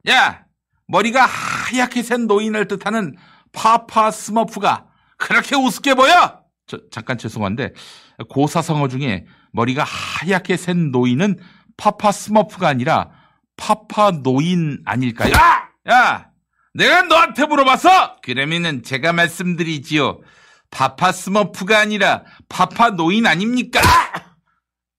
[0.10, 0.46] 야,
[0.88, 3.16] 머리가 하얗게 센 노인을 뜻하는
[3.54, 4.88] 파파 스머프가
[5.18, 6.42] 그렇게 우습게 보여?
[6.68, 7.74] 저, 잠깐 죄송한데
[8.30, 11.38] 고사성어 중에 머리가 하얗게 센 노인은
[11.78, 13.10] 파파 스머프가 아니라
[13.58, 15.32] 파파 노인 아닐까요?
[15.34, 15.70] 야!
[15.90, 16.31] 야!
[16.74, 18.18] 내가 너한테 물어봤어?
[18.22, 20.22] 그러면은 제가 말씀드리지요.
[20.70, 23.82] 파파 스머프가 아니라 파파 노인 아닙니까?
[23.84, 24.36] 아!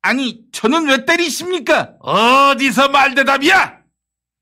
[0.02, 1.94] 아니, 저는 왜 때리십니까?
[2.00, 3.78] 어디서 말대답이야?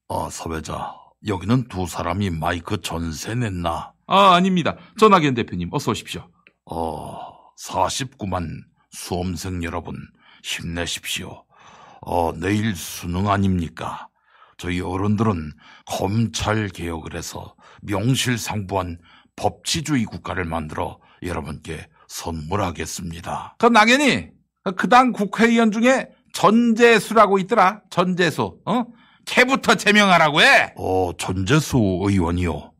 [0.08, 0.94] 어, 사회자.
[1.26, 3.92] 여기는 두 사람이 마이크 전세 냈나?
[4.06, 4.76] 아, 아닙니다.
[4.98, 6.28] 전학연 대표님, 어서 오십시오.
[6.64, 8.48] 어, 49만
[8.90, 9.96] 수험생 여러분,
[10.42, 11.44] 힘내십시오.
[12.00, 14.08] 어, 내일 수능 아닙니까?
[14.60, 15.52] 저희 어른들은
[15.86, 18.98] 검찰 개혁을 해서 명실상부한
[19.34, 23.56] 법치주의 국가를 만들어 여러분께 선물하겠습니다.
[23.58, 24.28] 그 낙연이
[24.76, 27.80] 그당 국회의원 중에 전재수라고 있더라.
[27.88, 28.58] 전재수.
[28.66, 28.84] 어?
[29.24, 30.74] 걔부터 제명하라고 해.
[30.76, 32.72] 어, 전재수 의원이요.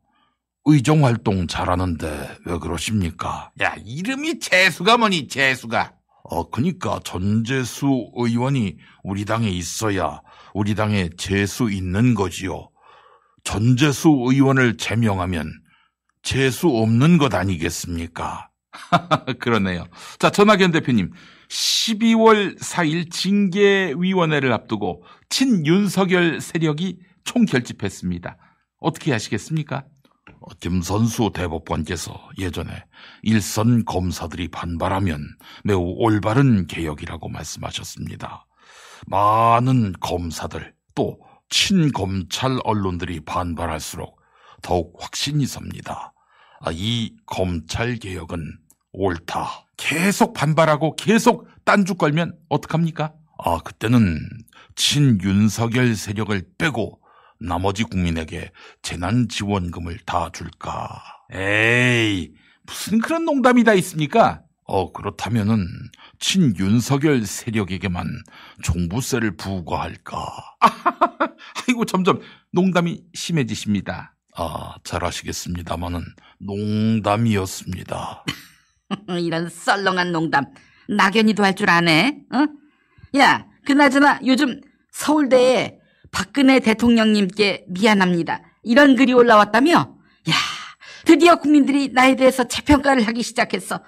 [0.65, 3.49] 의정 활동 잘하는데 왜 그러십니까?
[3.59, 5.93] 야, 이름이 재수가 뭐니, 재수가.
[6.25, 10.21] 어, 그니까 전재수 의원이 우리 당에 있어야
[10.53, 12.69] 우리 당에 재수 있는 거지요.
[13.43, 15.51] 전재수 의원을 제명하면
[16.21, 18.49] 재수 없는 것 아니겠습니까?
[19.39, 19.85] 그러네요.
[20.19, 21.11] 자, 전학연 대표님.
[21.49, 28.37] 12월 4일 징계위원회를 앞두고 친윤석열 세력이 총결집했습니다.
[28.79, 29.83] 어떻게 하시겠습니까?
[30.39, 32.85] 어, 김선수 대법관께서 예전에
[33.21, 35.21] 일선 검사들이 반발하면
[35.63, 38.45] 매우 올바른 개혁이라고 말씀하셨습니다.
[39.07, 41.19] 많은 검사들 또
[41.49, 44.19] 친검찰 언론들이 반발할수록
[44.61, 46.13] 더욱 확신이 섭니다.
[46.59, 48.57] 아, 이 검찰 개혁은
[48.93, 49.65] 옳다.
[49.77, 53.13] 계속 반발하고 계속 딴주 걸면 어떡합니까?
[53.43, 54.19] 아, 그때는
[54.75, 57.01] 친윤석열 세력을 빼고
[57.39, 58.51] 나머지 국민에게
[58.83, 61.01] 재난지원금을 다 줄까?
[61.31, 62.31] 에이,
[62.63, 64.43] 무슨 그런 농담이 다 있습니까?
[64.65, 65.67] 어, 그렇다면은
[66.21, 68.07] 친윤석열 세력에게만
[68.63, 70.17] 종부세를 부과할까?
[71.67, 72.21] 아이고 점점
[72.51, 74.15] 농담이 심해지십니다.
[74.37, 76.05] 아, 잘하시겠습니다마는
[76.39, 78.23] 농담이었습니다.
[79.19, 80.45] 이런 썰렁한 농담
[80.87, 82.19] 낙연이도 할 줄 아네.
[82.33, 83.17] 어?
[83.17, 84.61] 야, 그나저나 요즘
[84.91, 85.79] 서울대에
[86.11, 88.41] 박근혜 대통령님께 미안합니다.
[88.63, 89.97] 이런 글이 올라왔다며?
[90.29, 90.33] 야,
[91.05, 93.81] 드디어 국민들이 나에 대해서 재평가를 하기 시작했어.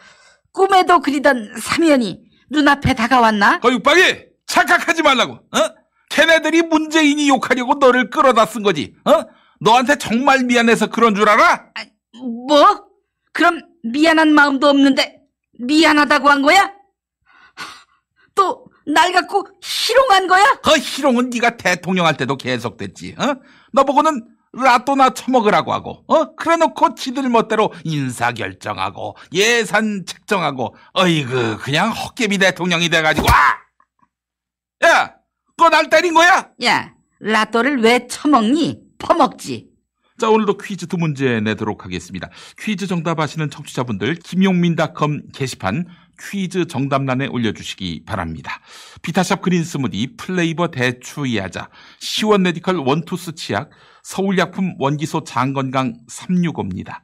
[0.54, 3.60] 꿈에도 그리던 사면이 눈앞에 다가왔나?
[3.64, 4.02] 어, 육박이
[4.48, 5.34] 착각하지 말라고.
[5.34, 5.76] 어?
[6.10, 8.96] 걔네들이 문재인이 욕하려고 너를 끌어다 쓴 거지.
[9.06, 9.12] 어?
[9.60, 11.72] 너한테 정말 미안해서 그런 줄 알아?
[12.48, 12.86] 뭐?
[13.32, 15.18] 그럼 미안한 마음도 없는데
[15.60, 16.72] 미안하다고 한 거야?
[18.36, 20.44] 또 날 갖고 희롱한 거야?
[20.62, 23.16] 그 희롱은 네가 대통령 할 때도 계속됐지.
[23.18, 23.36] 어?
[23.72, 26.36] 너보고는 라또나 처먹으라고 하고, 어?
[26.36, 34.88] 그래 놓고 지들 멋대로 인사 결정하고 예산 책정하고, 어이구 그냥 헛개비 대통령이 돼가지고, 아!
[34.88, 35.16] 야,
[35.58, 36.50] 그거 날 때린 거야?
[36.64, 38.80] 야, 라또를 왜 처먹니?
[39.00, 39.70] 퍼먹지.
[40.20, 42.30] 자, 오늘도 퀴즈 두 문제 내도록 하겠습니다.
[42.60, 45.88] 퀴즈 정답 아시는 청취자분들, 김용민닷컴 게시판
[46.22, 48.62] 퀴즈 정답란에 올려주시기 바랍니다.
[49.02, 51.70] 비타샵 그린 스무디, 플레이버 대추야자,
[52.00, 53.72] 시원 메디컬 원투스 치약,
[54.04, 57.02] 서울약품 원기소 장건강 365입니다.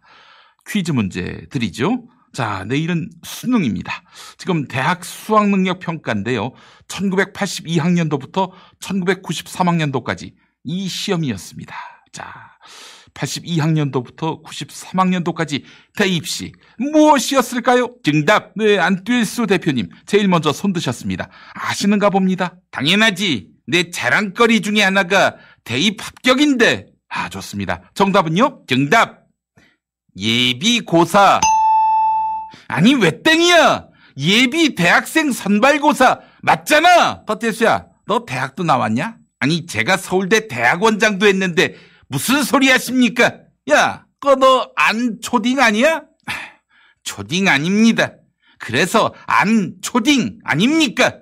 [0.67, 2.03] 퀴즈 문제 드리죠.
[2.31, 4.03] 자, 내일은 수능입니다.
[4.37, 6.51] 지금 대학 수학능력 평가인데요.
[6.87, 10.33] 1982학년도부터 1993학년도까지
[10.65, 11.75] 이 시험이었습니다.
[12.11, 12.33] 자,
[13.13, 15.63] 82학년도부터 93학년도까지
[15.95, 17.95] 대입시 무엇이었을까요?
[18.03, 18.51] 정답.
[18.55, 21.29] 네, 안뛸수 대표님 제일 먼저 손 드셨습니다.
[21.53, 22.55] 아시는가 봅니다.
[22.71, 23.49] 당연하지.
[23.67, 26.87] 내 자랑거리 중에 하나가 대입 합격인데.
[27.09, 27.81] 아, 좋습니다.
[27.93, 28.63] 정답은요?
[28.67, 29.25] 정답.
[30.17, 31.39] 예비고사.
[32.67, 33.87] 아니, 왜 땡이야?
[34.17, 37.25] 예비 대학생 선발고사 맞잖아.
[37.25, 39.17] 버티수야, 너 대학도 나왔냐?
[39.39, 41.75] 아니, 제가 서울대 대학원장도 했는데
[42.07, 43.37] 무슨 소리 하십니까?
[43.71, 46.03] 야, 그거 너 안 초딩 아니야?
[47.03, 48.13] 초딩 아닙니다.
[48.57, 51.19] 그래서 안 초딩 아닙니까?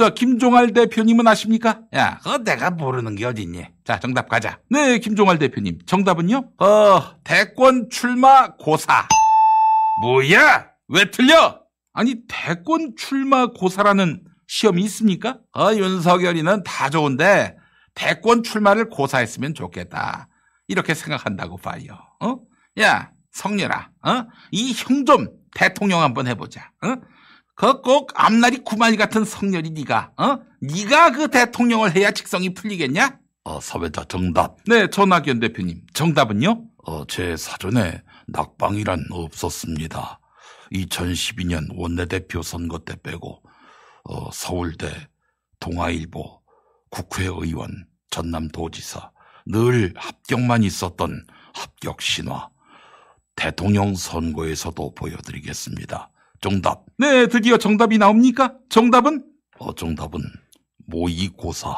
[0.00, 1.82] 저 김종할 대표님은 아십니까?
[1.94, 3.66] 야, 그거 내가 모르는 게 어딨니?
[3.84, 4.58] 자, 정답 가자.
[4.70, 5.80] 네, 김종할 대표님.
[5.84, 6.52] 정답은요?
[6.58, 9.06] 어, 대권 출마 고사.
[10.00, 10.68] 뭐야?
[10.88, 11.60] 왜 틀려?
[11.92, 15.36] 아니, 대권 출마 고사라는 시험이 있습니까?
[15.54, 17.58] 어, 윤석열이는 다 좋은데
[17.94, 20.28] 대권 출마를 고사했으면 좋겠다.
[20.66, 21.98] 이렇게 생각한다고 봐요.
[22.20, 22.38] 어?
[22.80, 24.24] 야, 성렬아, 어?
[24.50, 26.70] 이 형 좀 대통령 한번 해보자.
[26.82, 26.94] 어?
[27.60, 30.38] 그꼭 앞날이 구마리 같은 성렬이 네가, 어?
[30.62, 33.18] 네가 그 대통령을 해야 직성이 풀리겠냐?
[33.44, 34.56] 어, 사회자 정답.
[34.64, 35.82] 네, 전학연 대표님.
[35.92, 36.64] 정답은요?
[36.86, 40.20] 어, 제 사전에 낙방이란 없었습니다.
[40.72, 43.42] 2012년 원내대표 선거 때 빼고
[44.04, 44.90] 어, 서울대,
[45.58, 46.40] 동아일보,
[46.88, 49.10] 국회의원, 전남도지사
[49.44, 52.48] 늘 합격만 있었던 합격 신화.
[53.36, 56.10] 대통령 선거에서도 보여드리겠습니다.
[56.40, 56.84] 정답.
[56.96, 58.54] 네, 드디어 정답이 나옵니까?
[58.70, 59.24] 정답은?
[59.58, 60.20] 어, 정답은
[60.86, 61.68] 모의고사.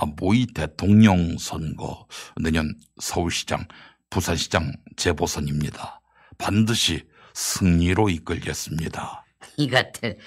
[0.00, 2.06] 아, 모의 대통령 선거.
[2.40, 3.66] 내년 서울시장,
[4.10, 6.00] 부산시장 재보선입니다.
[6.36, 7.04] 반드시
[7.34, 9.24] 승리로 이끌겠습니다.
[9.56, 10.18] 이것들.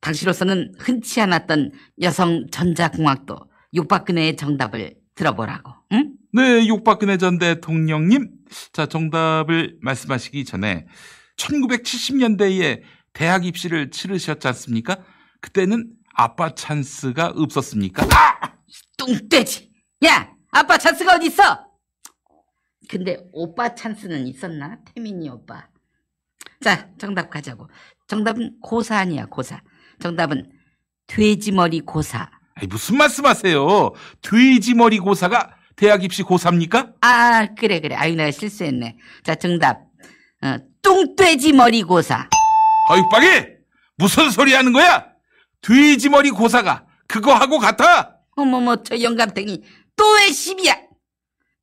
[0.00, 3.36] 당시로서는 흔치 않았던 여성 전자공학도
[3.74, 5.72] 육박근혜의 정답을 들어보라고.
[5.92, 6.14] 응?
[6.32, 8.30] 네, 육박근혜 전 대통령님.
[8.72, 10.86] 자, 정답을 말씀하시기 전에
[11.40, 14.98] 1970년대에 대학 입시를 치르셨지 않습니까?
[15.40, 18.04] 그때는 아빠 찬스가 없었습니까?
[18.14, 18.52] 아!
[18.98, 19.70] 뚱돼지!
[20.04, 20.30] 야!
[20.50, 21.66] 아빠 찬스가 어디 있어?
[22.88, 24.78] 근데 오빠 찬스는 있었나?
[24.94, 25.68] 태민이 오빠.
[26.60, 27.68] 자, 정답 가자고.
[28.08, 29.62] 정답은 고사 아니야, 고사.
[30.00, 30.50] 정답은
[31.06, 32.28] 돼지머리 고사.
[32.54, 33.92] 아니, 무슨 말씀하세요?
[34.22, 36.92] 돼지머리 고사가 대학 입시 고사입니까?
[37.00, 37.94] 아, 그래, 그래.
[37.94, 38.98] 아유, 내가 실수했네.
[39.22, 39.89] 자, 정답.
[40.42, 42.28] 어, 뚱돼지 머리 고사.
[42.90, 43.26] 어육박이
[43.96, 45.06] 무슨 소리 하는 거야?
[45.60, 48.16] 돼지 머리 고사가 그거 하고 같아?
[48.36, 49.62] 어머머, 저 영감탱이
[49.96, 50.74] 또 왜 시비야?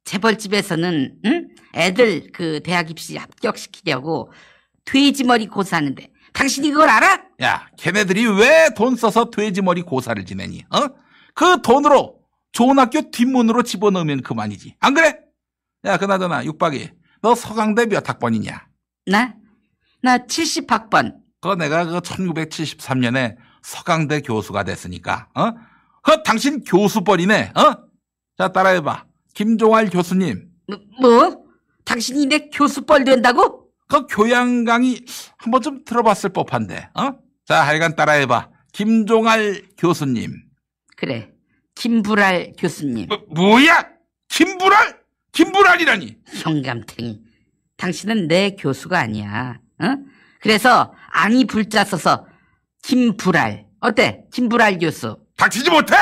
[0.04, 1.48] 재벌집에서는 응?
[1.76, 4.32] 애들 그 대학 입시 합격시키려고
[4.86, 7.22] 돼지머리 고사하는데 당신이 그걸 알아?
[7.42, 10.64] 야, 걔네들이 왜 돈 써서 돼지머리 고사를 지내니?
[10.70, 10.88] 어?
[11.34, 12.20] 그 돈으로
[12.52, 14.76] 좋은 학교 뒷문으로 집어넣으면 그만이지.
[14.80, 15.18] 안 그래?
[15.86, 16.90] 야, 그나저나 육박이
[17.22, 18.67] 너 서강대 몇 학번이냐?
[19.08, 19.34] 나?
[20.02, 21.16] 나 70학번.
[21.42, 25.52] 그 내가 그 1973년에 서강대 교수가 됐으니까, 어?
[26.04, 27.88] 그 당신 교수뻘이네, 어?
[28.38, 29.06] 자, 따라해봐.
[29.34, 30.50] 김종할 교수님.
[30.68, 30.80] 뭐?
[31.02, 31.44] 뭐?
[31.86, 33.70] 당신이 내 교수뻘 된다고?
[33.88, 35.06] 그 교양 강의
[35.38, 37.12] 한번 좀 들어봤을 법한데, 어?
[37.46, 38.50] 자, 하여간 따라해봐.
[38.74, 40.44] 김종알 교수님.
[40.98, 41.32] 그래.
[41.76, 43.08] 김불알 교수님.
[43.30, 43.88] 뭐, 야
[44.30, 45.00] 김불알?
[45.32, 46.18] 김불알이라니.
[46.44, 47.27] 형감탱이.
[47.78, 49.60] 당신은 내 교수가 아니야.
[49.80, 49.96] 어?
[50.42, 52.26] 그래서 아니 불자 써서
[52.84, 53.66] 김불알.
[53.80, 54.24] 어때?
[54.34, 55.18] 김불알 교수.
[55.38, 55.96] 닥치지 못해!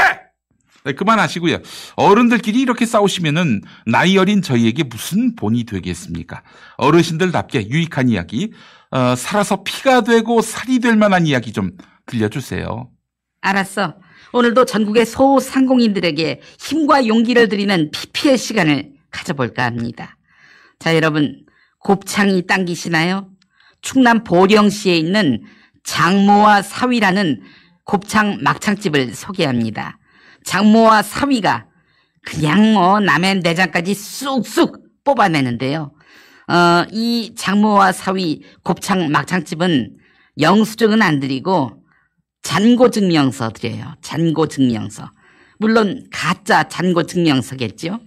[0.85, 1.57] 네, 그만하시고요.
[1.95, 6.43] 어른들끼리 이렇게 싸우시면은 나이 어린 저희에게 무슨 본이 되겠습니까?
[6.77, 8.53] 어르신들답게 유익한 이야기,
[8.91, 11.71] 어, 살아서 피가 되고 살이 될 만한 이야기 좀
[12.05, 12.91] 들려주세요.
[13.41, 13.95] 알았어.
[14.31, 20.17] 오늘도 전국의 소상공인들에게 힘과 용기를 드리는 PPL 시간을 가져볼까 합니다.
[20.77, 21.44] 자, 여러분,
[21.85, 23.29] 곱창이 당기시나요?
[23.81, 25.43] 충남 보령시에 있는
[25.83, 27.43] 장모와 사위라는
[27.83, 29.99] 곱창 막창집을 소개합니다.
[30.45, 31.67] 장모와 사위가
[32.23, 35.93] 그냥 뭐 남의 내장까지 쑥쑥 뽑아내는데요.
[36.47, 39.95] 어, 이 장모와 사위 곱창 막창집은
[40.39, 41.83] 영수증은 안 드리고
[42.41, 43.93] 잔고 증명서 드려요.
[44.01, 45.11] 잔고 증명서.
[45.59, 47.99] 물론 가짜 잔고 증명서겠죠.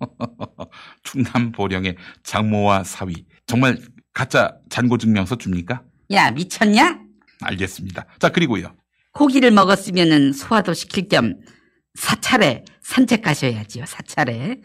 [1.02, 3.26] 충남 보령의 장모와 사위.
[3.46, 3.78] 정말
[4.12, 5.82] 가짜 잔고 증명서 줍니까?
[6.12, 7.00] 야 미쳤냐?
[7.42, 8.06] 알겠습니다.
[8.18, 8.74] 자, 그리고요.
[9.12, 11.34] 고기를 먹었으면은 소화도 시킬 겸
[11.94, 13.84] 사찰에 산책 가셔야지요.
[13.86, 14.60] 사찰에.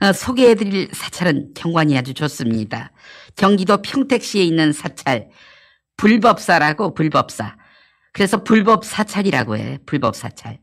[0.00, 2.92] 어, 소개해드릴 사찰은 경관이 아주 좋습니다.
[3.36, 5.28] 경기도 평택시에 있는 사찰
[5.96, 7.56] 불법사라고 불법사.
[8.12, 9.78] 그래서 불법 사찰이라고 해.
[9.86, 10.58] 불법 사찰.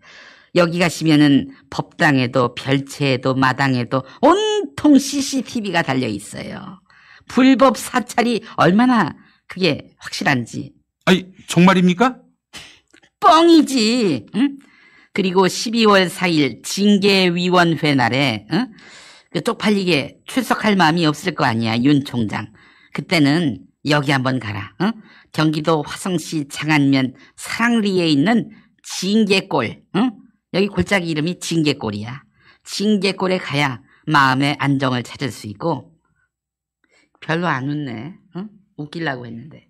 [0.56, 6.82] 여기 가시면은 법당에도 별채에도 마당에도 온통 CCTV가 달려 있어요.
[7.28, 9.16] 불법 사찰이 얼마나
[9.48, 10.74] 그게 확실한지.
[11.06, 12.18] 아니, 정말입니까?
[13.20, 14.28] 뻥이지.
[14.36, 14.58] 응?
[15.14, 18.68] 그리고 12월 4일 징계위원회 날에 응?
[19.32, 22.52] 그 쪽팔리게 출석할 마음이 없을 거 아니야 윤 총장.
[22.94, 24.74] 그때는 여기 한번 가라.
[24.82, 24.92] 응?
[25.34, 28.50] 경기도 화성시 장안면 사랑리에 있는
[28.84, 29.84] 징계골.
[29.96, 30.12] 응?
[30.54, 32.24] 여기 골짜기 이름이 징계골이야.
[32.64, 35.94] 징계골에 가야 마음의 안정을 찾을 수 있고
[37.22, 38.16] 별로 안 웃네.
[38.36, 38.50] 응?
[38.78, 39.68] 웃기려고 했는데.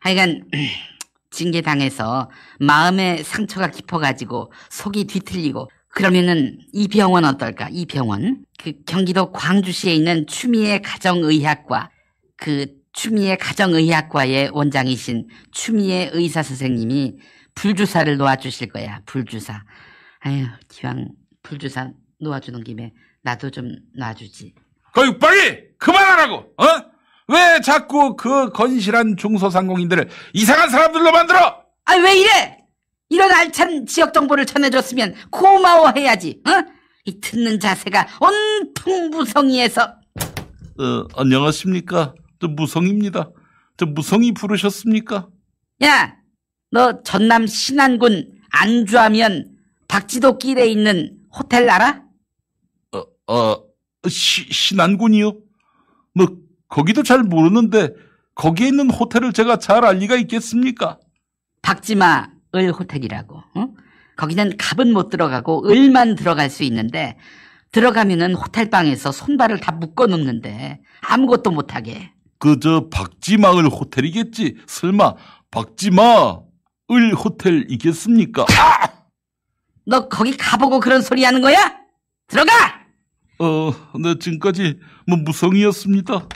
[0.00, 0.48] 하여간
[1.30, 2.30] 징계당해서
[2.60, 7.68] 마음의 상처가 깊어가지고 속이 뒤틀리고 그러면은 이 병원 어떨까?
[7.70, 11.90] 이 병원 그 경기도 광주시에 있는 추미애 가정의학과
[12.36, 17.16] 그 추미애 가정의학과의 원장이신 추미애 의사 선생님이
[17.54, 19.00] 불주사를 놓아주실 거야.
[19.06, 19.62] 불주사.
[20.20, 21.08] 아유 기왕
[21.42, 21.90] 불주사
[22.20, 24.54] 놓아주는 김에 나도 좀 놔주지.
[24.92, 26.36] 거기 빨리 그만하라고.
[26.36, 26.66] 어?
[27.28, 31.64] 왜 자꾸 그 건실한 중소상공인들을 이상한 사람들로 만들어?
[31.86, 32.58] 아 왜 이래?
[33.08, 36.42] 이런 알찬 지역 정보를 전해줬으면 고마워해야지.
[36.46, 36.50] 어?
[37.06, 42.14] 이 듣는 자세가 온통 무성의에서 어, 안녕하십니까?
[42.40, 43.30] 저 무성입니다.
[43.76, 45.28] 저 무성이 부르셨습니까?
[45.84, 46.16] 야,
[46.74, 49.56] 너 전남 신안군 안주하면
[49.86, 52.02] 박지도 길에 있는 호텔 알아?
[53.28, 53.56] 어,
[54.08, 55.38] 시, 신안군이요?
[56.14, 56.26] 뭐,
[56.68, 57.90] 거기도 잘 모르는데,
[58.34, 60.98] 거기에 있는 호텔을 제가 잘 알 리가 있겠습니까?
[61.62, 62.26] 박지마
[62.56, 63.36] 을 호텔이라고.
[63.36, 63.68] 어?
[64.16, 67.16] 거기는 갑은 못 들어가고 을만 들어갈 수 있는데
[67.70, 72.10] 들어가면은 호텔방에서 손발을 다 묶어 놓는데 아무것도 못하게.
[72.38, 74.56] 그, 저, 박지마을 호텔이겠지.
[74.66, 75.14] 설마,
[75.52, 76.40] 박지마,
[76.90, 78.42] 을 호텔이겠습니까?
[78.42, 78.88] 아!
[79.86, 81.56] 너 거기 가보고 그런 소리 하는 거야?
[82.28, 82.52] 들어가!
[83.38, 86.28] 어, 네, 지금까지 뭐 무성이었습니다.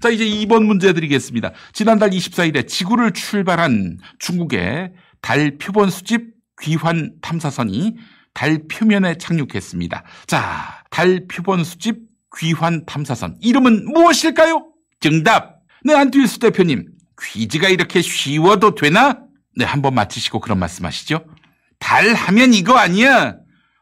[0.00, 1.52] 자, 이제 2번 문제 드리겠습니다.
[1.72, 7.96] 지난달 24일에 지구를 출발한 중국의 달 표본 수집 귀환 탐사선이
[8.34, 10.04] 달 표면에 착륙했습니다.
[10.26, 11.98] 자, 달 표본 수집
[12.38, 13.36] 귀환 탐사선.
[13.40, 14.68] 이름은 무엇일까요?
[15.00, 15.60] 정답.
[15.84, 16.86] 네, 안투일수 대표님.
[17.20, 19.20] 퀴즈가 이렇게 쉬워도 되나?
[19.56, 21.24] 네, 한번 맞히시고 그런 말씀 하시죠.
[21.78, 23.36] 달 하면 이거 아니야.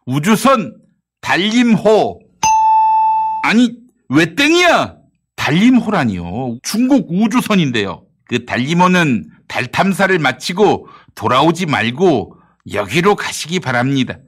[0.06, 0.74] 우주선,
[1.20, 2.20] 달림호.
[3.44, 3.72] 아니,
[4.08, 4.96] 왜 땡이야?
[5.36, 6.58] 달림호라니요.
[6.62, 8.04] 중국 우주선인데요.
[8.26, 12.36] 그 달림호는 달 탐사를 마치고 돌아오지 말고
[12.72, 14.18] 여기로 가시기 바랍니다.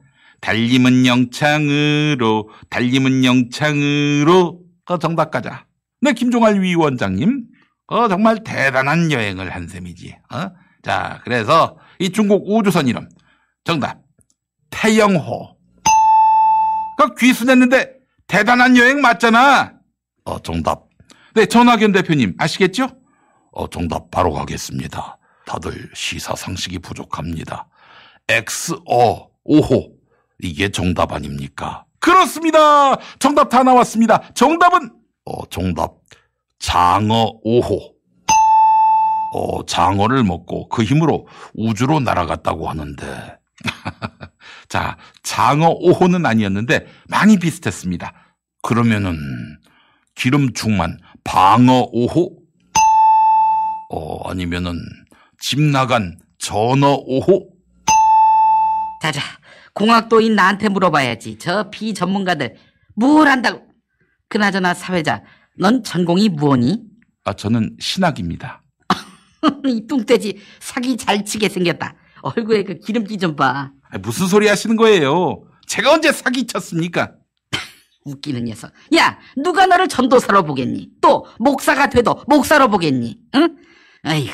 [0.41, 5.65] 달림은 영창으로, 달림은 영창으로, 그 정답 가자.
[6.01, 7.45] 네, 김종할 위원장님.
[7.87, 10.17] 어, 정말 대단한 여행을 한 셈이지.
[10.33, 10.51] 어?
[10.83, 13.07] 자, 그래서 이 중국 우주선 이름.
[13.63, 13.99] 정답.
[14.69, 15.57] 태영호.
[16.97, 17.93] 그 귀순했는데
[18.27, 19.73] 대단한 여행 맞잖아.
[20.25, 20.83] 어, 정답.
[21.35, 22.89] 네, 전학연 대표님 아시겠죠?
[23.51, 25.17] 어, 정답 바로 가겠습니다.
[25.45, 27.67] 다들 시사 상식이 부족합니다.
[28.27, 29.93] XO, 오호.
[30.39, 31.85] 이게 정답 아닙니까?
[31.99, 32.97] 그렇습니다.
[33.19, 34.33] 정답 다 나왔습니다.
[34.33, 34.91] 정답은,
[35.25, 35.93] 어, 정답.
[36.59, 37.92] 장어 5호.
[39.33, 43.37] 어, 장어를 먹고 그 힘으로 우주로 날아갔다고 하는데.
[44.69, 48.13] 자, 장어 5호는 아니었는데 많이 비슷했습니다.
[48.61, 49.17] 그러면은
[50.13, 52.31] 기름 충만 방어 5호?
[53.89, 54.79] 어, 아니면은
[55.39, 57.47] 집 나간 전어 5호?
[59.01, 59.19] 자자,
[59.73, 61.39] 공학도인 나한테 물어봐야지.
[61.39, 62.55] 저 비전문가들
[62.95, 63.63] 뭘 안다고.
[64.29, 65.23] 그나저나 사회자,
[65.57, 66.83] 넌 전공이 무엇니?
[67.25, 68.62] 아, 저는 신학입니다.
[69.67, 71.95] 이 뚱돼지 사기 잘 치게 생겼다.
[72.21, 73.71] 얼굴에 그 기름기 좀 봐.
[73.89, 75.43] 아, 무슨 소리 하시는 거예요?
[75.67, 77.13] 제가 언제 사기 쳤습니까?
[78.05, 78.71] 웃기는 녀석.
[78.95, 80.89] 야, 누가 너를 전도사로 보겠니?
[81.01, 83.17] 또 목사가 돼도 목사로 보겠니?
[83.35, 83.57] 응?
[84.03, 84.33] 아이고,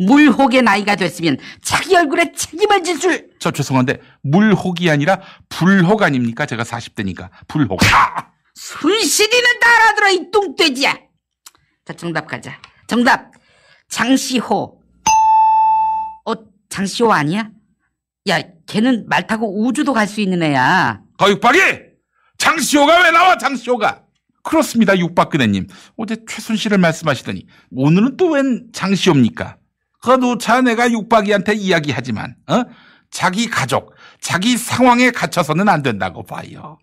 [0.00, 3.30] 물혹의 나이가 됐으면 자기 얼굴에 책임을 질 줄.
[3.38, 6.46] 저 죄송한데 물혹이 아니라 불혹 아닙니까?
[6.46, 7.78] 제가 40대니까 불혹.
[7.94, 8.32] 아!
[8.54, 10.96] 순실이는 다 알아들어 이 뚱돼지야.
[11.84, 12.58] 자, 정답 가자.
[12.88, 13.30] 정답.
[13.88, 14.80] 장시호.
[16.26, 16.32] 어,
[16.68, 17.50] 장시호 아니야?
[18.28, 21.00] 야, 걔는 말 타고 우주도 갈 수 있는 애야.
[21.18, 21.58] 거 육박이!
[22.38, 24.02] 장시호가 왜 나와, 장시호가!
[24.42, 25.66] 그렇습니다, 육박근혜님.
[25.96, 29.56] 어제 최순실을 말씀하시더니, 오늘은 또 웬 장시호입니까?
[30.02, 32.64] 그래도 자네가 육박이한테 이야기하지만, 어?
[33.10, 36.78] 자기 가족, 자기 상황에 갇혀서는 안 된다고 봐요.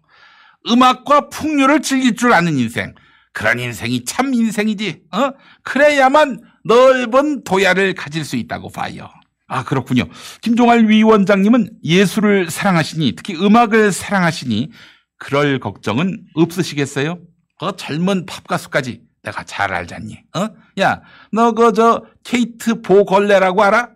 [0.68, 2.94] 음악과 풍류를 즐길 줄 아는 인생.
[3.34, 5.32] 그런 인생이 참 인생이지, 어?
[5.64, 9.10] 그래야만 넓은 도야를 가질 수 있다고 봐요.
[9.48, 10.06] 아, 그렇군요.
[10.42, 14.72] 김종할 위원장님은 예술을 사랑하시니, 특히 음악을 사랑하시니,
[15.18, 17.20] 그럴 걱정은 없으시겠어요?
[17.60, 20.50] 그 젊은 팝 가수까지 내가 잘 알잖니, 어?
[20.80, 21.02] 야,
[21.32, 23.90] 너 그 저 케이트 보걸레라고 알아?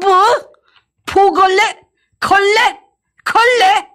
[0.00, 0.24] 뭐?
[1.06, 1.80] 보걸레?
[2.20, 2.78] 걸레?
[3.24, 3.86] 걸레?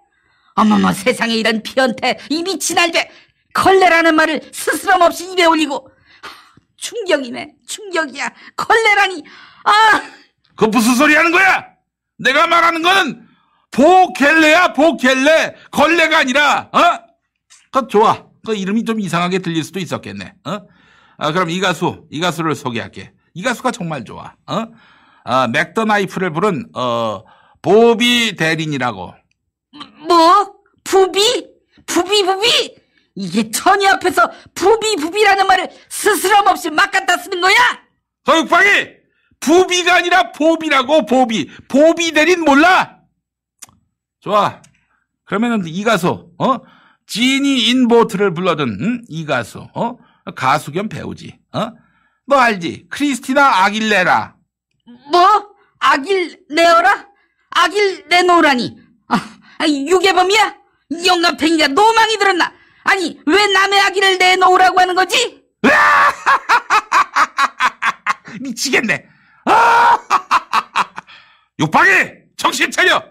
[0.56, 3.10] 어머머 세상에 이런 피언태 이 미친 알배
[3.54, 5.90] 걸레라는 말을 스스럼 없이 입에 올리고
[6.78, 9.24] 충격이네 충격이야 걸레라니
[9.66, 10.02] 아
[10.56, 11.66] 그 무슨 소리 하는 거야?
[12.20, 13.28] 내가 말하는 거는
[13.72, 15.56] 보겔레야, 보겔레.
[15.72, 16.80] 걸레가 아니라, 어?
[17.72, 18.26] 그 좋아.
[18.46, 20.36] 그 이름이 좀 이상하게 들릴 수도 있었겠네.
[20.46, 20.60] 어?
[21.18, 23.14] 아, 그럼 이 가수, 이 가수를 소개할게.
[23.34, 24.36] 이 가수가 정말 좋아.
[24.46, 24.66] 어?
[25.24, 27.24] 아, 맥더나이프를 부른 어,
[27.64, 29.16] 보비 대린이라고.
[30.08, 30.54] 뭐?
[30.84, 31.48] 부비?
[31.88, 32.76] 부비 부비?
[33.15, 37.56] 이게 천이 앞에서 부비 부비라는 말을 스스럼 없이 막 갖다 쓰는 거야?
[38.27, 38.68] 허육방이
[39.40, 41.49] 부비가 아니라 보비라고 보비.
[41.68, 42.98] 보비 대린 몰라?
[44.22, 44.61] 좋아.
[45.26, 46.57] 그러면은 이 가수, 어?
[47.06, 49.02] 지니 인보트를 불러준 응?
[49.10, 49.98] 이 가수, 어?
[50.35, 51.72] 가수 겸 배우지, 어?
[52.26, 52.88] 너 알지?
[52.90, 54.35] 크리스티나 아길레라.
[55.11, 55.49] 뭐?
[55.80, 57.07] 아길 내어라?
[57.49, 58.77] 아길 내놓으라니.
[59.10, 60.56] 아, 유괴범이야?
[61.06, 62.53] 영감탱이가 노망이 들었나?
[62.84, 65.44] 아니, 왜 남의 아기를 내놓으라고 하는 거지?
[68.42, 69.06] 미치겠네.
[69.46, 69.98] 아!
[71.60, 71.90] 육방이
[72.38, 73.04] 정신 차려.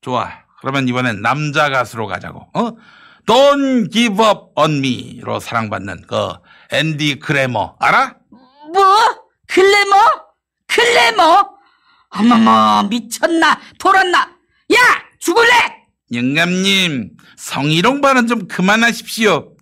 [0.00, 0.30] 좋아.
[0.60, 2.48] 그러면 이번엔 남자 가수로 가자고.
[2.54, 2.72] 어?
[3.26, 6.32] Don't Give Up on Me로 사랑받는 그
[6.72, 8.16] 앤디 그래머 알아?
[8.74, 8.84] 뭐?
[9.46, 9.96] 글래머?
[10.66, 11.50] 글래머?
[12.10, 14.76] 어머머 미쳤나 돌았나 야
[15.18, 15.48] 죽을래
[16.12, 19.56] 영감님 성희롱 발언 좀 그만하십시오.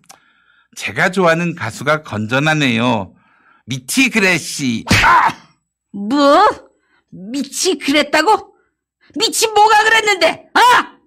[0.77, 3.15] 제가 좋아하는 가수가 건전하네요.
[3.64, 4.84] 미치 그래시.
[5.02, 5.32] 아!
[5.90, 6.47] 뭐?
[7.11, 8.55] 미치 그랬다고?
[9.19, 10.98] 미치 뭐가 그랬는데 아?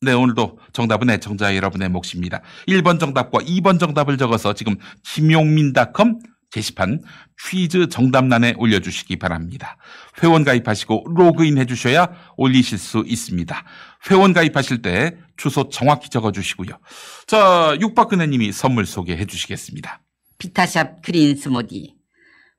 [0.00, 2.40] 네, 오늘도 정답은 애청자 여러분의 몫입니다.
[2.66, 6.20] 1번 정답과 2번 정답을 적어서 지금 김용민닷컴
[6.50, 7.02] 게시판
[7.46, 9.76] 퀴즈 정답란에 올려주시기 바랍니다.
[10.22, 13.64] 회원 가입하시고 로그인 해주셔야 올리실 수 있습니다.
[14.10, 16.78] 회원 가입하실 때 주소 정확히 적어주시고요.
[17.26, 20.02] 자, 육박근혜님이 선물 소개해 주시겠습니다.
[20.38, 21.94] 비타샵 그린 스무디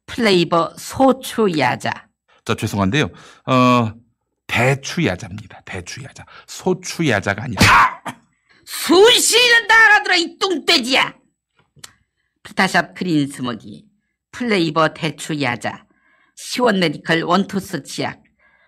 [0.06, 2.08] 플레이버 소추 야자
[2.46, 3.10] 저 죄송한데요.
[3.46, 3.94] 어,
[4.48, 5.62] 대추 야자입니다.
[5.66, 6.26] 대추 야자.
[6.48, 7.62] 소추 야자가 아니라.
[8.66, 11.14] 순실은 다 알아들어 이 뚱돼지야
[12.44, 13.86] 비타샵 그린 스무디
[14.32, 15.86] 플레이버 대추야자
[16.36, 18.24] 시원 메디컬 원투스 치약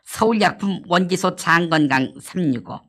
[0.05, 2.88] 서울약품 원기소 장건강 365